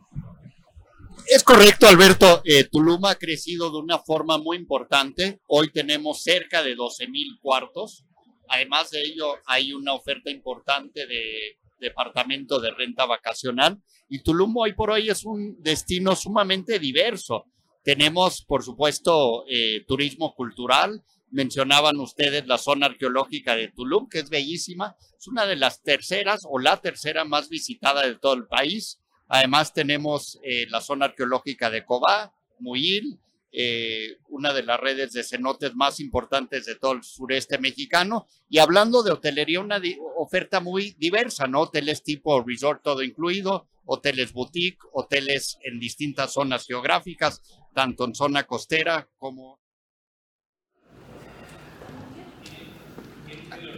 Es 1.27 1.43
correcto, 1.43 1.87
Alberto. 1.87 2.41
Eh, 2.45 2.65
Tulum 2.65 3.05
ha 3.05 3.15
crecido 3.15 3.71
de 3.71 3.77
una 3.77 3.99
forma 3.99 4.37
muy 4.37 4.57
importante. 4.57 5.39
Hoy 5.47 5.71
tenemos 5.71 6.21
cerca 6.21 6.61
de 6.61 6.75
12 6.75 7.07
mil 7.07 7.39
cuartos. 7.41 8.05
Además 8.49 8.91
de 8.91 9.01
ello, 9.01 9.35
hay 9.45 9.73
una 9.73 9.93
oferta 9.93 10.29
importante 10.29 11.07
de 11.07 11.57
departamento 11.79 12.59
de 12.59 12.71
renta 12.71 13.05
vacacional. 13.05 13.81
Y 14.09 14.19
Tulum 14.19 14.55
hoy 14.57 14.73
por 14.73 14.91
hoy 14.91 15.09
es 15.09 15.25
un 15.25 15.61
destino 15.61 16.15
sumamente 16.15 16.77
diverso. 16.79 17.45
Tenemos, 17.83 18.43
por 18.45 18.63
supuesto, 18.63 19.45
eh, 19.47 19.83
turismo 19.87 20.35
cultural. 20.35 21.03
Mencionaban 21.31 21.99
ustedes 21.99 22.47
la 22.47 22.57
zona 22.57 22.87
arqueológica 22.87 23.55
de 23.55 23.69
Tulum, 23.69 24.07
que 24.07 24.19
es 24.19 24.29
bellísima. 24.29 24.95
Es 25.17 25.27
una 25.27 25.45
de 25.45 25.55
las 25.55 25.81
terceras 25.81 26.43
o 26.49 26.59
la 26.59 26.77
tercera 26.77 27.25
más 27.25 27.49
visitada 27.49 28.05
de 28.05 28.15
todo 28.15 28.33
el 28.33 28.47
país. 28.47 28.99
Además 29.33 29.73
tenemos 29.73 30.39
eh, 30.43 30.67
la 30.69 30.79
zona 30.79 31.05
arqueológica 31.05 31.71
de 31.71 31.83
Cobá, 31.83 32.31
Muyil, 32.59 33.19
eh, 33.51 34.19
una 34.29 34.53
de 34.53 34.61
las 34.61 34.79
redes 34.79 35.11
de 35.11 35.23
cenotes 35.23 35.73
más 35.73 35.99
importantes 35.99 36.67
de 36.67 36.75
todo 36.75 36.91
el 36.91 37.03
sureste 37.03 37.57
mexicano. 37.57 38.27
Y 38.47 38.59
hablando 38.59 39.01
de 39.01 39.11
hotelería, 39.11 39.59
una 39.59 39.81
oferta 40.17 40.59
muy 40.59 40.91
diversa, 40.99 41.47
¿no? 41.47 41.61
Hoteles 41.61 42.03
tipo 42.03 42.43
resort 42.43 42.83
todo 42.83 43.01
incluido, 43.01 43.67
hoteles 43.85 44.33
boutique, 44.33 44.77
hoteles 44.91 45.57
en 45.63 45.79
distintas 45.79 46.31
zonas 46.33 46.67
geográficas, 46.67 47.41
tanto 47.73 48.05
en 48.05 48.13
zona 48.13 48.43
costera 48.43 49.09
como... 49.17 49.59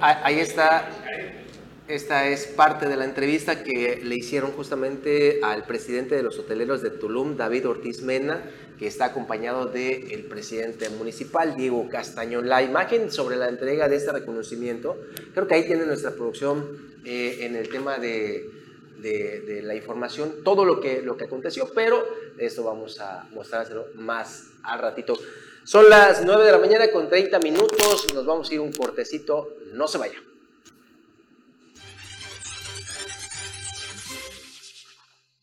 Ahí 0.02 0.40
está 0.40 1.45
Esta 1.88 2.28
es 2.28 2.48
parte 2.48 2.90
de 2.90 2.98
la 2.98 3.06
entrevista 3.06 3.64
que 3.64 4.02
le 4.04 4.16
hicieron 4.16 4.54
justamente 4.54 5.40
al 5.44 5.66
presidente 5.66 6.16
de 6.16 6.24
los 6.24 6.40
hoteleros 6.40 6.82
de 6.82 6.90
Tulum, 6.90 7.38
David 7.38 7.68
Ortiz 7.68 8.02
Mena, 8.02 8.44
que 8.80 8.88
está 8.88 9.06
acompañado 9.06 9.68
del 9.68 10.26
presidente 10.28 10.90
municipal, 10.90 11.56
Diego 11.56 11.88
Castañón. 11.88 12.50
La 12.50 12.64
imagen 12.64 13.12
sobre 13.12 13.36
la 13.36 13.50
entrega 13.50 13.88
de 13.88 13.98
este 13.98 14.12
reconocimiento, 14.12 14.98
creo 15.36 15.48
que 15.48 15.54
ahí 15.54 15.68
tiene 15.68 15.86
nuestra 15.86 16.16
producción 16.16 16.96
eh, 17.06 17.38
en 17.42 17.56
el 17.56 17.70
tema 17.70 18.00
de, 18.00 18.50
de, 19.00 19.62
la 19.62 19.76
información, 19.76 20.44
todo 20.44 20.66
lo 20.66 20.82
que, 20.82 21.04
lo 21.04 21.16
que 21.16 21.26
aconteció, 21.26 21.70
pero 21.76 22.04
esto 22.40 22.64
vamos 22.64 23.00
a 23.00 23.30
mostrárselo 23.32 23.90
más 23.94 24.48
al 24.64 24.80
ratito. 24.80 25.16
Son 25.64 25.88
las 25.88 26.26
9 26.26 26.46
de 26.46 26.52
la 26.52 26.58
mañana 26.58 26.90
con 26.90 27.08
30 27.08 27.38
minutos, 27.42 28.12
nos 28.12 28.26
vamos 28.26 28.50
a 28.50 28.54
ir 28.56 28.60
un 28.60 28.74
cortecito, 28.74 29.56
no 29.74 29.88
se 29.88 30.00
vaya. 30.00 30.20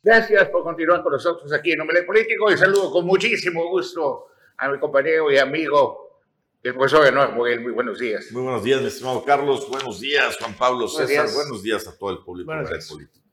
Gracias 0.05 0.49
por 0.49 0.65
continuar 0.65 1.01
con 1.01 1.13
nosotros 1.13 1.53
aquí 1.53 1.71
en 1.71 1.79
Nombre 1.79 2.03
Político 2.03 2.51
y 2.51 2.57
saludo 2.57 2.91
con 2.91 3.07
muchísimo 3.07 3.69
gusto 3.71 4.27
a 4.57 4.69
mi 4.69 4.77
compañero 4.81 5.31
y 5.31 5.39
amigo, 5.39 6.19
el 6.61 6.75
profesor 6.75 7.05
Benoit 7.05 7.31
Muy 7.31 7.57
buenos 7.71 8.01
días. 8.01 8.33
Muy 8.33 8.43
buenos 8.43 8.65
días, 8.65 8.81
mi 8.81 8.89
estimado 8.89 9.25
Carlos. 9.25 9.69
Buenos 9.69 10.01
días, 10.01 10.37
Juan 10.39 10.57
Pablo 10.59 10.89
César. 10.89 11.29
Buenos 11.33 11.63
días 11.63 11.87
a 11.87 11.97
todo 11.97 12.11
el 12.11 12.19
público 12.19 12.51
político. 12.91 13.25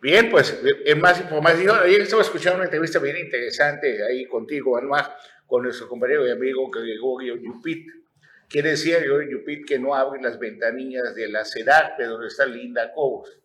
Bien, 0.00 0.30
pues 0.30 0.56
en 0.86 1.00
más 1.00 1.20
información, 1.20 1.76
ayer 1.82 2.02
estaba 2.02 2.22
escuchando 2.22 2.58
una 2.58 2.66
entrevista 2.66 3.00
bien 3.00 3.16
interesante 3.16 4.04
ahí 4.04 4.26
contigo, 4.28 4.76
Benoit, 4.76 5.06
con 5.48 5.64
nuestro 5.64 5.88
compañero 5.88 6.28
y 6.28 6.30
amigo 6.30 6.70
Gregorio 6.70 7.34
Yupit, 7.34 7.88
que 8.48 8.62
decía 8.62 9.00
Gregorio 9.00 9.38
Yupit 9.38 9.66
que 9.66 9.80
no 9.80 9.96
abre 9.96 10.22
las 10.22 10.38
ventanillas 10.38 11.12
de 11.16 11.26
la 11.26 11.44
CEDARPE 11.44 12.04
donde 12.04 12.28
está 12.28 12.46
Linda 12.46 12.92
Cobos 12.94 13.40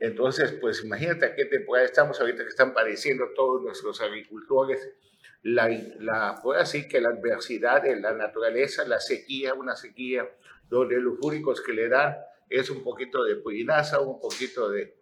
entonces, 0.00 0.52
pues 0.52 0.84
imagínate 0.84 1.26
a 1.26 1.34
qué 1.34 1.44
temporada 1.44 1.86
estamos 1.86 2.20
ahorita 2.20 2.42
que 2.42 2.48
están 2.48 2.74
padeciendo 2.74 3.28
todos 3.34 3.62
nuestros 3.62 4.00
agricultores 4.00 4.88
la, 5.44 5.68
la 6.00 6.40
pues 6.42 6.60
así 6.60 6.88
que 6.88 7.00
la 7.00 7.10
adversidad 7.10 7.82
de 7.82 8.00
la 8.00 8.12
naturaleza, 8.14 8.84
la 8.86 8.98
sequía, 8.98 9.54
una 9.54 9.76
sequía 9.76 10.26
donde 10.68 10.98
los 10.98 11.18
únicos 11.20 11.60
que 11.60 11.72
le 11.72 11.88
dan 11.88 12.16
es 12.48 12.70
un 12.70 12.82
poquito 12.82 13.22
de 13.22 13.36
puinaza, 13.36 14.00
un 14.00 14.20
poquito 14.20 14.70
de, 14.70 14.96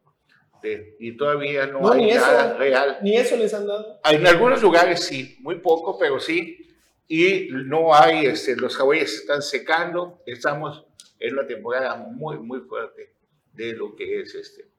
de 0.61 0.97
y 0.99 1.17
todavía 1.17 1.67
no, 1.69 1.91
hay 1.91 2.15
nada 2.15 2.57
real. 2.57 2.99
Ni 3.03 3.17
eso 3.17 3.37
les 3.37 3.55
han 3.55 3.69
dado. 3.69 4.01
En 4.05 4.27
algunos 4.27 4.61
lugares 4.63 5.05
sí, 5.05 5.37
muy 5.41 5.61
poco, 5.61 5.97
pero 5.97 6.19
sí. 6.19 6.59
Y 7.07 7.49
no 7.51 7.95
hay, 7.95 8.27
este, 8.27 8.57
los 8.57 8.77
jabalíes 8.77 9.15
están 9.15 9.43
secando, 9.43 10.23
estamos 10.27 10.87
en 11.21 11.35
una 11.35 11.47
temporada 11.47 11.95
muy, 11.97 12.39
muy 12.39 12.61
fuerte 12.61 13.15
de 13.53 13.75
lo 13.75 13.95
que 13.95 14.21
es 14.21 14.35
este, 14.35 14.72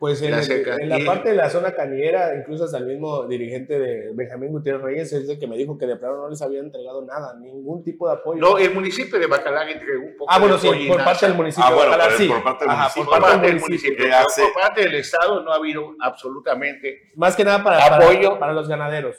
pues 0.00 0.22
en, 0.22 0.30
la 0.30 0.98
parte 1.04 1.28
de 1.28 1.34
la 1.34 1.50
zona 1.50 1.74
cañera, 1.74 2.34
incluso 2.34 2.64
hasta 2.64 2.78
el 2.78 2.86
mismo 2.86 3.26
dirigente 3.26 3.78
de 3.78 4.12
Benjamín 4.14 4.50
Gutiérrez 4.50 4.80
Reyes 4.80 5.12
es 5.12 5.28
el 5.28 5.38
que 5.38 5.46
me 5.46 5.58
dijo 5.58 5.76
que 5.76 5.86
de 5.86 5.96
plano 5.96 6.16
no 6.16 6.30
les 6.30 6.40
había 6.40 6.60
entregado 6.60 7.04
nada, 7.04 7.38
ningún 7.38 7.84
tipo 7.84 8.08
de 8.08 8.14
apoyo. 8.14 8.40
No, 8.40 8.56
el 8.56 8.72
municipio 8.72 9.18
de 9.18 9.26
Bacalar 9.26 9.68
entregó 9.68 10.06
un 10.06 10.16
poco 10.16 10.32
Ah, 10.32 10.38
bueno, 10.38 10.56
sí, 10.56 10.70
por 10.88 11.04
parte 11.04 11.26
del 11.26 11.34
municipio 11.34 11.66
ah, 11.68 11.74
bueno, 11.74 11.90
de 11.90 11.96
Bacalar, 11.98 12.16
sí. 12.16 12.28
Por 12.28 12.42
parte 12.42 12.64
del 12.64 12.74
municipio. 12.76 13.04
por 13.04 13.20
parte 13.20 13.46
del 13.46 13.60
municipio. 13.60 14.06
Por 14.54 14.62
parte 14.62 14.80
del 14.80 14.94
Estado 14.94 15.42
no 15.42 15.52
ha 15.52 15.56
habido 15.56 15.94
absolutamente 16.00 17.10
Más 17.16 17.36
que 17.36 17.44
nada 17.44 17.62
para, 17.62 17.84
apoyo 17.84 18.38
para, 18.38 18.54
los 18.54 18.68
ganaderos. 18.68 19.18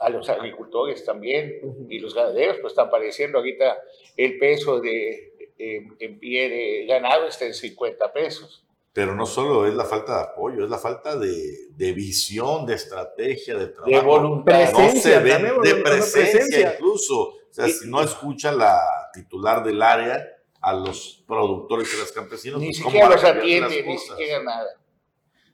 A 0.00 0.10
los 0.10 0.28
agricultores 0.28 1.02
también. 1.02 1.60
Y 1.88 1.98
los 1.98 2.14
ganaderos, 2.14 2.58
pues 2.60 2.72
están 2.72 2.90
pareciendo 2.90 3.38
ahorita 3.38 3.78
el 4.18 4.38
peso 4.38 4.82
de, 4.82 5.32
en 5.56 6.18
pie 6.20 6.50
de 6.50 6.86
ganado 6.86 7.26
está 7.26 7.46
en 7.46 7.54
50 7.54 8.12
pesos 8.12 8.67
pero 8.98 9.14
no 9.14 9.26
solo 9.26 9.64
es 9.64 9.74
la 9.74 9.84
falta 9.84 10.16
de 10.16 10.22
apoyo, 10.24 10.64
es 10.64 10.70
la 10.70 10.76
falta 10.76 11.14
de, 11.14 11.68
de 11.70 11.92
visión, 11.92 12.66
de 12.66 12.74
estrategia, 12.74 13.56
de 13.56 13.68
trabajo. 13.68 13.92
De 13.92 14.00
voluntad. 14.00 14.72
Presencia, 14.72 15.20
de 15.20 15.74
presencia, 15.76 16.72
incluso. 16.74 17.28
O 17.28 17.48
sea, 17.48 17.68
si 17.68 17.88
no 17.88 18.02
escucha 18.02 18.50
la 18.50 18.80
titular 19.12 19.62
del 19.62 19.80
área 19.82 20.26
a 20.60 20.72
los 20.72 21.22
productores 21.28 21.94
y 21.94 21.96
los 21.96 22.10
campesinos, 22.10 22.58
ni 22.58 22.70
pues, 22.70 22.78
siquiera 22.78 23.08
los 23.08 23.22
atiende, 23.22 23.84
ni 23.84 23.98
siquiera 23.98 24.42
nada. 24.42 24.66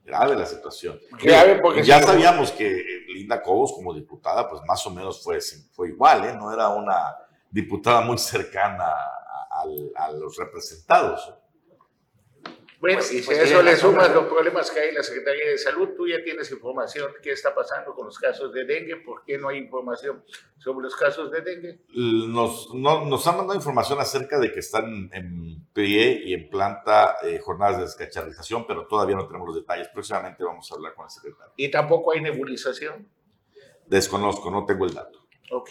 Grave 0.02 0.36
la 0.36 0.46
situación. 0.46 0.98
Grave 1.22 1.60
porque 1.60 1.82
ya 1.82 2.00
sabíamos 2.00 2.50
que 2.50 2.82
Linda 3.08 3.42
Cobos 3.42 3.74
como 3.74 3.92
diputada, 3.92 4.48
pues 4.48 4.62
más 4.66 4.86
o 4.86 4.90
menos 4.90 5.22
fue, 5.22 5.38
fue 5.70 5.90
igual, 5.90 6.24
¿eh? 6.24 6.34
no 6.34 6.50
era 6.50 6.70
una 6.70 7.14
diputada 7.50 8.00
muy 8.00 8.16
cercana 8.16 8.86
a, 8.86 9.64
a 9.96 10.12
los 10.12 10.34
representados. 10.38 11.30
Bueno, 12.84 12.98
pues, 12.98 13.12
y 13.12 13.20
si 13.20 13.24
pues, 13.24 13.38
a 13.38 13.42
eso 13.44 13.62
le 13.62 13.76
sumas 13.76 14.12
los 14.12 14.26
problemas 14.26 14.70
que 14.70 14.78
hay 14.78 14.88
en 14.90 14.96
la 14.96 15.02
Secretaría 15.02 15.48
de 15.48 15.56
Salud, 15.56 15.94
tú 15.96 16.06
ya 16.06 16.22
tienes 16.22 16.50
información 16.50 17.12
qué 17.22 17.32
está 17.32 17.54
pasando 17.54 17.94
con 17.94 18.04
los 18.04 18.18
casos 18.18 18.52
de 18.52 18.66
dengue, 18.66 18.96
por 18.96 19.24
qué 19.24 19.38
no 19.38 19.48
hay 19.48 19.56
información 19.56 20.22
sobre 20.58 20.84
los 20.84 20.94
casos 20.94 21.30
de 21.30 21.40
dengue. 21.40 21.80
Nos, 21.94 22.74
nos 22.74 23.26
han 23.26 23.38
mandado 23.38 23.54
información 23.54 23.98
acerca 24.00 24.38
de 24.38 24.52
que 24.52 24.60
están 24.60 25.08
en 25.14 25.64
pie 25.72 26.24
y 26.26 26.34
en 26.34 26.50
planta 26.50 27.16
eh, 27.22 27.38
jornadas 27.38 27.78
de 27.78 27.84
descacharrización, 27.84 28.66
pero 28.66 28.86
todavía 28.86 29.16
no 29.16 29.26
tenemos 29.26 29.48
los 29.48 29.56
detalles. 29.56 29.88
Próximamente 29.88 30.44
vamos 30.44 30.70
a 30.70 30.74
hablar 30.74 30.94
con 30.94 31.06
el 31.06 31.10
secretario. 31.10 31.54
¿Y 31.56 31.70
tampoco 31.70 32.12
hay 32.12 32.20
nebulización? 32.20 33.08
Desconozco, 33.86 34.50
no 34.50 34.66
tengo 34.66 34.84
el 34.84 34.92
dato. 34.92 35.26
Ok, 35.52 35.70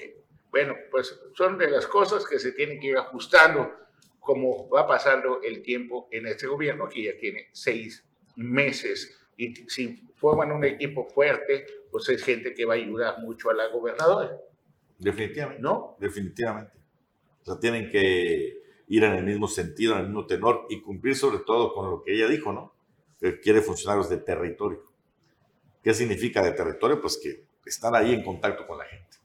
bueno, 0.49 0.73
pues 0.89 1.15
son 1.37 1.59
de 1.59 1.69
las 1.69 1.85
cosas 1.85 2.25
que 2.25 2.39
se 2.39 2.53
tienen 2.53 2.79
que 2.79 2.87
ir 2.87 2.97
ajustando 2.97 3.82
como 4.23 4.69
va 4.69 4.87
pasando 4.87 5.41
el 5.41 5.61
tiempo 5.61 6.07
en 6.11 6.27
este 6.27 6.47
gobierno, 6.47 6.87
que 6.87 7.03
ya 7.03 7.17
tiene 7.17 7.49
seis 7.51 8.05
meses. 8.35 9.19
Y 9.37 9.53
si 9.69 10.07
forman 10.15 10.51
un 10.51 10.63
equipo 10.63 11.05
fuerte, 11.09 11.65
pues 11.91 12.07
es 12.09 12.23
gente 12.23 12.53
que 12.53 12.65
va 12.65 12.73
a 12.73 12.77
ayudar 12.77 13.19
mucho 13.19 13.49
a 13.49 13.53
la 13.53 13.67
gobernadora. 13.67 14.37
Definitivamente. 14.97 15.61
¿No? 15.61 15.97
Definitivamente. 15.99 16.73
O 17.41 17.45
sea, 17.45 17.59
tienen 17.59 17.89
que 17.89 18.61
ir 18.87 19.03
en 19.03 19.13
el 19.13 19.23
mismo 19.25 19.47
sentido, 19.47 19.93
en 19.93 19.99
el 19.99 20.05
mismo 20.05 20.25
tenor 20.25 20.65
y 20.69 20.81
cumplir 20.81 21.15
sobre 21.15 21.39
todo 21.39 21.73
con 21.73 21.89
lo 21.89 22.01
que 22.01 22.13
ella 22.13 22.27
dijo, 22.27 22.53
¿no? 22.53 22.73
Que 23.19 23.39
quiere 23.39 23.61
funcionarios 23.61 24.09
de 24.09 24.17
territorio. 24.17 24.83
¿Qué 25.83 25.93
significa 25.93 26.41
de 26.41 26.53
territorio? 26.53 27.01
Pues 27.01 27.19
que 27.21 27.45
están 27.65 27.95
ahí 27.95 28.13
en 28.13 28.23
contacto 28.23 28.65
con 28.65 28.77
la 28.77 28.85
gente. 28.85 29.17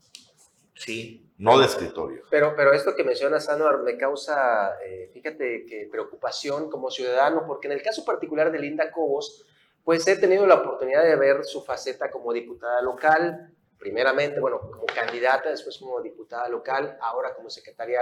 Sí, 0.79 1.33
no 1.39 1.59
de 1.59 1.67
escritorio. 1.67 2.23
Pero, 2.31 2.55
pero 2.57 2.73
esto 2.73 2.95
que 2.97 3.05
mencionas, 3.05 3.49
Anuar, 3.49 3.83
me 3.83 3.97
causa, 3.97 4.77
eh, 4.85 5.11
fíjate, 5.13 5.67
que 5.67 5.89
preocupación 5.91 6.71
como 6.71 6.91
ciudadano, 6.91 7.45
porque 7.47 7.69
en 7.69 7.73
el 7.73 7.83
caso 7.83 8.05
particular 8.05 8.51
de 8.51 8.59
Linda 8.59 8.91
Cobos, 8.91 9.45
pues 9.85 10.07
he 10.07 10.17
tenido 10.17 10.47
la 10.47 10.57
oportunidad 10.57 11.05
de 11.05 11.17
ver 11.17 11.45
su 11.45 11.63
faceta 11.63 12.11
como 12.11 12.33
diputada 12.33 12.83
local, 12.83 13.53
primeramente, 13.79 14.41
bueno, 14.41 14.61
como 14.61 14.85
candidata, 14.87 15.51
después 15.51 15.79
como 15.79 16.01
diputada 16.03 16.49
local, 16.49 16.99
ahora 17.01 17.35
como 17.35 17.49
secretaria 17.49 18.01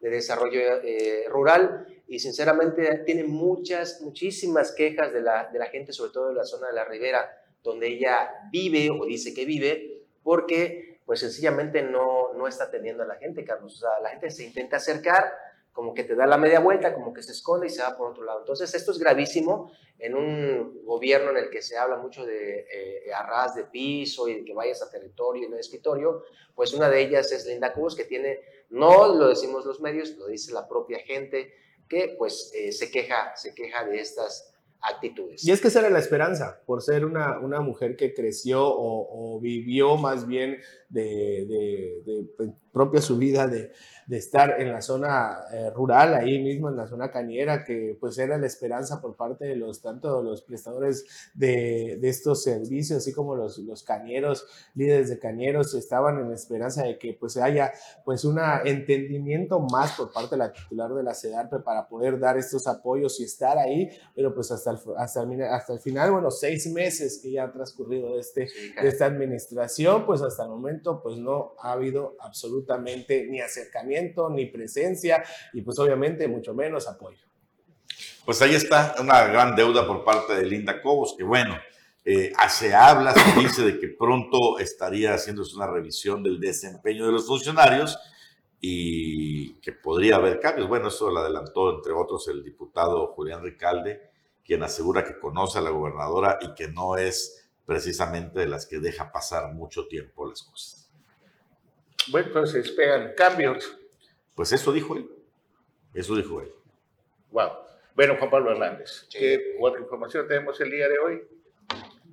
de 0.00 0.10
Desarrollo 0.10 0.58
eh, 0.82 1.26
Rural, 1.28 1.86
y 2.06 2.18
sinceramente 2.18 3.02
tiene 3.04 3.24
muchas, 3.24 4.00
muchísimas 4.00 4.72
quejas 4.72 5.12
de 5.12 5.20
la, 5.20 5.48
de 5.52 5.58
la 5.58 5.66
gente, 5.66 5.92
sobre 5.92 6.12
todo 6.12 6.28
de 6.28 6.34
la 6.34 6.44
zona 6.44 6.68
de 6.68 6.72
la 6.72 6.84
ribera, 6.84 7.30
donde 7.62 7.88
ella 7.88 8.30
vive 8.50 8.90
o 8.90 9.04
dice 9.04 9.34
que 9.34 9.44
vive, 9.44 10.06
porque 10.22 10.87
pues 11.08 11.20
sencillamente 11.20 11.80
no, 11.80 12.34
no 12.34 12.46
está 12.46 12.64
atendiendo 12.64 13.02
a 13.02 13.06
la 13.06 13.14
gente, 13.14 13.42
Carlos. 13.42 13.76
O 13.76 13.78
sea, 13.78 13.98
la 14.02 14.10
gente 14.10 14.30
se 14.30 14.44
intenta 14.44 14.76
acercar, 14.76 15.32
como 15.72 15.94
que 15.94 16.04
te 16.04 16.14
da 16.14 16.26
la 16.26 16.36
media 16.36 16.60
vuelta, 16.60 16.92
como 16.92 17.14
que 17.14 17.22
se 17.22 17.32
esconde 17.32 17.68
y 17.68 17.70
se 17.70 17.80
va 17.80 17.96
por 17.96 18.10
otro 18.10 18.24
lado. 18.24 18.40
Entonces, 18.40 18.74
esto 18.74 18.92
es 18.92 18.98
gravísimo 18.98 19.72
en 19.98 20.14
un 20.14 20.84
gobierno 20.84 21.30
en 21.30 21.38
el 21.38 21.48
que 21.48 21.62
se 21.62 21.78
habla 21.78 21.96
mucho 21.96 22.26
de 22.26 22.66
eh, 22.70 23.10
arras 23.10 23.54
de 23.54 23.64
piso 23.64 24.28
y 24.28 24.34
de 24.34 24.44
que 24.44 24.52
vayas 24.52 24.82
a 24.82 24.90
territorio 24.90 25.46
y 25.46 25.48
no 25.48 25.56
a 25.56 25.60
escritorio. 25.60 26.24
Pues 26.54 26.74
una 26.74 26.90
de 26.90 27.00
ellas 27.00 27.32
es 27.32 27.46
Linda 27.46 27.72
Cruz, 27.72 27.96
que 27.96 28.04
tiene, 28.04 28.40
no 28.68 29.08
lo 29.14 29.28
decimos 29.28 29.64
los 29.64 29.80
medios, 29.80 30.14
lo 30.18 30.26
dice 30.26 30.52
la 30.52 30.68
propia 30.68 30.98
gente, 30.98 31.54
que 31.88 32.16
pues 32.18 32.52
eh, 32.54 32.70
se, 32.70 32.90
queja, 32.90 33.34
se 33.34 33.54
queja 33.54 33.82
de 33.86 33.98
estas 33.98 34.54
actitudes. 34.80 35.44
Y 35.46 35.50
es 35.50 35.60
que 35.60 35.68
esa 35.68 35.80
era 35.80 35.90
la 35.90 35.98
esperanza, 35.98 36.62
por 36.66 36.82
ser 36.82 37.04
una, 37.04 37.38
una 37.40 37.60
mujer 37.60 37.96
que 37.96 38.14
creció 38.14 38.62
o, 38.64 39.38
vivió 39.40 39.96
más 39.96 40.26
bien 40.26 40.58
de, 40.88 42.02
pues, 42.36 42.50
propia 42.78 43.02
su 43.02 43.18
vida 43.18 43.48
de, 43.48 43.72
de 44.06 44.16
estar 44.16 44.60
en 44.60 44.72
la 44.72 44.80
zona 44.80 45.40
eh, 45.52 45.70
rural, 45.70 46.14
ahí 46.14 46.38
mismo 46.38 46.68
en 46.68 46.76
la 46.76 46.86
zona 46.86 47.10
cañera, 47.10 47.64
que 47.64 47.96
pues 48.00 48.16
era 48.18 48.38
la 48.38 48.46
esperanza 48.46 49.00
por 49.02 49.16
parte 49.16 49.44
de 49.46 49.56
los, 49.56 49.82
tanto 49.82 50.22
los 50.22 50.42
prestadores 50.42 51.04
de, 51.34 51.98
de 52.00 52.08
estos 52.08 52.44
servicios, 52.44 52.98
así 52.98 53.12
como 53.12 53.34
los, 53.34 53.58
los 53.58 53.82
cañeros, 53.82 54.46
líderes 54.74 55.10
de 55.10 55.18
cañeros, 55.18 55.74
estaban 55.74 56.20
en 56.20 56.32
esperanza 56.32 56.84
de 56.84 56.98
que 56.98 57.14
pues 57.14 57.36
haya 57.36 57.72
pues 58.04 58.24
un 58.24 58.38
entendimiento 58.64 59.58
más 59.60 59.92
por 59.92 60.12
parte 60.12 60.36
de 60.36 60.38
la 60.38 60.52
titular 60.52 60.94
de 60.94 61.02
la 61.02 61.14
CEDARPE 61.14 61.58
para 61.58 61.88
poder 61.88 62.18
dar 62.20 62.38
estos 62.38 62.68
apoyos 62.68 63.18
y 63.18 63.24
estar 63.24 63.58
ahí, 63.58 63.90
pero 64.14 64.32
pues 64.32 64.52
hasta 64.52 64.70
el, 64.70 64.78
hasta 64.96 65.22
el, 65.22 65.42
hasta 65.42 65.72
el 65.72 65.80
final, 65.80 66.12
bueno, 66.12 66.30
seis 66.30 66.72
meses 66.72 67.18
que 67.20 67.32
ya 67.32 67.44
han 67.44 67.52
transcurrido 67.52 68.14
de, 68.14 68.20
este, 68.20 68.48
de 68.80 68.88
esta 68.88 69.06
administración, 69.06 70.06
pues 70.06 70.22
hasta 70.22 70.44
el 70.44 70.48
momento 70.48 71.02
pues 71.02 71.18
no 71.18 71.52
ha 71.60 71.72
habido 71.72 72.16
absolutamente 72.20 72.67
ni 72.76 73.40
acercamiento 73.40 74.28
ni 74.30 74.46
presencia 74.46 75.24
y 75.52 75.62
pues 75.62 75.78
obviamente 75.78 76.28
mucho 76.28 76.54
menos 76.54 76.88
apoyo. 76.88 77.28
Pues 78.24 78.42
ahí 78.42 78.54
está 78.54 78.96
una 79.00 79.24
gran 79.26 79.56
deuda 79.56 79.86
por 79.86 80.04
parte 80.04 80.34
de 80.34 80.44
Linda 80.44 80.82
Cobos, 80.82 81.14
que 81.16 81.24
bueno, 81.24 81.58
eh, 82.04 82.32
se 82.48 82.74
habla, 82.74 83.12
se 83.14 83.40
dice 83.40 83.62
de 83.62 83.78
que 83.78 83.88
pronto 83.88 84.58
estaría 84.58 85.14
haciéndose 85.14 85.56
una 85.56 85.66
revisión 85.66 86.22
del 86.22 86.38
desempeño 86.40 87.06
de 87.06 87.12
los 87.12 87.26
funcionarios 87.26 87.98
y 88.60 89.54
que 89.60 89.72
podría 89.72 90.16
haber 90.16 90.40
cambios. 90.40 90.68
Bueno, 90.68 90.88
eso 90.88 91.10
lo 91.10 91.20
adelantó, 91.20 91.74
entre 91.74 91.92
otros, 91.92 92.28
el 92.28 92.42
diputado 92.42 93.08
Julián 93.08 93.42
Ricalde, 93.42 94.10
quien 94.44 94.62
asegura 94.62 95.04
que 95.04 95.18
conoce 95.18 95.58
a 95.58 95.62
la 95.62 95.70
gobernadora 95.70 96.38
y 96.40 96.54
que 96.54 96.68
no 96.68 96.96
es 96.96 97.50
precisamente 97.64 98.40
de 98.40 98.46
las 98.46 98.66
que 98.66 98.78
deja 98.78 99.12
pasar 99.12 99.52
mucho 99.52 99.86
tiempo 99.86 100.26
las 100.26 100.42
cosas. 100.42 100.87
Bueno, 102.10 102.28
pues 102.32 102.52
se 102.52 102.60
esperan 102.60 103.12
cambios. 103.16 103.76
Pues 104.34 104.52
eso 104.52 104.72
dijo 104.72 104.96
él. 104.96 105.10
Eso 105.94 106.14
dijo 106.16 106.40
él. 106.40 106.52
Wow. 107.30 107.50
Bueno, 107.94 108.16
Juan 108.16 108.30
Pablo 108.30 108.52
Hernández, 108.52 109.08
¿qué 109.10 109.56
otra 109.60 109.80
información 109.80 110.28
tenemos 110.28 110.60
el 110.60 110.70
día 110.70 110.88
de 110.88 110.98
hoy? 111.00 111.22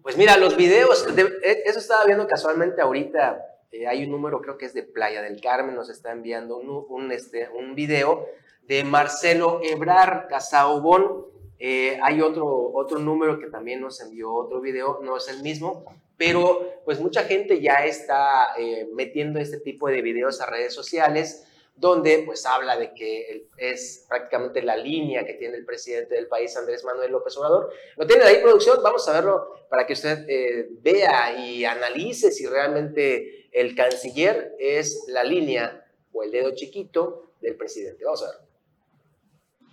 Pues 0.02 0.18
mira, 0.18 0.36
los 0.38 0.58
videos, 0.58 1.08
eh, 1.16 1.64
eso 1.66 1.80
estaba 1.80 2.06
viendo 2.06 2.28
casualmente 2.28 2.82
ahorita, 2.82 3.40
eh, 3.72 3.88
hay 3.88 4.04
un 4.04 4.12
número, 4.12 4.42
creo 4.42 4.58
que 4.58 4.66
es 4.66 4.74
de 4.74 4.84
Playa 4.84 5.22
del 5.22 5.40
Carmen, 5.40 5.76
nos 5.76 5.90
está 5.90 6.12
enviando 6.12 6.58
un, 6.58 6.86
un, 6.90 7.12
este, 7.12 7.50
un 7.50 7.76
video 7.76 8.28
de 8.64 8.84
Marcelo 8.84 9.60
Ebrar 9.64 10.28
Casaubón. 10.28 11.26
Eh, 11.60 12.00
hay 12.02 12.22
otro, 12.22 12.72
otro 12.74 13.00
número 13.00 13.40
que 13.40 13.48
también 13.48 13.82
nos 13.82 14.02
envió 14.02 14.34
otro 14.34 14.62
video, 14.62 15.00
no 15.02 15.18
es 15.18 15.28
el 15.30 15.42
mismo, 15.42 15.86
pero 16.18 16.82
pues 16.86 17.00
mucha 17.00 17.24
gente 17.24 17.62
ya 17.62 17.86
está 17.86 18.50
metiendo 18.94 19.40
este 19.40 19.60
tipo 19.60 19.90
de 19.90 20.02
videos 20.02 20.40
a 20.40 20.46
redes 20.46 20.74
sociales 20.74 21.46
donde 21.76 22.24
pues 22.26 22.46
habla 22.46 22.78
de 22.78 22.94
que 22.94 23.48
es 23.58 24.06
prácticamente 24.08 24.62
la 24.62 24.78
línea 24.78 25.26
que 25.26 25.34
tiene 25.34 25.58
el 25.58 25.66
presidente 25.66 26.16
del 26.16 26.28
país, 26.28 26.56
Andrés 26.56 26.86
Manuel 26.86 27.12
López 27.12 27.36
Obrador. 27.38 27.72
Lo 27.98 28.08
tiene 28.08 28.24
ahí 28.24 28.42
producción, 28.42 28.82
vamos 28.82 29.08
a 29.08 29.14
verlo 29.14 29.68
para 29.70 29.86
que 29.86 29.94
usted 29.94 30.26
eh, 30.30 30.70
vea 30.82 31.38
y 31.38 31.66
analice 31.66 32.32
si 32.32 32.46
realmente 32.46 33.50
el 33.52 33.76
canciller 33.76 34.56
es 34.58 35.06
la 35.08 35.24
línea 35.24 35.86
o 36.14 36.24
el 36.24 36.32
dedo 36.32 36.56
chiquito 36.56 37.34
del 37.42 37.56
presidente. 37.56 38.06
Vamos 38.06 38.24
a 38.24 38.32
ver. 38.32 38.40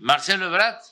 Marcelo 0.01 0.47
Ebrard, 0.47 0.83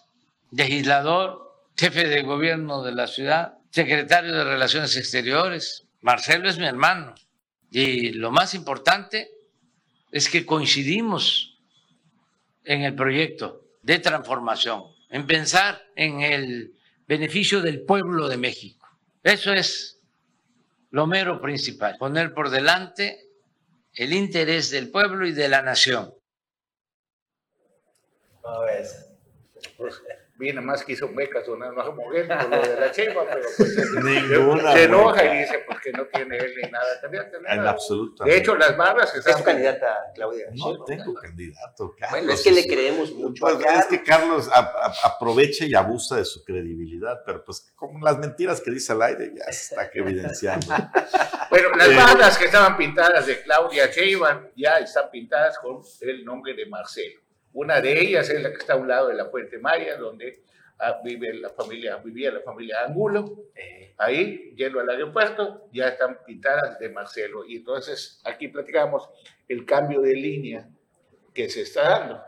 legislador, 0.50 1.70
jefe 1.76 2.06
de 2.06 2.22
gobierno 2.22 2.82
de 2.82 2.92
la 2.92 3.06
ciudad, 3.06 3.58
secretario 3.70 4.34
de 4.34 4.44
Relaciones 4.44 4.96
Exteriores. 4.96 5.86
Marcelo 6.00 6.48
es 6.48 6.58
mi 6.58 6.66
hermano. 6.66 7.14
Y 7.70 8.10
lo 8.10 8.30
más 8.30 8.54
importante, 8.54 9.30
es 10.10 10.28
que 10.28 10.44
coincidimos 10.44 11.58
en 12.64 12.82
el 12.82 12.94
proyecto 12.94 13.64
de 13.82 13.98
transformación, 13.98 14.84
en 15.08 15.26
pensar 15.26 15.82
en 15.96 16.20
el 16.20 16.74
beneficio 17.06 17.60
del 17.60 17.82
pueblo 17.82 18.28
de 18.28 18.36
México. 18.36 18.86
Eso 19.22 19.52
es 19.52 20.00
lo 20.90 21.06
mero 21.06 21.40
principal, 21.40 21.96
poner 21.98 22.34
por 22.34 22.50
delante 22.50 23.28
el 23.94 24.12
interés 24.12 24.70
del 24.70 24.90
pueblo 24.90 25.26
y 25.26 25.32
de 25.32 25.48
la 25.48 25.62
nación. 25.62 26.12
Viene 30.40 30.62
más 30.62 30.82
que 30.82 30.92
hizo 30.92 31.06
becas 31.12 31.46
o 31.48 31.56
no, 31.56 31.70
no 31.70 31.92
mover 31.92 32.26
por 32.26 32.48
lo 32.48 32.62
de 32.62 32.80
la 32.80 32.90
chiva, 32.90 33.26
pero 33.28 33.46
pues 33.58 33.76
Ninguna 34.02 34.72
se 34.72 34.84
enoja 34.84 35.24
y 35.26 35.38
dice 35.40 35.58
pues 35.66 35.80
que 35.80 35.92
no 35.92 36.06
tiene 36.06 36.38
él 36.38 36.54
ni 36.56 36.70
nada. 36.70 36.86
En 37.46 37.60
absoluto. 37.66 38.24
De 38.24 38.38
hecho, 38.38 38.56
las 38.56 38.74
barras 38.74 39.12
que 39.12 39.18
están... 39.18 39.34
Es 39.34 39.38
tu 39.40 39.44
candidata, 39.44 39.98
Claudia. 40.14 40.46
No 40.54 40.82
tengo 40.84 41.12
candidato, 41.12 41.94
Carlos. 41.98 42.10
Bueno, 42.18 42.32
es 42.32 42.42
que 42.42 42.52
le 42.52 42.66
creemos 42.66 43.12
mucho 43.12 43.38
pues, 43.38 43.58
Es 43.78 43.84
que 43.84 44.02
Carlos 44.02 44.48
aprovecha 45.04 45.66
y 45.66 45.74
abusa 45.74 46.16
de 46.16 46.24
su 46.24 46.42
credibilidad, 46.42 47.22
pero 47.26 47.44
pues 47.44 47.70
como 47.76 48.02
las 48.02 48.18
mentiras 48.18 48.62
que 48.62 48.70
dice 48.70 48.92
al 48.92 49.02
aire 49.02 49.32
ya 49.36 49.44
se 49.52 49.74
está 49.74 49.90
que 49.90 49.98
evidenciando. 49.98 50.66
bueno, 51.50 51.68
las 51.76 51.88
eh, 51.88 51.96
barras 51.96 52.38
que 52.38 52.46
estaban 52.46 52.78
pintadas 52.78 53.26
de 53.26 53.42
Claudia 53.42 53.88
Sheinbaum 53.88 54.46
ya 54.56 54.78
están 54.78 55.10
pintadas 55.10 55.58
con 55.58 55.82
el 56.00 56.24
nombre 56.24 56.54
de 56.54 56.64
Marcelo. 56.64 57.20
Una 57.52 57.80
de 57.80 58.00
ellas 58.00 58.30
es 58.30 58.42
la 58.42 58.50
que 58.50 58.58
está 58.58 58.74
a 58.74 58.76
un 58.76 58.88
lado 58.88 59.08
de 59.08 59.14
la 59.14 59.26
Fuente 59.26 59.58
Maya, 59.58 59.96
donde 59.96 60.44
ah, 60.78 61.00
vive 61.04 61.34
la 61.34 61.50
familia, 61.50 61.96
vivía 61.96 62.30
la 62.30 62.40
familia 62.40 62.84
Angulo. 62.86 63.46
Eh. 63.54 63.94
Ahí, 63.98 64.54
yendo 64.56 64.80
al 64.80 64.88
aeropuerto, 64.88 65.68
ya 65.72 65.88
están 65.88 66.18
pintadas 66.24 66.78
de 66.78 66.88
Marcelo. 66.88 67.44
Y 67.44 67.56
entonces 67.56 68.20
aquí 68.24 68.48
platicamos 68.48 69.08
el 69.48 69.66
cambio 69.66 70.00
de 70.00 70.14
línea 70.14 70.68
que 71.34 71.48
se 71.50 71.62
está 71.62 71.82
dando. 71.82 72.22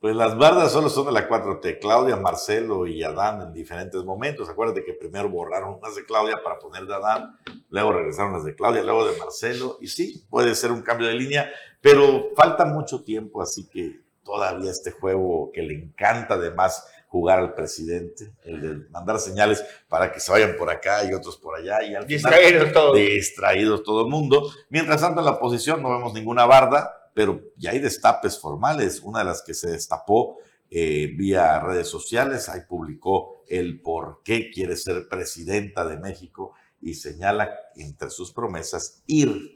Pues 0.00 0.14
las 0.14 0.38
bardas 0.38 0.70
solo 0.70 0.88
son 0.88 1.06
de 1.06 1.12
la 1.12 1.28
4T, 1.28 1.80
Claudia, 1.80 2.14
Marcelo 2.14 2.86
y 2.86 3.02
Adán 3.02 3.40
en 3.42 3.52
diferentes 3.52 4.04
momentos. 4.04 4.48
Acuérdate 4.48 4.84
que 4.84 4.92
primero 4.92 5.28
borraron 5.28 5.74
unas 5.74 5.96
de 5.96 6.04
Claudia 6.04 6.40
para 6.44 6.60
poner 6.60 6.86
de 6.86 6.94
Adán, 6.94 7.36
luego 7.68 7.92
regresaron 7.92 8.32
las 8.32 8.44
de 8.44 8.54
Claudia, 8.54 8.84
luego 8.84 9.10
de 9.10 9.18
Marcelo. 9.18 9.76
Y 9.80 9.88
sí, 9.88 10.24
puede 10.30 10.54
ser 10.54 10.70
un 10.70 10.82
cambio 10.82 11.08
de 11.08 11.14
línea, 11.14 11.50
pero 11.80 12.30
falta 12.36 12.64
mucho 12.64 13.02
tiempo, 13.02 13.42
así 13.42 13.68
que 13.68 14.07
todavía 14.28 14.70
este 14.70 14.90
juego 14.90 15.50
que 15.54 15.62
le 15.62 15.72
encanta 15.72 16.34
además 16.34 16.86
jugar 17.06 17.38
al 17.38 17.54
presidente, 17.54 18.34
el 18.44 18.60
de 18.60 18.90
mandar 18.90 19.18
señales 19.18 19.64
para 19.88 20.12
que 20.12 20.20
se 20.20 20.30
vayan 20.30 20.54
por 20.58 20.68
acá 20.68 21.02
y 21.10 21.14
otros 21.14 21.38
por 21.38 21.56
allá 21.56 21.82
y 21.82 21.94
al 21.94 22.06
distraídos 22.06 22.70
todos. 22.70 22.94
Distraídos 22.94 23.82
todo 23.82 24.02
el 24.02 24.10
mundo. 24.10 24.52
Mientras 24.68 25.00
tanto 25.00 25.20
en 25.20 25.24
la 25.24 25.32
oposición 25.32 25.82
no 25.82 25.88
vemos 25.88 26.12
ninguna 26.12 26.44
barda, 26.44 27.10
pero 27.14 27.40
ya 27.56 27.70
hay 27.70 27.78
destapes 27.78 28.38
formales. 28.38 29.00
Una 29.00 29.20
de 29.20 29.24
las 29.24 29.40
que 29.40 29.54
se 29.54 29.70
destapó 29.70 30.36
eh, 30.70 31.10
vía 31.16 31.58
redes 31.60 31.88
sociales, 31.88 32.50
ahí 32.50 32.60
publicó 32.68 33.42
el 33.48 33.80
por 33.80 34.20
qué 34.22 34.50
quiere 34.50 34.76
ser 34.76 35.08
presidenta 35.08 35.86
de 35.86 35.96
México 35.96 36.52
y 36.82 36.92
señala 36.92 37.50
entre 37.76 38.10
sus 38.10 38.30
promesas 38.30 39.02
ir 39.06 39.54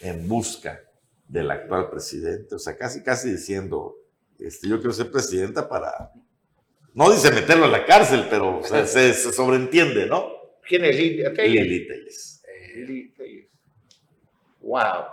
en 0.00 0.28
busca 0.28 0.80
del 1.28 1.50
actual 1.50 1.90
presidente, 1.90 2.54
o 2.54 2.58
sea, 2.58 2.76
casi, 2.76 3.02
casi 3.02 3.30
diciendo, 3.30 3.96
este, 4.38 4.68
yo 4.68 4.76
quiero 4.76 4.92
ser 4.92 5.10
presidenta 5.10 5.68
para, 5.68 6.12
no 6.94 7.10
dice 7.10 7.32
meterlo 7.32 7.66
en 7.66 7.72
la 7.72 7.84
cárcel, 7.84 8.26
pero 8.30 8.62
se, 8.62 9.14
sobreentiende, 9.14 10.06
¿no? 10.06 10.32
¿Quién 10.66 10.84
es 10.84 10.96
Lili 10.96 11.22
Telles? 11.34 12.42
Lili 12.74 13.08
Telles. 13.10 13.46
Wow. 14.60 15.04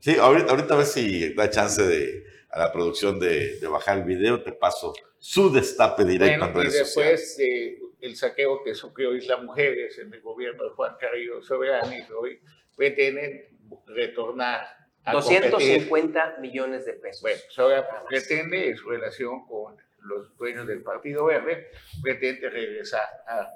Sí, 0.00 0.16
ahorita, 0.16 0.50
ahorita 0.50 0.74
a 0.74 0.76
ver 0.78 0.86
si 0.86 1.34
da 1.34 1.50
chance 1.50 1.82
de, 1.82 2.24
a 2.50 2.58
la 2.58 2.72
producción 2.72 3.18
de, 3.18 3.58
bajar 3.68 3.98
el 3.98 4.04
video, 4.04 4.42
te 4.42 4.52
paso 4.52 4.94
su 5.18 5.52
destape 5.52 6.04
directo 6.04 6.44
en 6.44 6.54
redes 6.54 6.74
y 6.74 6.78
después 6.78 7.36
de 7.36 7.78
el 8.00 8.16
saqueo 8.16 8.62
que 8.62 8.74
sufrió 8.74 9.14
Isla 9.14 9.38
Mujeres 9.38 9.98
en 9.98 10.12
el 10.14 10.20
gobierno 10.20 10.64
de 10.64 10.70
Juan 10.70 10.94
Carrillo 11.00 11.42
Soberano, 11.42 11.92
hoy 12.20 12.40
pretenden 12.76 13.44
retornar 13.86 14.77
250 15.12 16.36
millones 16.40 16.84
de 16.86 16.94
pesos. 16.94 17.22
Bueno, 17.22 17.40
ahora 17.56 18.04
pretende, 18.08 18.70
en 18.70 18.76
su 18.76 18.88
relación 18.88 19.46
con 19.46 19.76
los 20.02 20.36
dueños 20.36 20.66
del 20.66 20.82
Partido 20.82 21.24
Verde, 21.26 21.70
pretende 22.02 22.48
regresar 22.48 23.08
a, 23.26 23.52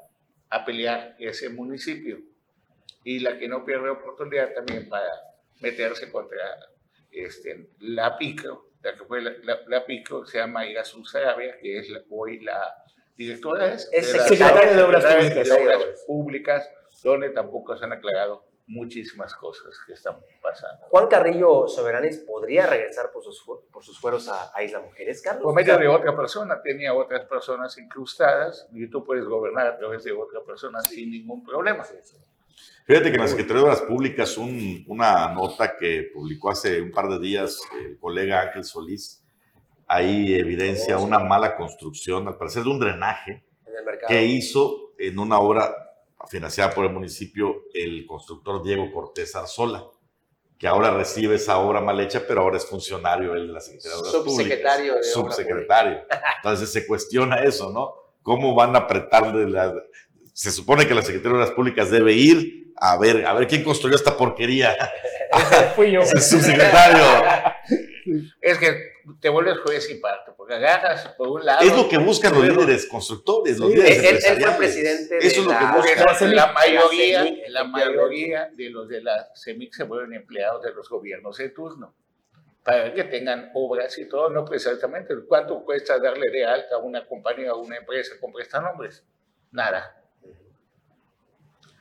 a 0.50 0.64
pelear 0.64 1.16
ese 1.18 1.48
municipio. 1.48 2.20
Y 3.04 3.18
la 3.18 3.38
que 3.38 3.48
no 3.48 3.64
pierde 3.64 3.90
oportunidad 3.90 4.52
también 4.52 4.88
para 4.88 5.10
meterse 5.60 6.10
contra 6.10 6.38
este, 7.10 7.68
la 7.80 8.16
PICO, 8.16 8.72
la 8.82 8.96
que 8.96 9.04
fue 9.04 9.22
la, 9.22 9.60
la, 9.66 9.86
PICO, 9.86 10.26
se 10.26 10.38
llama 10.38 10.66
Irasun 10.66 11.04
Sarabia, 11.04 11.58
que 11.58 11.78
es 11.78 11.88
hoy 12.10 12.40
la 12.40 12.74
directora 13.16 13.74
es, 13.74 13.88
es 13.92 14.06
secretaria 14.08 14.74
de, 14.74 14.82
Obras 14.82 15.04
Públicas, 15.04 15.48
de 15.48 15.54
Obras 15.54 16.04
Públicas, 16.06 16.70
donde 17.02 17.30
tampoco 17.30 17.76
se 17.76 17.84
han 17.84 17.92
aclarado 17.92 18.44
muchísimas 18.66 19.34
cosas 19.34 19.74
que 19.86 19.92
están 19.92 20.16
pasando. 20.40 20.86
Juan 20.88 21.08
Carrillo 21.08 21.68
Soberanes 21.68 22.18
podría 22.18 22.66
regresar 22.66 23.10
por 23.12 23.22
sus, 23.22 23.42
por 23.44 23.84
sus 23.84 23.98
fueros 23.98 24.28
a, 24.28 24.62
Isla 24.62 24.80
Mujeres, 24.80 25.20
Carlos. 25.22 25.42
Por 25.42 25.54
medio 25.54 25.76
de 25.78 25.88
otra 25.88 26.16
persona, 26.16 26.60
tenía 26.62 26.94
otras 26.94 27.26
personas 27.26 27.76
incrustadas 27.78 28.68
y 28.72 28.88
tú 28.88 29.04
puedes 29.04 29.24
gobernar 29.24 29.66
a 29.66 29.76
través 29.76 30.04
de 30.04 30.12
otra 30.12 30.40
persona 30.44 30.80
sin 30.80 31.10
ningún 31.10 31.44
problema. 31.44 31.84
Fíjate 32.84 33.10
que 33.10 33.16
en 33.16 33.20
la 33.20 33.28
Secretaría 33.28 33.62
de 33.62 33.68
Obras 33.68 33.82
Públicas, 33.82 34.36
un, 34.36 34.84
una 34.88 35.32
nota 35.32 35.76
que 35.76 36.10
publicó 36.12 36.50
hace 36.50 36.80
un 36.80 36.90
par 36.90 37.08
de 37.08 37.18
días 37.18 37.60
el 37.80 37.98
colega 37.98 38.42
Ángel 38.42 38.64
Solís, 38.64 39.24
ahí 39.86 40.34
evidencia 40.34 40.98
una 40.98 41.18
mala 41.18 41.56
construcción, 41.56 42.26
al 42.26 42.36
parecer 42.36 42.62
de 42.62 42.70
un 42.70 42.80
drenaje 42.80 43.44
que 44.08 44.24
hizo 44.24 44.92
en 44.98 45.18
una 45.18 45.38
obra 45.38 45.91
financiada 46.28 46.72
por 46.72 46.84
el 46.84 46.92
municipio 46.92 47.64
el 47.74 48.06
constructor 48.06 48.62
Diego 48.62 48.90
Cortés 48.92 49.34
Arzola, 49.34 49.84
que 50.58 50.68
ahora 50.68 50.90
recibe 50.90 51.34
esa 51.34 51.58
obra 51.58 51.80
mal 51.80 51.98
hecha, 52.00 52.22
pero 52.26 52.42
ahora 52.42 52.56
es 52.56 52.66
funcionario 52.66 53.34
él 53.34 53.48
de 53.48 53.52
la 53.52 53.60
Secretaría 53.60 53.96
de 53.96 53.98
Obras 53.98 54.12
Subsecretario 54.12 54.94
De 54.94 55.02
Subsecretario. 55.02 56.02
Entonces 56.36 56.72
se 56.72 56.86
cuestiona 56.86 57.42
eso, 57.42 57.70
¿no? 57.70 57.94
¿Cómo 58.22 58.54
van 58.54 58.76
a 58.76 58.80
apretarle 58.80 59.48
la... 59.48 59.74
Se 60.32 60.50
supone 60.50 60.86
que 60.86 60.94
la 60.94 61.02
Secretaría 61.02 61.32
de 61.32 61.42
Obras 61.42 61.54
Públicas 61.54 61.90
debe 61.90 62.12
ir 62.12 62.72
a 62.76 62.96
ver, 62.96 63.26
a 63.26 63.32
ver 63.34 63.46
quién 63.46 63.62
construyó 63.62 63.96
esta 63.96 64.16
porquería. 64.16 64.76
Fui 65.76 65.92
yo. 65.92 66.04
subsecretario. 66.06 67.04
es 68.40 68.58
que 68.58 68.91
te 69.20 69.28
vuelves 69.28 69.58
juez 69.60 69.90
y 69.90 69.94
parte, 69.94 70.32
porque 70.36 70.54
agarras 70.54 71.08
por 71.16 71.28
un 71.28 71.44
lado. 71.44 71.62
Es 71.62 71.76
lo 71.76 71.88
que 71.88 71.98
buscan 71.98 72.34
los 72.34 72.46
líderes 72.46 72.86
constructores, 72.86 73.58
los 73.58 73.70
líderes 73.70 73.98
él, 73.98 74.36
él 74.36 74.44
fue 74.44 74.56
presidente 74.58 75.18
Eso 75.18 75.40
es 75.40 75.46
lo 75.46 75.52
que 75.52 75.64
buscan. 75.76 76.34
La, 76.34 76.52
mayoría, 76.52 77.24
la 77.48 77.64
mayoría 77.64 78.50
de 78.52 78.70
los 78.70 78.88
de 78.88 79.02
la 79.02 79.30
CEMIC 79.34 79.72
se 79.72 79.84
vuelven 79.84 80.14
empleados 80.14 80.62
de 80.62 80.72
los 80.72 80.88
gobiernos 80.88 81.36
de 81.38 81.48
turno 81.50 81.94
para 82.62 82.92
que 82.94 83.04
tengan 83.04 83.50
obras 83.54 83.98
y 83.98 84.08
todo, 84.08 84.30
no 84.30 84.44
precisamente. 84.44 85.14
¿Cuánto 85.26 85.64
cuesta 85.64 85.98
darle 85.98 86.30
de 86.30 86.44
alta 86.44 86.76
a 86.76 86.78
una 86.78 87.06
compañía 87.06 87.52
o 87.52 87.56
a 87.56 87.62
una 87.62 87.76
empresa 87.76 88.14
con 88.20 88.32
prestanombres? 88.32 89.04
Nada. 89.50 90.01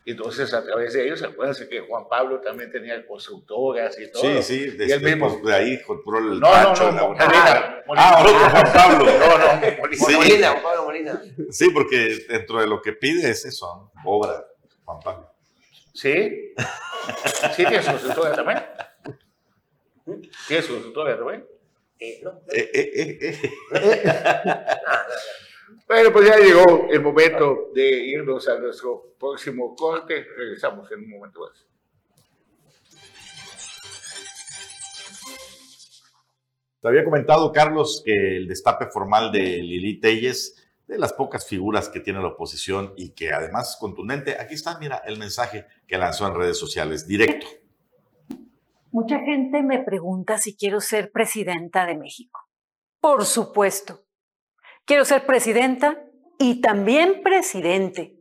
Entonces, 0.03 0.51
a 0.53 0.63
través 0.63 0.93
de 0.93 1.05
ellos, 1.05 1.21
acuérdense 1.21 1.69
que 1.69 1.81
Juan 1.81 2.07
Pablo 2.09 2.41
también 2.41 2.71
tenía 2.71 3.05
constructoras 3.05 3.99
y 3.99 4.11
todo. 4.11 4.21
Sí, 4.21 4.41
sí, 4.41 4.75
él 4.79 5.01
mismo. 5.01 5.39
de 5.43 5.53
ahí 5.53 5.81
compró 5.83 6.17
el 6.17 6.39
no, 6.39 6.51
rancho. 6.51 6.91
No, 6.91 7.09
no, 7.09 7.13
la 7.13 7.25
Molina, 7.25 7.83
Molina. 7.85 8.09
Ah, 8.09 8.21
otro 8.21 8.49
Juan 8.49 8.73
Pablo. 8.73 9.11
No, 9.19 9.37
no, 9.37 9.77
Molina. 9.77 10.05
Sí. 10.05 10.15
Molina, 10.15 10.51
Juan 10.51 10.63
Pablo 10.63 10.83
Molina. 10.85 11.21
Sí, 11.51 11.69
porque 11.69 12.25
dentro 12.27 12.59
de 12.59 12.67
lo 12.67 12.81
que 12.81 12.93
pide 12.93 13.29
es 13.29 13.45
eso, 13.45 13.91
obra, 14.03 14.43
Juan 14.85 14.99
Pablo. 14.99 15.31
Sí, 15.93 16.53
sí 17.55 17.65
tiene 17.65 17.83
su 17.83 17.91
constructora 17.91 18.33
también. 18.33 18.63
¿Tiene 20.47 20.63
su 20.63 20.73
constructora 20.73 21.17
también? 21.17 21.45
Eh, 21.99 22.19
no. 22.23 22.31
Eh, 22.51 22.71
eh, 22.73 23.17
eh, 23.21 23.39
eh. 23.75 24.61
Bueno, 25.91 26.13
pues 26.13 26.25
ya 26.25 26.37
llegó 26.37 26.87
el 26.89 27.01
momento 27.01 27.69
de 27.75 28.05
irnos 28.05 28.47
a 28.47 28.57
nuestro 28.57 29.13
próximo 29.19 29.75
corte. 29.75 30.25
Regresamos 30.37 30.89
en 30.89 30.99
un 30.99 31.09
momento 31.09 31.41
más. 31.41 31.67
Te 36.79 36.87
había 36.87 37.03
comentado, 37.03 37.51
Carlos, 37.51 38.01
que 38.05 38.37
el 38.37 38.47
destape 38.47 38.85
formal 38.85 39.33
de 39.33 39.41
Lili 39.57 39.99
Telles, 39.99 40.65
de 40.87 40.97
las 40.97 41.11
pocas 41.11 41.45
figuras 41.45 41.89
que 41.89 41.99
tiene 41.99 42.21
la 42.21 42.29
oposición 42.29 42.93
y 42.95 43.09
que 43.09 43.33
además 43.33 43.71
es 43.71 43.77
contundente, 43.77 44.37
aquí 44.39 44.53
está, 44.53 44.79
mira, 44.79 45.01
el 45.05 45.19
mensaje 45.19 45.65
que 45.85 45.97
lanzó 45.97 46.25
en 46.25 46.35
redes 46.35 46.57
sociales, 46.57 47.05
directo. 47.05 47.47
Mucha 48.91 49.19
gente 49.19 49.61
me 49.61 49.83
pregunta 49.83 50.37
si 50.37 50.55
quiero 50.55 50.79
ser 50.79 51.11
presidenta 51.11 51.85
de 51.85 51.97
México. 51.97 52.47
Por 53.01 53.25
supuesto. 53.25 54.05
Quiero 54.85 55.05
ser 55.05 55.25
presidenta 55.25 56.03
y 56.39 56.61
también 56.61 57.21
presidente. 57.23 58.17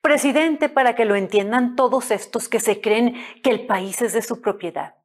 Presidente 0.00 0.68
para 0.68 0.94
que 0.94 1.04
lo 1.04 1.14
entiendan 1.14 1.76
todos 1.76 2.10
estos 2.10 2.48
que 2.48 2.60
se 2.60 2.80
creen 2.80 3.14
que 3.42 3.50
el 3.50 3.66
país 3.66 4.02
es 4.02 4.12
de 4.12 4.22
su 4.22 4.40
propiedad. 4.40 4.96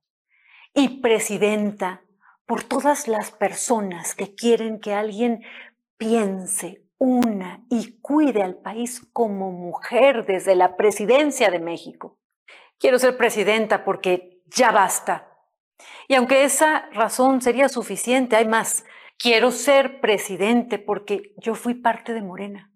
Y 0.73 1.01
presidenta 1.01 2.03
por 2.45 2.63
todas 2.63 3.07
las 3.07 3.31
personas 3.31 4.15
que 4.15 4.33
quieren 4.33 4.79
que 4.79 4.93
alguien 4.93 5.43
piense, 5.97 6.83
una 6.97 7.63
y 7.69 7.99
cuide 8.01 8.43
al 8.43 8.55
país 8.55 9.01
como 9.13 9.51
mujer 9.51 10.25
desde 10.25 10.55
la 10.55 10.75
presidencia 10.75 11.49
de 11.49 11.59
México. 11.59 12.17
Quiero 12.77 12.99
ser 12.99 13.17
presidenta 13.17 13.83
porque 13.83 14.41
ya 14.47 14.71
basta. 14.71 15.27
Y 16.07 16.15
aunque 16.15 16.43
esa 16.43 16.89
razón 16.91 17.41
sería 17.41 17.69
suficiente, 17.69 18.35
hay 18.35 18.45
más. 18.45 18.83
Quiero 19.21 19.51
ser 19.51 19.99
presidente 19.99 20.79
porque 20.79 21.33
yo 21.35 21.53
fui 21.53 21.73
parte 21.73 22.13
de 22.13 22.21
Morena. 22.21 22.71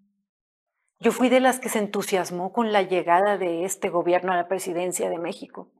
Yo 1.00 1.10
fui 1.10 1.30
de 1.30 1.40
las 1.40 1.58
que 1.58 1.70
se 1.70 1.78
entusiasmó 1.78 2.52
con 2.52 2.70
la 2.70 2.82
llegada 2.82 3.38
de 3.38 3.64
este 3.64 3.88
gobierno 3.88 4.30
a 4.30 4.36
la 4.36 4.46
presidencia 4.46 5.08
de 5.08 5.16
México. 5.16 5.70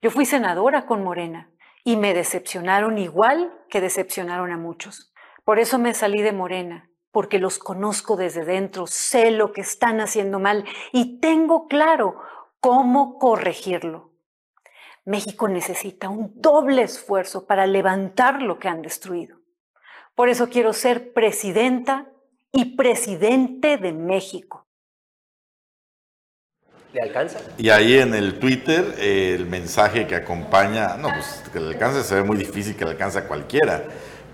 Yo 0.00 0.10
fui 0.10 0.24
senadora 0.24 0.86
con 0.86 1.04
Morena 1.04 1.50
y 1.84 1.98
me 1.98 2.14
decepcionaron 2.14 2.96
igual 2.96 3.52
que 3.68 3.82
decepcionaron 3.82 4.50
a 4.50 4.56
muchos. 4.56 5.12
Por 5.44 5.58
eso 5.58 5.78
me 5.78 5.92
salí 5.92 6.22
de 6.22 6.32
Morena, 6.32 6.88
porque 7.10 7.38
los 7.38 7.58
conozco 7.58 8.16
desde 8.16 8.46
dentro, 8.46 8.86
sé 8.86 9.30
lo 9.30 9.52
que 9.52 9.60
están 9.60 10.00
haciendo 10.00 10.38
mal 10.38 10.64
y 10.92 11.20
tengo 11.20 11.68
claro 11.68 12.16
cómo 12.60 13.18
corregirlo. 13.18 14.12
México 15.04 15.48
necesita 15.48 16.08
un 16.08 16.32
doble 16.40 16.80
esfuerzo 16.80 17.46
para 17.46 17.66
levantar 17.66 18.40
lo 18.40 18.58
que 18.58 18.68
han 18.68 18.80
destruido. 18.80 19.41
Por 20.14 20.28
eso 20.28 20.48
quiero 20.48 20.72
ser 20.72 21.12
presidenta 21.12 22.06
y 22.52 22.76
presidente 22.76 23.78
de 23.78 23.92
México. 23.92 24.66
¿Le 26.92 27.00
alcanza? 27.00 27.40
Y 27.56 27.70
ahí 27.70 27.98
en 27.98 28.14
el 28.14 28.38
Twitter, 28.38 28.96
eh, 28.98 29.34
el 29.34 29.46
mensaje 29.46 30.06
que 30.06 30.14
acompaña, 30.14 30.98
no, 30.98 31.08
pues 31.08 31.42
que 31.50 31.58
le 31.58 31.68
alcance 31.68 32.04
se 32.04 32.14
ve 32.16 32.22
muy 32.22 32.36
difícil 32.36 32.76
que 32.76 32.84
le 32.84 32.90
alcance 32.90 33.18
a 33.18 33.26
cualquiera, 33.26 33.84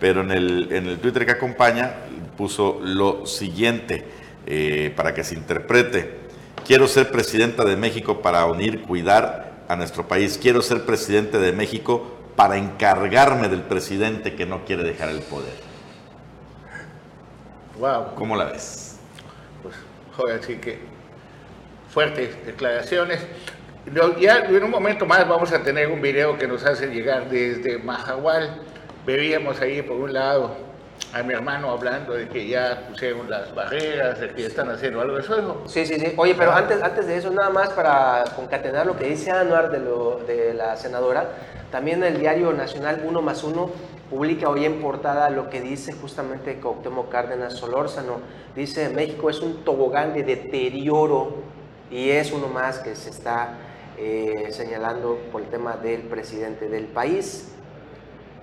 pero 0.00 0.22
en 0.22 0.32
el, 0.32 0.72
en 0.72 0.86
el 0.86 0.98
Twitter 0.98 1.24
que 1.24 1.32
acompaña 1.32 1.94
puso 2.36 2.80
lo 2.82 3.26
siguiente 3.26 4.04
eh, 4.46 4.92
para 4.96 5.14
que 5.14 5.22
se 5.22 5.34
interprete. 5.34 6.18
Quiero 6.66 6.88
ser 6.88 7.12
presidenta 7.12 7.64
de 7.64 7.76
México 7.76 8.20
para 8.20 8.44
unir, 8.46 8.82
cuidar 8.82 9.64
a 9.68 9.76
nuestro 9.76 10.08
país. 10.08 10.38
Quiero 10.40 10.60
ser 10.60 10.84
presidente 10.84 11.38
de 11.38 11.52
México 11.52 12.18
para 12.34 12.56
encargarme 12.56 13.48
del 13.48 13.62
presidente 13.62 14.34
que 14.34 14.46
no 14.46 14.64
quiere 14.64 14.82
dejar 14.82 15.10
el 15.10 15.20
poder. 15.20 15.67
Wow. 17.78 18.14
¿Cómo 18.16 18.34
la 18.34 18.46
ves? 18.46 18.98
Pues, 19.62 19.74
joder, 20.16 20.42
sí 20.42 20.56
que 20.56 20.80
fuertes 21.90 22.44
declaraciones. 22.44 23.20
Ya 24.20 24.38
en 24.40 24.64
un 24.64 24.70
momento 24.70 25.06
más 25.06 25.26
vamos 25.28 25.52
a 25.52 25.62
tener 25.62 25.88
un 25.88 26.02
video 26.02 26.36
que 26.36 26.46
nos 26.46 26.64
hace 26.64 26.88
llegar 26.88 27.30
desde 27.30 27.78
Mahahual. 27.78 28.50
Veíamos 29.06 29.60
ahí 29.60 29.80
por 29.80 29.96
un 29.96 30.12
lado 30.12 30.56
a 31.14 31.22
mi 31.22 31.32
hermano 31.32 31.70
hablando 31.70 32.14
de 32.14 32.28
que 32.28 32.48
ya 32.48 32.82
pusieron 32.88 33.30
las 33.30 33.54
barreras, 33.54 34.20
de 34.20 34.28
que 34.30 34.42
ya 34.42 34.48
están 34.48 34.68
haciendo 34.70 35.00
algo 35.00 35.14
de 35.14 35.20
eso. 35.22 35.62
Sí, 35.66 35.86
sí, 35.86 35.98
sí. 35.98 36.14
Oye, 36.16 36.34
pero 36.36 36.52
antes, 36.52 36.82
antes 36.82 37.06
de 37.06 37.16
eso, 37.16 37.30
nada 37.30 37.48
más 37.50 37.70
para 37.70 38.24
concatenar 38.36 38.86
lo 38.86 38.96
que 38.96 39.06
dice 39.06 39.30
Anuar 39.30 39.70
de, 39.70 39.78
lo, 39.78 40.18
de 40.26 40.52
la 40.52 40.76
senadora, 40.76 41.28
también 41.70 42.02
el 42.02 42.18
diario 42.18 42.52
nacional 42.52 43.02
Uno 43.06 43.22
más 43.22 43.42
Uno 43.44 43.70
publica 44.10 44.48
hoy 44.48 44.64
en 44.64 44.80
portada 44.80 45.30
lo 45.30 45.50
que 45.50 45.60
dice 45.60 45.92
justamente 45.92 46.58
Cuauhtémoc 46.60 47.10
Cárdenas 47.10 47.54
Solórzano. 47.54 48.20
Dice, 48.54 48.88
México 48.88 49.30
es 49.30 49.40
un 49.40 49.64
tobogán 49.64 50.14
de 50.14 50.22
deterioro 50.22 51.36
y 51.90 52.10
es 52.10 52.32
uno 52.32 52.48
más 52.48 52.78
que 52.78 52.94
se 52.94 53.10
está 53.10 53.54
eh, 53.98 54.48
señalando 54.50 55.18
por 55.30 55.42
el 55.42 55.48
tema 55.48 55.76
del 55.76 56.02
presidente 56.02 56.68
del 56.68 56.86
país. 56.86 57.52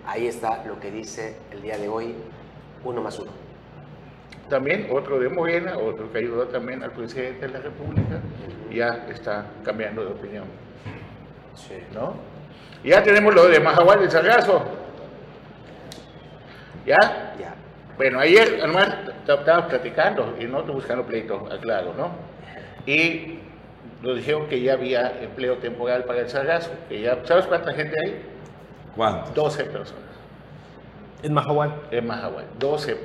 Ahí 0.05 0.27
está 0.27 0.63
lo 0.65 0.79
que 0.79 0.91
dice 0.91 1.37
el 1.51 1.61
día 1.61 1.77
de 1.77 1.89
hoy 1.89 2.13
uno 2.83 3.01
más 3.01 3.17
uno. 3.19 3.31
También 4.49 4.89
otro 4.91 5.19
de 5.19 5.27
Morena, 5.29 5.75
otro 5.77 6.11
que 6.11 6.19
ayudó 6.19 6.47
también 6.47 6.83
al 6.83 6.91
presidente 6.91 7.47
de 7.47 7.53
la 7.53 7.59
República, 7.59 8.21
ya 8.71 9.07
está 9.09 9.47
cambiando 9.63 10.05
de 10.05 10.11
opinión. 10.11 10.43
Sí. 11.55 11.75
¿No? 11.91 12.13
Ya 12.83 13.01
tenemos 13.01 13.33
lo 13.33 13.47
de 13.47 13.59
Mahahual 13.59 14.05
y 14.05 14.11
Sargazo. 14.11 14.84
¿Ya? 16.85 17.33
Ya. 17.39 17.55
Bueno, 17.97 18.19
ayer, 18.19 18.59
además, 18.61 18.89
estábamos 19.27 19.69
platicando 19.69 20.35
y 20.39 20.45
no 20.45 20.59
estoy 20.59 20.75
buscando 20.75 21.05
pleito, 21.05 21.47
aclaro, 21.51 21.93
¿no? 21.93 22.11
Y 22.85 23.39
nos 24.01 24.17
dijeron 24.17 24.47
que 24.47 24.61
ya 24.61 24.73
había 24.73 25.21
empleo 25.21 25.57
temporal 25.57 26.03
para 26.03 26.19
el 26.19 26.29
Sargazo, 26.29 26.71
que 26.89 27.01
ya, 27.01 27.19
¿sabes 27.23 27.45
cuánta 27.45 27.73
gente 27.73 27.95
hay? 28.05 28.21
¿Cuánto? 28.95 29.31
12 29.31 29.63
personas. 29.65 30.03
En 31.23 31.33
Mahahual. 31.33 31.73
En 31.89 32.05
Mahahual. 32.05 32.45
12. 32.59 32.97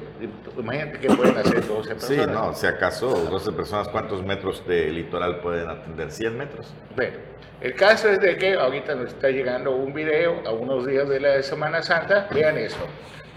Imagínate 0.58 0.98
que 0.98 1.08
pueden 1.08 1.38
hacer 1.38 1.66
12 1.66 1.94
personas. 1.94 2.24
Sí, 2.26 2.30
no, 2.30 2.52
si 2.52 2.66
acaso 2.66 3.08
12 3.08 3.52
personas, 3.52 3.88
¿cuántos 3.88 4.22
metros 4.22 4.66
de 4.66 4.90
litoral 4.90 5.40
pueden 5.40 5.70
atender? 5.70 6.08
¿100 6.08 6.32
metros? 6.32 6.74
Bueno, 6.96 7.16
el 7.60 7.74
caso 7.74 8.10
es 8.10 8.20
de 8.20 8.36
que 8.36 8.54
ahorita 8.54 8.94
nos 8.94 9.08
está 9.08 9.30
llegando 9.30 9.70
un 9.70 9.94
video 9.94 10.42
a 10.46 10.50
unos 10.50 10.86
días 10.86 11.08
de 11.08 11.20
la 11.20 11.42
Semana 11.42 11.82
Santa. 11.82 12.28
Vean 12.34 12.58
eso. 12.58 12.80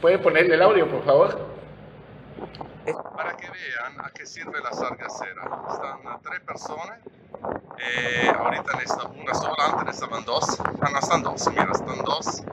¿Pueden 0.04 0.22
ponerle 0.22 0.56
el 0.56 0.62
audio, 0.62 0.86
por 0.92 1.06
favor? 1.06 1.48
Para 3.16 3.38
que 3.38 3.48
vean 3.50 4.06
a 4.06 4.10
qué 4.10 4.26
sirve 4.26 4.60
la 4.62 4.74
sargacera. 4.74 5.44
Están 5.72 6.22
tres 6.22 6.42
personas. 6.42 7.00
Eh, 7.78 8.30
ahorita 8.38 8.74
necesitan 8.74 9.18
una 9.18 9.34
sola, 9.34 9.66
antes 9.66 9.86
necesitaban 9.86 10.26
dos. 10.26 10.60
Ah, 10.60 10.90
no, 10.92 11.00
están 11.00 11.24
dos, 11.24 11.50
mira, 11.52 11.72
están 11.72 12.04
dos. 12.04 12.44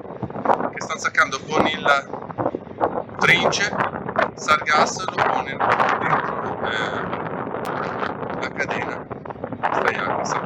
Que 0.71 0.79
están 0.79 1.01
sacando 1.01 1.41
con 1.41 1.67
el 1.67 1.85
trinche, 3.19 3.65
sargazo, 4.37 5.07
lo 5.07 5.17
ponen 5.17 5.59
dentro 5.59 6.61
eh, 6.71 7.03
la 8.43 8.51
cadena. 8.51 9.05
Está 9.61 10.23
está 10.23 10.41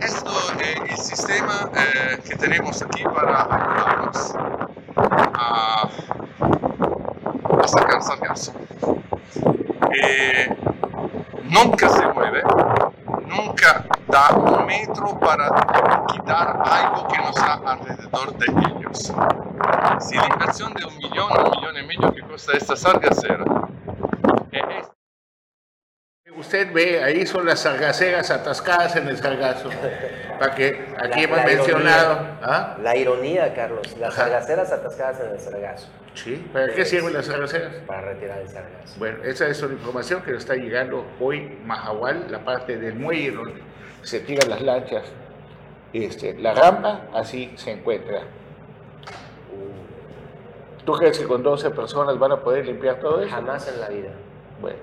Esto 0.00 0.32
es 0.58 0.90
el 0.90 0.96
sistema 0.96 1.70
eh, 1.76 2.18
que 2.28 2.34
tenemos 2.34 2.82
aquí 2.82 3.04
para 3.04 3.44
ayudarnos 3.44 4.34
a, 5.38 5.88
sargazo. 8.00 8.52
Eh, 9.92 10.56
nunca 11.44 11.88
se 11.88 12.06
mueve, 12.08 12.42
nunca 13.26 13.84
da 14.06 14.30
un 14.36 14.66
metro 14.66 15.18
para 15.18 15.48
quitar 16.08 16.62
algo 16.64 17.08
que 17.08 17.18
nos 17.18 17.36
ha 17.38 17.54
alrededor 17.54 18.36
de 18.38 18.46
ellos. 18.46 19.12
Si 20.00 20.16
la 20.16 20.26
inversión 20.26 20.72
de 20.74 20.84
un 20.86 20.96
millón, 20.96 21.32
un 21.32 21.50
millón 21.50 21.76
y 21.76 21.86
medio 21.86 22.14
que 22.14 22.22
cuesta 22.22 22.52
esta 22.56 22.76
sargacera, 22.76 23.44
Usted 26.48 26.72
ve, 26.72 27.04
ahí 27.04 27.26
son 27.26 27.44
las 27.44 27.60
sargaceras 27.60 28.30
atascadas 28.30 28.96
en 28.96 29.06
el 29.06 29.18
sargazo. 29.18 29.68
Para 30.38 30.54
que 30.54 30.82
aquí 30.96 31.24
hemos 31.24 31.44
mencionado. 31.44 32.20
¿ah? 32.40 32.74
La 32.82 32.96
ironía, 32.96 33.52
Carlos, 33.52 33.94
las 33.98 34.14
sargaceras 34.14 34.72
atascadas 34.72 35.20
en 35.20 35.32
el 35.32 35.38
sargazo. 35.38 35.88
Sí, 36.14 36.48
¿para 36.50 36.68
qué 36.68 36.86
sirven 36.86 37.12
las 37.12 37.26
sargaceras? 37.26 37.74
Para 37.86 38.00
retirar 38.00 38.38
el 38.38 38.48
sargazo. 38.48 38.94
Bueno, 38.98 39.22
esa 39.24 39.46
es 39.46 39.60
una 39.60 39.74
información 39.74 40.22
que 40.22 40.30
nos 40.32 40.40
está 40.40 40.54
llegando 40.54 41.04
hoy 41.20 41.58
Mahahual, 41.66 42.32
la 42.32 42.42
parte 42.42 42.78
del 42.78 42.94
muelle 42.94 43.32
donde 43.32 43.62
se 44.00 44.20
tiran 44.20 44.48
las 44.48 44.62
lanchas. 44.62 45.04
Este, 45.92 46.32
la 46.32 46.54
rampa 46.54 47.08
así 47.12 47.52
se 47.56 47.72
encuentra. 47.72 48.22
¿Tú 50.86 50.92
crees 50.94 51.18
que 51.18 51.26
con 51.26 51.42
12 51.42 51.68
personas 51.72 52.18
van 52.18 52.32
a 52.32 52.40
poder 52.40 52.64
limpiar 52.64 53.00
todo 53.00 53.20
eso? 53.20 53.30
Jamás 53.30 53.68
en 53.68 53.80
la 53.82 53.88
vida. 53.90 54.08
Bueno, 54.62 54.78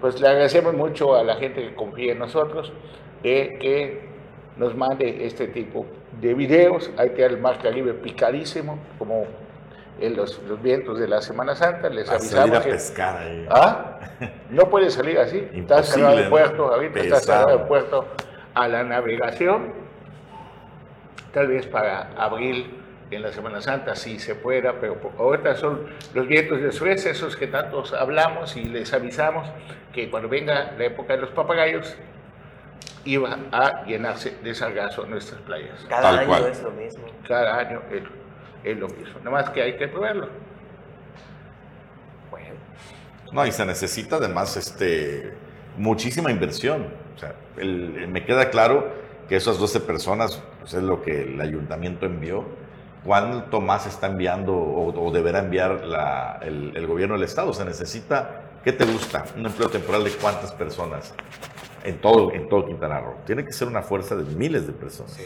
pues 0.00 0.20
le 0.20 0.28
agradecemos 0.28 0.74
mucho 0.74 1.14
a 1.16 1.24
la 1.24 1.36
gente 1.36 1.62
que 1.62 1.74
confía 1.74 2.12
en 2.12 2.18
nosotros 2.18 2.72
de 3.22 3.56
que 3.60 4.08
nos 4.56 4.74
mande 4.76 5.26
este 5.26 5.48
tipo 5.48 5.86
de 6.20 6.34
videos. 6.34 6.90
Hay 6.96 7.10
que 7.10 7.24
el 7.24 7.38
mar 7.38 7.58
Caribe 7.62 7.94
picadísimo, 7.94 8.78
como 8.98 9.24
en 10.00 10.16
los, 10.16 10.40
los 10.42 10.60
vientos 10.62 10.98
de 10.98 11.08
la 11.08 11.20
Semana 11.22 11.54
Santa. 11.54 11.88
Les 11.90 12.08
A 12.08 12.14
avisamos 12.16 12.50
salir 12.50 12.54
a 12.56 12.62
que- 12.62 12.70
pescar 12.70 13.16
ahí. 13.18 13.46
¿Ah? 13.50 13.98
No 14.50 14.68
puede 14.70 14.90
salir 14.90 15.18
así. 15.18 15.46
está 15.54 15.82
cerrado 15.82 16.18
el 16.18 16.28
puerto, 16.28 16.72
ahorita 16.72 17.00
está 17.00 17.20
cerrado 17.20 17.60
el 17.60 17.66
puerto 17.66 18.06
a 18.54 18.68
la 18.68 18.82
navegación. 18.84 19.72
Tal 21.32 21.48
vez 21.48 21.66
para 21.66 22.12
abril 22.16 22.82
en 23.10 23.22
la 23.22 23.32
Semana 23.32 23.60
Santa 23.60 23.94
sí 23.94 24.18
se 24.18 24.34
pueda, 24.34 24.74
pero 24.80 24.98
ahorita 25.18 25.54
son 25.56 25.86
los 26.14 26.26
vientos 26.26 26.60
de 26.60 26.72
Suez, 26.72 27.06
esos 27.06 27.36
que 27.36 27.46
tantos 27.46 27.92
hablamos 27.92 28.56
y 28.56 28.64
les 28.64 28.92
avisamos 28.92 29.48
que 29.92 30.10
cuando 30.10 30.28
venga 30.28 30.72
la 30.76 30.84
época 30.86 31.14
de 31.14 31.20
los 31.22 31.30
papagayos 31.30 31.96
iba 33.04 33.38
a 33.52 33.84
llenarse 33.84 34.36
de 34.42 34.54
sargazo 34.54 35.06
nuestras 35.06 35.40
playas. 35.42 35.86
Cada 35.88 36.02
Tal 36.02 36.18
año 36.18 36.28
cual. 36.28 36.46
es 36.46 36.62
lo 36.62 36.70
mismo. 36.72 37.04
Cada 37.28 37.56
año 37.58 37.80
es, 37.92 38.02
es 38.64 38.76
lo 38.78 38.88
mismo, 38.88 39.18
nada 39.20 39.30
más 39.30 39.50
que 39.50 39.62
hay 39.62 39.76
que 39.76 39.86
probarlo. 39.86 40.28
Bueno, 42.30 42.54
No, 43.32 43.46
y 43.46 43.52
se 43.52 43.64
necesita 43.64 44.16
además 44.16 44.56
este, 44.56 45.32
muchísima 45.76 46.30
inversión. 46.30 46.88
O 47.14 47.18
sea, 47.18 47.34
el- 47.56 47.96
el- 47.96 48.08
me 48.08 48.24
queda 48.24 48.50
claro 48.50 48.88
que 49.28 49.36
esas 49.36 49.58
12 49.58 49.80
personas 49.80 50.42
pues, 50.60 50.74
es 50.74 50.82
lo 50.82 51.02
que 51.02 51.22
el 51.22 51.40
ayuntamiento 51.40 52.06
envió. 52.06 52.44
¿Cuánto 53.06 53.60
más 53.60 53.86
está 53.86 54.08
enviando 54.08 54.52
o, 54.54 55.06
o 55.06 55.10
deberá 55.12 55.38
enviar 55.38 55.84
la- 55.84 56.40
el, 56.42 56.76
el 56.76 56.86
gobierno 56.86 57.14
del 57.14 57.22
Estado? 57.24 57.52
Se 57.52 57.64
necesita, 57.64 58.42
¿qué 58.64 58.72
te 58.72 58.84
gusta? 58.84 59.24
Un 59.36 59.46
empleo 59.46 59.68
temporal 59.68 60.02
de 60.04 60.10
cuántas 60.10 60.52
personas 60.52 61.14
en 61.84 62.00
todo, 62.00 62.32
en 62.32 62.48
todo 62.48 62.66
Quintana 62.66 63.00
Roo. 63.00 63.14
Tiene 63.24 63.44
que 63.44 63.52
ser 63.52 63.68
una 63.68 63.82
fuerza 63.82 64.16
de 64.16 64.24
miles 64.34 64.66
de 64.66 64.72
personas. 64.72 65.16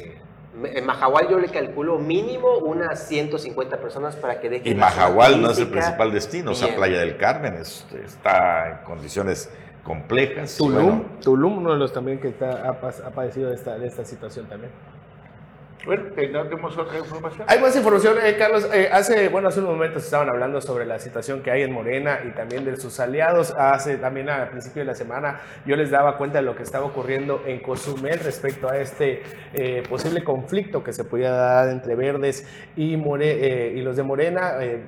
Me- 0.55 0.77
En 0.79 0.85
Mahahual 0.85 1.29
yo 1.31 1.39
le 1.39 1.49
calculo 1.49 1.99
mínimo 1.99 2.59
unas 2.59 3.07
150 3.09 3.79
personas 3.79 4.15
para 4.17 4.39
que 4.41 4.51
dejen 4.51 4.73
Y 4.73 4.75
Mahahual 4.75 5.41
no 5.41 5.51
es 5.51 5.59
el 5.59 5.69
principal 5.69 6.13
destino, 6.13 6.51
o 6.51 6.55
sea, 6.55 6.67
bien. 6.67 6.77
Playa 6.79 6.99
del 7.01 7.17
Carmen 7.17 7.55
es- 7.55 7.87
está 8.05 8.69
en 8.73 8.85
condiciones 8.85 9.51
complejas. 9.85 10.59
Tulum, 10.59 10.75
bueno, 10.85 11.05
Tulum, 11.23 11.59
uno 11.59 11.73
de 11.73 11.79
los 11.79 11.93
también 11.95 12.21
que 12.21 12.29
está- 12.29 12.63
ha, 12.69 12.71
ha 13.07 13.11
padecido 13.11 13.49
de 13.49 13.55
esta, 13.55 13.79
de 13.79 13.87
esta 13.87 14.05
situación 14.05 14.45
también. 14.47 14.71
Bueno, 15.87 16.03
no 16.33 16.43
tenemos 16.45 16.77
otra 16.77 16.99
información. 16.99 17.47
Hay 17.49 17.59
más 17.59 17.75
información, 17.75 18.17
eh, 18.23 18.37
Carlos. 18.39 18.69
Eh, 18.73 18.91
hace, 18.93 19.29
bueno, 19.31 19.49
hace 19.49 19.61
unos 19.61 19.73
momentos 19.73 20.05
estaban 20.05 20.29
hablando 20.29 20.61
sobre 20.61 20.85
la 20.85 20.99
situación 20.99 21.41
que 21.43 21.51
hay 21.51 21.63
en 21.63 21.73
Morena 21.73 22.21
y 22.29 22.33
también 22.33 22.67
de 22.67 22.77
sus 22.77 23.01
aliados. 23.01 23.55
Hace 23.57 23.97
también 23.97 24.29
al 24.29 24.51
principio 24.51 24.83
de 24.83 24.87
la 24.87 24.95
semana 24.95 25.41
yo 25.65 25.77
les 25.77 25.91
daba 25.91 26.19
cuenta 26.19 26.39
de 26.39 26.45
lo 26.45 26.55
que 26.55 26.65
estaba 26.65 26.85
ocurriendo 26.85 27.43
en 27.47 27.61
Cozumel 27.61 28.19
respecto 28.21 28.69
a 28.69 28.77
este 28.77 29.23
eh, 29.55 29.83
posible 29.89 30.23
conflicto 30.23 30.85
que 30.85 30.93
se 30.93 31.05
podía 31.05 31.31
dar 31.31 31.69
entre 31.71 31.95
Verdes 31.97 32.47
y, 32.77 32.99
More- 32.99 33.25
eh, 33.25 33.73
y 33.75 33.81
los 33.81 33.97
de 33.97 34.03
Morena. 34.03 34.57
Eh, 34.61 34.85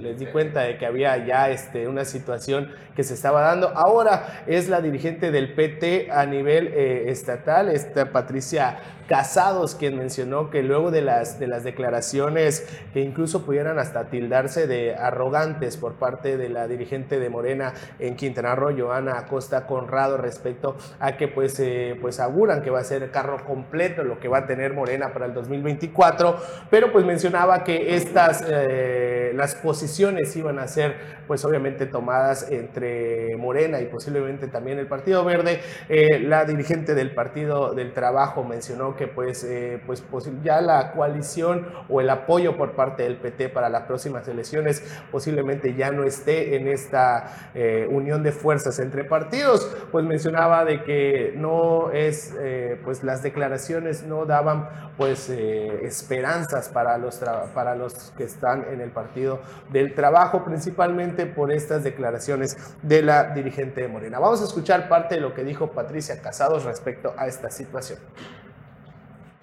les 0.00 0.18
di 0.18 0.26
cuenta 0.26 0.60
de 0.62 0.76
que 0.76 0.84
había 0.84 1.16
ya 1.24 1.48
este, 1.48 1.88
una 1.88 2.04
situación 2.04 2.72
que 2.94 3.04
se 3.04 3.14
estaba 3.14 3.40
dando. 3.40 3.72
Ahora 3.74 4.42
es 4.46 4.68
la 4.68 4.82
dirigente 4.82 5.30
del 5.30 5.54
PT 5.54 6.08
a 6.10 6.26
nivel 6.26 6.68
eh, 6.74 7.04
estatal, 7.08 7.70
esta 7.70 8.12
Patricia 8.12 8.78
Casados, 9.06 9.74
quien 9.74 9.96
mencionó 9.96 10.50
que 10.50 10.62
luego 10.62 10.90
de 10.90 11.02
las, 11.02 11.38
de 11.38 11.46
las 11.46 11.64
declaraciones 11.64 12.66
que 12.92 13.00
incluso 13.00 13.44
pudieran 13.44 13.78
hasta 13.78 14.10
tildarse 14.10 14.66
de 14.66 14.94
arrogantes 14.94 15.76
por 15.76 15.94
parte 15.94 16.36
de 16.36 16.48
la 16.48 16.66
dirigente 16.66 17.18
de 17.18 17.30
Morena 17.30 17.72
en 17.98 18.16
Quintana 18.16 18.54
Roo, 18.54 18.76
Joana 18.76 19.18
Acosta 19.18 19.66
Conrado, 19.66 20.16
respecto 20.16 20.76
a 20.98 21.16
que 21.16 21.28
pues, 21.28 21.58
eh, 21.60 21.96
pues 22.00 22.20
auguran 22.20 22.62
que 22.62 22.70
va 22.70 22.80
a 22.80 22.84
ser 22.84 23.10
carro 23.10 23.44
completo 23.44 24.02
lo 24.02 24.18
que 24.18 24.28
va 24.28 24.38
a 24.38 24.46
tener 24.46 24.72
Morena 24.72 25.12
para 25.12 25.26
el 25.26 25.34
2024, 25.34 26.36
pero 26.70 26.92
pues 26.92 27.04
mencionaba 27.04 27.64
que 27.64 27.94
estas, 27.94 28.44
eh, 28.48 29.32
las 29.34 29.54
posiciones 29.54 30.34
iban 30.36 30.58
a 30.58 30.66
ser 30.66 31.16
pues 31.26 31.44
obviamente 31.44 31.86
tomadas 31.86 32.50
entre 32.50 33.36
Morena 33.36 33.80
y 33.80 33.86
posiblemente 33.86 34.48
también 34.48 34.78
el 34.78 34.86
Partido 34.86 35.24
Verde. 35.24 35.60
Eh, 35.88 36.20
la 36.20 36.44
dirigente 36.44 36.94
del 36.94 37.14
Partido 37.14 37.74
del 37.74 37.92
Trabajo 37.92 38.44
mencionó 38.44 38.95
que 38.96 39.06
pues, 39.08 39.44
eh, 39.44 39.82
pues 39.86 40.04
ya 40.42 40.60
la 40.60 40.92
coalición 40.92 41.66
o 41.88 42.00
el 42.00 42.10
apoyo 42.10 42.56
por 42.56 42.72
parte 42.72 43.02
del 43.02 43.16
PT 43.16 43.48
para 43.48 43.68
las 43.68 43.82
próximas 43.82 44.26
elecciones 44.28 44.82
posiblemente 45.10 45.74
ya 45.74 45.90
no 45.90 46.04
esté 46.04 46.56
en 46.56 46.68
esta 46.68 47.50
eh, 47.54 47.86
unión 47.90 48.22
de 48.22 48.32
fuerzas 48.32 48.78
entre 48.78 49.04
partidos. 49.04 49.70
Pues 49.92 50.04
mencionaba 50.04 50.64
de 50.64 50.82
que 50.82 51.34
no 51.36 51.90
es, 51.92 52.34
eh, 52.38 52.80
pues 52.84 53.02
las 53.02 53.22
declaraciones 53.22 54.04
no 54.04 54.26
daban 54.26 54.68
pues 54.96 55.28
eh, 55.28 55.80
esperanzas 55.84 56.68
para 56.68 56.98
los, 56.98 57.22
para 57.54 57.74
los 57.74 58.12
que 58.16 58.24
están 58.24 58.64
en 58.70 58.80
el 58.80 58.90
Partido 58.90 59.40
del 59.70 59.94
Trabajo, 59.94 60.44
principalmente 60.44 61.26
por 61.26 61.52
estas 61.52 61.84
declaraciones 61.84 62.56
de 62.82 63.02
la 63.02 63.34
dirigente 63.34 63.82
de 63.82 63.88
Morena. 63.88 64.18
Vamos 64.18 64.40
a 64.40 64.44
escuchar 64.44 64.88
parte 64.88 65.16
de 65.16 65.20
lo 65.20 65.34
que 65.34 65.44
dijo 65.44 65.72
Patricia 65.72 66.20
Casados 66.22 66.64
respecto 66.64 67.14
a 67.16 67.26
esta 67.26 67.50
situación. 67.50 67.98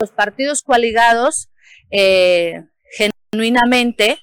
Los 0.03 0.11
partidos 0.11 0.63
coaligados 0.63 1.49
eh, 1.91 2.65
genuinamente 3.31 4.19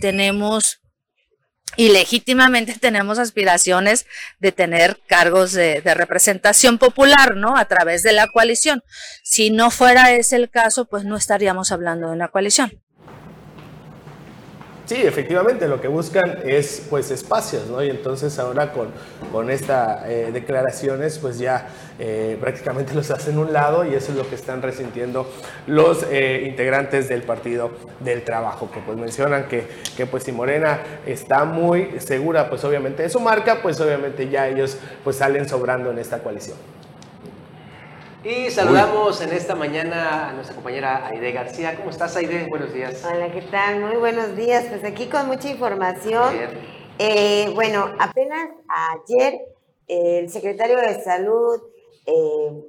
tenemos 0.00 0.80
y 1.76 1.90
legítimamente 1.90 2.74
tenemos 2.80 3.20
aspiraciones 3.20 4.06
de 4.40 4.50
tener 4.50 5.00
cargos 5.06 5.52
de, 5.52 5.82
de 5.82 5.94
representación 5.94 6.78
popular, 6.78 7.36
¿no? 7.36 7.56
A 7.56 7.66
través 7.66 8.02
de 8.02 8.10
la 8.10 8.26
coalición. 8.26 8.82
Si 9.22 9.50
no 9.50 9.70
fuera 9.70 10.10
ese 10.10 10.34
el 10.34 10.50
caso, 10.50 10.86
pues 10.86 11.04
no 11.04 11.16
estaríamos 11.16 11.70
hablando 11.70 12.08
de 12.08 12.14
una 12.14 12.26
coalición. 12.26 12.82
Sí, 14.90 14.96
efectivamente, 14.96 15.68
lo 15.68 15.80
que 15.80 15.86
buscan 15.86 16.40
es 16.44 16.84
pues 16.90 17.12
espacios, 17.12 17.68
¿no? 17.68 17.80
Y 17.80 17.90
entonces 17.90 18.36
ahora 18.40 18.72
con, 18.72 18.88
con 19.30 19.48
estas 19.48 20.04
declaraciones 20.32 21.16
pues 21.18 21.38
ya 21.38 21.68
eh, 22.00 22.36
prácticamente 22.40 22.92
los 22.96 23.08
hacen 23.12 23.38
un 23.38 23.52
lado 23.52 23.84
y 23.84 23.94
eso 23.94 24.10
es 24.10 24.18
lo 24.18 24.28
que 24.28 24.34
están 24.34 24.62
resintiendo 24.62 25.30
los 25.68 26.04
eh, 26.10 26.42
integrantes 26.44 27.08
del 27.08 27.22
Partido 27.22 27.70
del 28.00 28.24
Trabajo, 28.24 28.68
que 28.72 28.80
pues 28.80 28.98
mencionan 28.98 29.46
que, 29.46 29.64
que 29.96 30.06
pues 30.06 30.24
si 30.24 30.32
Morena 30.32 30.80
está 31.06 31.44
muy 31.44 32.00
segura 32.00 32.50
pues 32.50 32.64
obviamente 32.64 33.04
de 33.04 33.10
su 33.10 33.20
marca, 33.20 33.62
pues 33.62 33.80
obviamente 33.80 34.28
ya 34.28 34.48
ellos 34.48 34.76
pues 35.04 35.14
salen 35.14 35.48
sobrando 35.48 35.92
en 35.92 36.00
esta 36.00 36.18
coalición. 36.18 36.56
Y 38.22 38.50
saludamos 38.50 39.20
en 39.22 39.32
esta 39.32 39.54
mañana 39.54 40.28
a 40.28 40.32
nuestra 40.34 40.54
compañera 40.54 41.06
Aide 41.06 41.32
García. 41.32 41.74
¿Cómo 41.76 41.88
estás, 41.90 42.14
Aide? 42.16 42.46
Buenos 42.48 42.72
días. 42.74 43.02
Hola, 43.04 43.32
¿qué 43.32 43.40
tal? 43.42 43.80
Muy 43.80 43.96
buenos 43.96 44.36
días. 44.36 44.66
Pues 44.68 44.84
aquí 44.84 45.06
con 45.06 45.26
mucha 45.26 45.48
información. 45.48 46.34
Eh, 46.98 47.50
bueno, 47.54 47.94
apenas 47.98 48.50
ayer 48.68 49.40
eh, 49.88 50.18
el 50.18 50.28
secretario 50.30 50.76
de 50.76 51.02
Salud, 51.02 51.62
eh, 52.04 52.62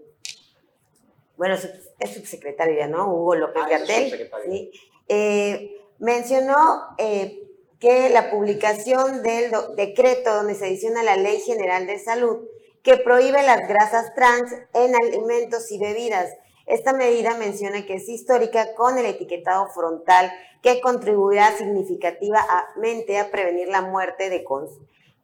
bueno, 1.35 1.55
es 1.99 2.13
subsecretario 2.13 2.77
ya, 2.77 2.87
¿no? 2.87 3.13
Hugo 3.13 3.35
López 3.35 3.61
Ah, 3.65 3.69
Gatel, 3.69 4.03
subsecretario. 4.09 4.51
sí, 4.53 4.71
eh, 5.09 5.81
mencionó 5.99 6.81
eh, 6.97 7.43
que 7.77 8.09
la 8.09 8.31
publicación 8.31 9.21
del 9.21 9.51
decreto 9.75 10.33
donde 10.33 10.55
se 10.55 10.65
adiciona 10.67 11.03
la 11.03 11.17
Ley 11.17 11.41
General 11.41 11.85
de 11.87 11.99
Salud 11.99 12.37
que 12.83 12.97
prohíbe 12.97 13.43
las 13.43 13.67
grasas 13.67 14.13
trans 14.15 14.51
en 14.73 14.95
alimentos 14.95 15.71
y 15.71 15.79
bebidas. 15.79 16.29
Esta 16.65 16.93
medida 16.93 17.35
menciona 17.35 17.85
que 17.85 17.95
es 17.95 18.07
histórica 18.07 18.75
con 18.75 18.97
el 18.97 19.05
etiquetado 19.05 19.67
frontal 19.67 20.31
que 20.61 20.79
contribuirá 20.81 21.57
significativamente 21.57 23.19
a 23.19 23.31
prevenir 23.31 23.67
la 23.67 23.81
muerte 23.81 24.29
de 24.29 24.43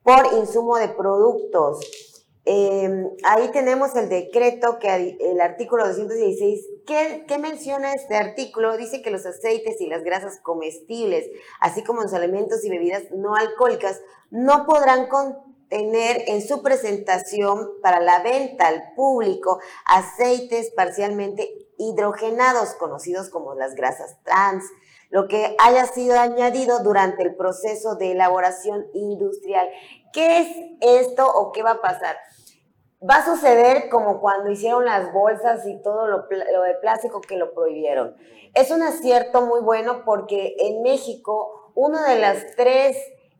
por 0.03 0.33
insumo 0.33 0.77
de 0.77 0.89
productos. 0.89 1.79
Eh, 2.45 2.89
ahí 3.23 3.49
tenemos 3.51 3.95
el 3.95 4.07
decreto 4.07 4.79
que 4.79 5.17
el 5.19 5.41
artículo 5.41 5.85
216 5.85 6.65
¿qué, 6.87 7.25
¿qué 7.27 7.37
menciona 7.37 7.93
este 7.93 8.15
artículo? 8.15 8.77
Dice 8.77 9.01
que 9.01 9.11
los 9.11 9.25
aceites 9.25 9.81
y 9.81 9.87
las 9.87 10.03
grasas 10.03 10.39
comestibles, 10.41 11.29
así 11.59 11.83
como 11.83 12.01
los 12.01 12.13
alimentos 12.13 12.63
y 12.63 12.69
bebidas 12.69 13.03
no 13.11 13.35
alcohólicas, 13.35 14.01
no 14.31 14.65
podrán 14.65 15.07
contener 15.69 16.23
en 16.27 16.41
su 16.41 16.61
presentación 16.61 17.69
para 17.81 17.99
la 17.99 18.21
venta 18.21 18.67
al 18.67 18.93
público 18.95 19.59
aceites 19.85 20.71
parcialmente 20.71 21.67
hidrogenados, 21.77 22.73
conocidos 22.75 23.29
como 23.29 23.53
las 23.53 23.75
grasas 23.75 24.17
trans, 24.23 24.63
lo 25.09 25.27
que 25.27 25.55
haya 25.59 25.85
sido 25.85 26.19
añadido 26.19 26.79
durante 26.79 27.23
el 27.23 27.35
proceso 27.35 27.95
de 27.95 28.11
elaboración 28.11 28.87
industrial. 28.93 29.69
¿Qué 30.11 30.39
es 30.39 30.47
esto 30.81 31.27
o 31.27 31.51
qué 31.51 31.63
va 31.63 31.71
a 31.71 31.81
pasar? 31.81 32.17
Va 33.07 33.17
a 33.17 33.25
suceder 33.25 33.89
como 33.89 34.19
cuando 34.19 34.49
hicieron 34.49 34.85
las 34.85 35.13
bolsas 35.13 35.65
y 35.67 35.81
todo 35.81 36.07
lo, 36.07 36.23
de 36.27 36.75
plástico 36.81 37.21
que 37.21 37.37
lo 37.37 37.53
prohibieron. 37.53 38.15
Es 38.53 38.71
un 38.71 38.81
acierto 38.81 39.41
muy 39.41 39.61
bueno 39.61 40.03
porque 40.03 40.55
en 40.59 40.81
México 40.81 41.71
una 41.75 42.09
de 42.09 42.19
las 42.19 42.55
tres 42.55 42.97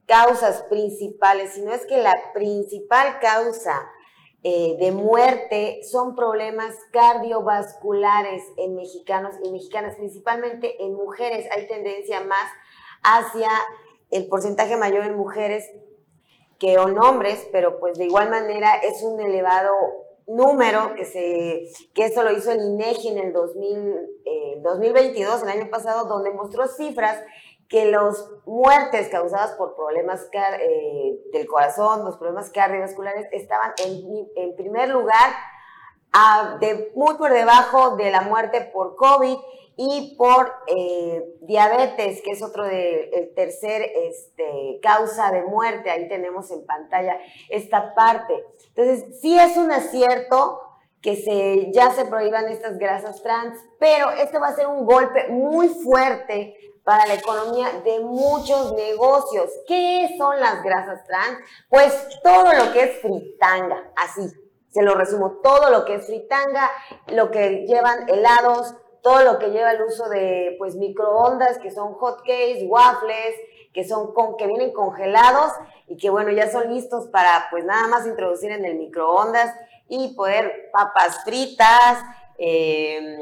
causas 0.08 0.64
principales, 0.64 1.53
si 1.53 1.62
no 1.62 1.72
es 1.72 1.86
que 1.86 1.97
la 1.97 2.16
principal 2.34 3.20
causa 3.20 3.88
eh, 4.43 4.78
de 4.80 4.91
muerte 4.91 5.82
son 5.84 6.16
problemas 6.16 6.74
cardiovasculares 6.91 8.43
en 8.58 8.76
mexicanos 8.76 9.36
y 9.43 9.51
mexicanas, 9.51 9.97
principalmente 9.97 10.82
en 10.84 10.93
mujeres. 10.93 11.47
Hay 11.55 11.68
tendencia 11.68 12.22
más 12.22 12.49
hacia 13.03 13.49
el 14.10 14.28
porcentaje 14.28 14.78
mayor 14.78 15.03
en 15.03 15.18
mujeres 15.18 15.70
que 16.60 16.74
en 16.74 16.97
hombres, 16.97 17.47
pero 17.51 17.80
pues 17.80 17.97
de 17.97 18.05
igual 18.05 18.30
manera 18.30 18.78
es 18.78 19.03
un 19.03 19.20
elevado 19.20 19.74
número 20.28 20.95
que 20.95 21.03
se 21.05 21.68
que 21.93 22.05
eso 22.05 22.24
lo 22.24 22.32
hizo 22.32 22.51
el 22.51 22.62
INEGI 22.62 23.10
en 23.10 23.18
el 23.18 23.34
2022, 23.34 25.43
el 25.43 25.49
año 25.49 25.70
pasado, 25.70 26.08
donde 26.08 26.32
mostró 26.32 26.68
cifras 26.68 27.22
que 27.70 27.86
las 27.91 28.30
muertes 28.45 29.09
causadas 29.09 29.51
por 29.53 29.76
problemas 29.76 30.30
eh, 30.34 31.20
del 31.34 31.47
corazón, 31.47 32.05
los 32.05 32.18
problemas 32.18 32.49
cardiovasculares, 32.49 33.28
estaban 33.32 33.74
en, 33.84 34.55
primer 34.55 34.89
lugar 34.89 35.32
muy 36.95 37.15
por 37.15 37.32
debajo 37.32 37.95
de 37.97 38.09
la 38.09 38.22
muerte 38.22 38.61
por 38.74 38.95
COVID 38.95 39.38
y 39.76 40.15
por 40.18 40.51
eh, 40.65 41.24
diabetes, 41.41 42.22
que 42.24 42.32
es 42.32 42.41
otro 42.41 42.63
de 42.63 43.09
el 43.09 43.36
tercer 43.36 43.84
este, 43.95 44.80
causa 44.82 45.32
de 45.32 45.43
muerte. 45.43 45.91
Ahí 45.91 46.07
tenemos 46.07 46.49
en 46.49 46.65
pantalla 46.65 47.20
esta 47.49 47.93
parte. 47.93 48.43
Entonces, 48.76 49.20
sí 49.22 49.38
es 49.38 49.55
un 49.55 49.72
acierto 49.72 50.61
que 51.01 51.15
se, 51.15 51.72
ya 51.72 51.91
se 51.91 52.05
prohíban 52.05 52.47
estas 52.47 52.80
grasas 52.80 53.22
trans, 53.22 53.59
pero 53.80 54.09
esto 54.09 54.39
va 54.39 54.47
a 54.47 54.55
ser 54.55 54.65
un 54.65 54.86
golpe 54.86 55.28
muy 55.30 55.68
fuerte 55.68 56.57
para 56.88 57.06
la 57.06 57.16
economía 57.16 57.82
de 57.84 58.00
muchos 58.00 58.72
negocios. 58.72 59.52
¿Qué 59.68 60.16
son 60.18 60.40
las 60.40 60.64
grasas 60.64 61.04
trans? 61.06 61.38
Pues 61.68 61.94
todo 62.24 62.54
lo 62.54 62.72
que 62.72 62.84
es 62.84 63.02
fritanga, 63.02 63.92
así, 63.98 64.22
se 64.70 64.84
lo 64.84 64.96
resumo, 64.96 65.42
todo 65.44 65.70
lo 65.70 65.84
que 65.84 65.96
es 65.96 66.06
fritanga, 66.06 66.72
lo 67.08 67.30
que 67.30 67.66
llevan 67.68 68.08
helados, 68.08 68.74
todo 69.04 69.22
lo 69.24 69.38
que 69.38 69.50
lleva 69.50 69.74
el 69.74 69.82
uso 69.82 70.08
de 70.08 70.56
pues 70.60 70.78
microondas, 70.78 71.58
que 71.58 71.72
son 71.72 71.94
hot 71.96 72.20
cakes, 72.20 72.64
waffles, 72.66 73.36
que 73.74 73.84
son 73.86 74.14
con, 74.14 74.38
que 74.38 74.48
vienen 74.48 74.72
congelados 74.72 75.52
y 75.90 75.98
que 75.98 76.10
bueno, 76.10 76.32
ya 76.32 76.50
son 76.50 76.74
listos 76.74 77.10
para 77.10 77.48
pues 77.52 77.66
nada 77.66 77.90
más 77.90 78.08
introducir 78.08 78.52
en 78.52 78.64
el 78.64 78.76
microondas 78.76 79.54
y 79.90 80.16
poder 80.16 80.70
papas 80.72 81.22
fritas, 81.26 82.02
eh, 82.38 83.18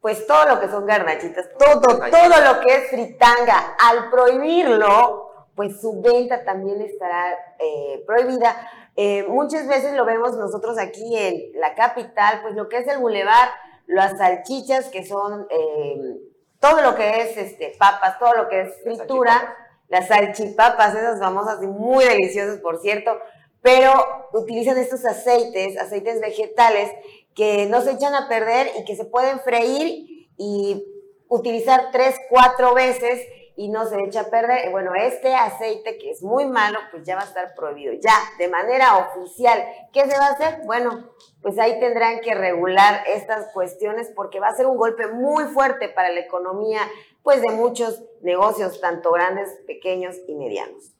pues 0.00 0.26
todo 0.26 0.44
lo 0.46 0.60
que 0.60 0.68
son 0.68 0.86
garnachitas, 0.86 1.48
todo, 1.58 1.80
todo 1.80 2.40
lo 2.44 2.60
que 2.60 2.76
es 2.76 2.90
fritanga, 2.90 3.76
al 3.78 4.10
prohibirlo, 4.10 5.46
pues 5.54 5.80
su 5.80 6.00
venta 6.00 6.44
también 6.44 6.80
estará 6.80 7.36
eh, 7.58 8.04
prohibida. 8.06 8.70
Eh, 8.94 9.24
muchas 9.28 9.66
veces 9.66 9.94
lo 9.94 10.04
vemos 10.04 10.36
nosotros 10.36 10.78
aquí 10.78 11.16
en 11.16 11.60
la 11.60 11.74
capital, 11.74 12.42
pues 12.42 12.54
lo 12.54 12.68
que 12.68 12.78
es 12.78 12.86
el 12.86 12.98
bulevar, 12.98 13.48
las 13.86 14.18
salchichas 14.18 14.88
que 14.88 15.04
son 15.04 15.46
eh, 15.50 16.16
todo 16.60 16.80
lo 16.82 16.94
que 16.94 17.22
es 17.22 17.36
este, 17.36 17.74
papas, 17.78 18.18
todo 18.18 18.34
lo 18.34 18.48
que 18.48 18.62
es 18.62 18.82
fritura, 18.82 19.56
las 19.88 20.08
salchipapas, 20.08 20.94
esas 20.94 21.18
famosas 21.18 21.62
y 21.62 21.66
muy 21.66 22.04
deliciosas, 22.04 22.58
por 22.60 22.80
cierto, 22.80 23.18
pero 23.62 23.92
utilizan 24.32 24.78
estos 24.78 25.04
aceites, 25.04 25.78
aceites 25.78 26.20
vegetales, 26.20 26.90
que 27.38 27.66
no 27.66 27.80
se 27.82 27.92
echan 27.92 28.16
a 28.16 28.28
perder 28.28 28.68
y 28.80 28.84
que 28.84 28.96
se 28.96 29.04
pueden 29.04 29.38
freír 29.38 30.28
y 30.36 30.84
utilizar 31.28 31.90
tres, 31.92 32.16
cuatro 32.28 32.74
veces 32.74 33.24
y 33.54 33.68
no 33.68 33.86
se 33.86 34.02
echa 34.02 34.22
a 34.22 34.24
perder. 34.24 34.72
Bueno, 34.72 34.90
este 34.96 35.36
aceite 35.36 35.98
que 35.98 36.10
es 36.10 36.20
muy 36.20 36.46
malo, 36.46 36.80
pues 36.90 37.04
ya 37.04 37.14
va 37.14 37.22
a 37.22 37.26
estar 37.26 37.54
prohibido, 37.54 37.92
ya, 37.92 38.12
de 38.38 38.48
manera 38.48 38.96
oficial. 38.96 39.64
¿Qué 39.92 40.00
se 40.10 40.18
va 40.18 40.26
a 40.26 40.32
hacer? 40.32 40.62
Bueno, 40.64 41.10
pues 41.40 41.56
ahí 41.60 41.78
tendrán 41.78 42.20
que 42.22 42.34
regular 42.34 43.04
estas 43.06 43.52
cuestiones 43.52 44.10
porque 44.16 44.40
va 44.40 44.48
a 44.48 44.56
ser 44.56 44.66
un 44.66 44.76
golpe 44.76 45.06
muy 45.06 45.44
fuerte 45.44 45.88
para 45.88 46.10
la 46.10 46.18
economía, 46.18 46.80
pues 47.22 47.40
de 47.40 47.52
muchos 47.52 48.02
negocios, 48.20 48.80
tanto 48.80 49.12
grandes, 49.12 49.48
pequeños 49.64 50.16
y 50.26 50.34
medianos. 50.34 50.97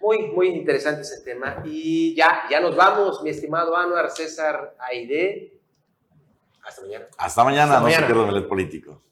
Muy, 0.00 0.28
muy 0.28 0.48
interesante 0.48 1.02
ese 1.02 1.20
tema. 1.22 1.62
Y 1.64 2.14
ya, 2.14 2.42
ya 2.50 2.60
nos 2.60 2.74
vamos, 2.74 3.22
mi 3.22 3.30
estimado 3.30 3.76
Anuar 3.76 4.10
César 4.10 4.74
Aide. 4.78 5.52
Hasta 6.62 6.82
mañana. 6.82 7.06
Hasta 7.18 7.44
mañana, 7.44 7.80
no 7.80 7.90
se 7.90 8.02
pierdan 8.02 8.28
el 8.34 8.46
político. 8.46 9.02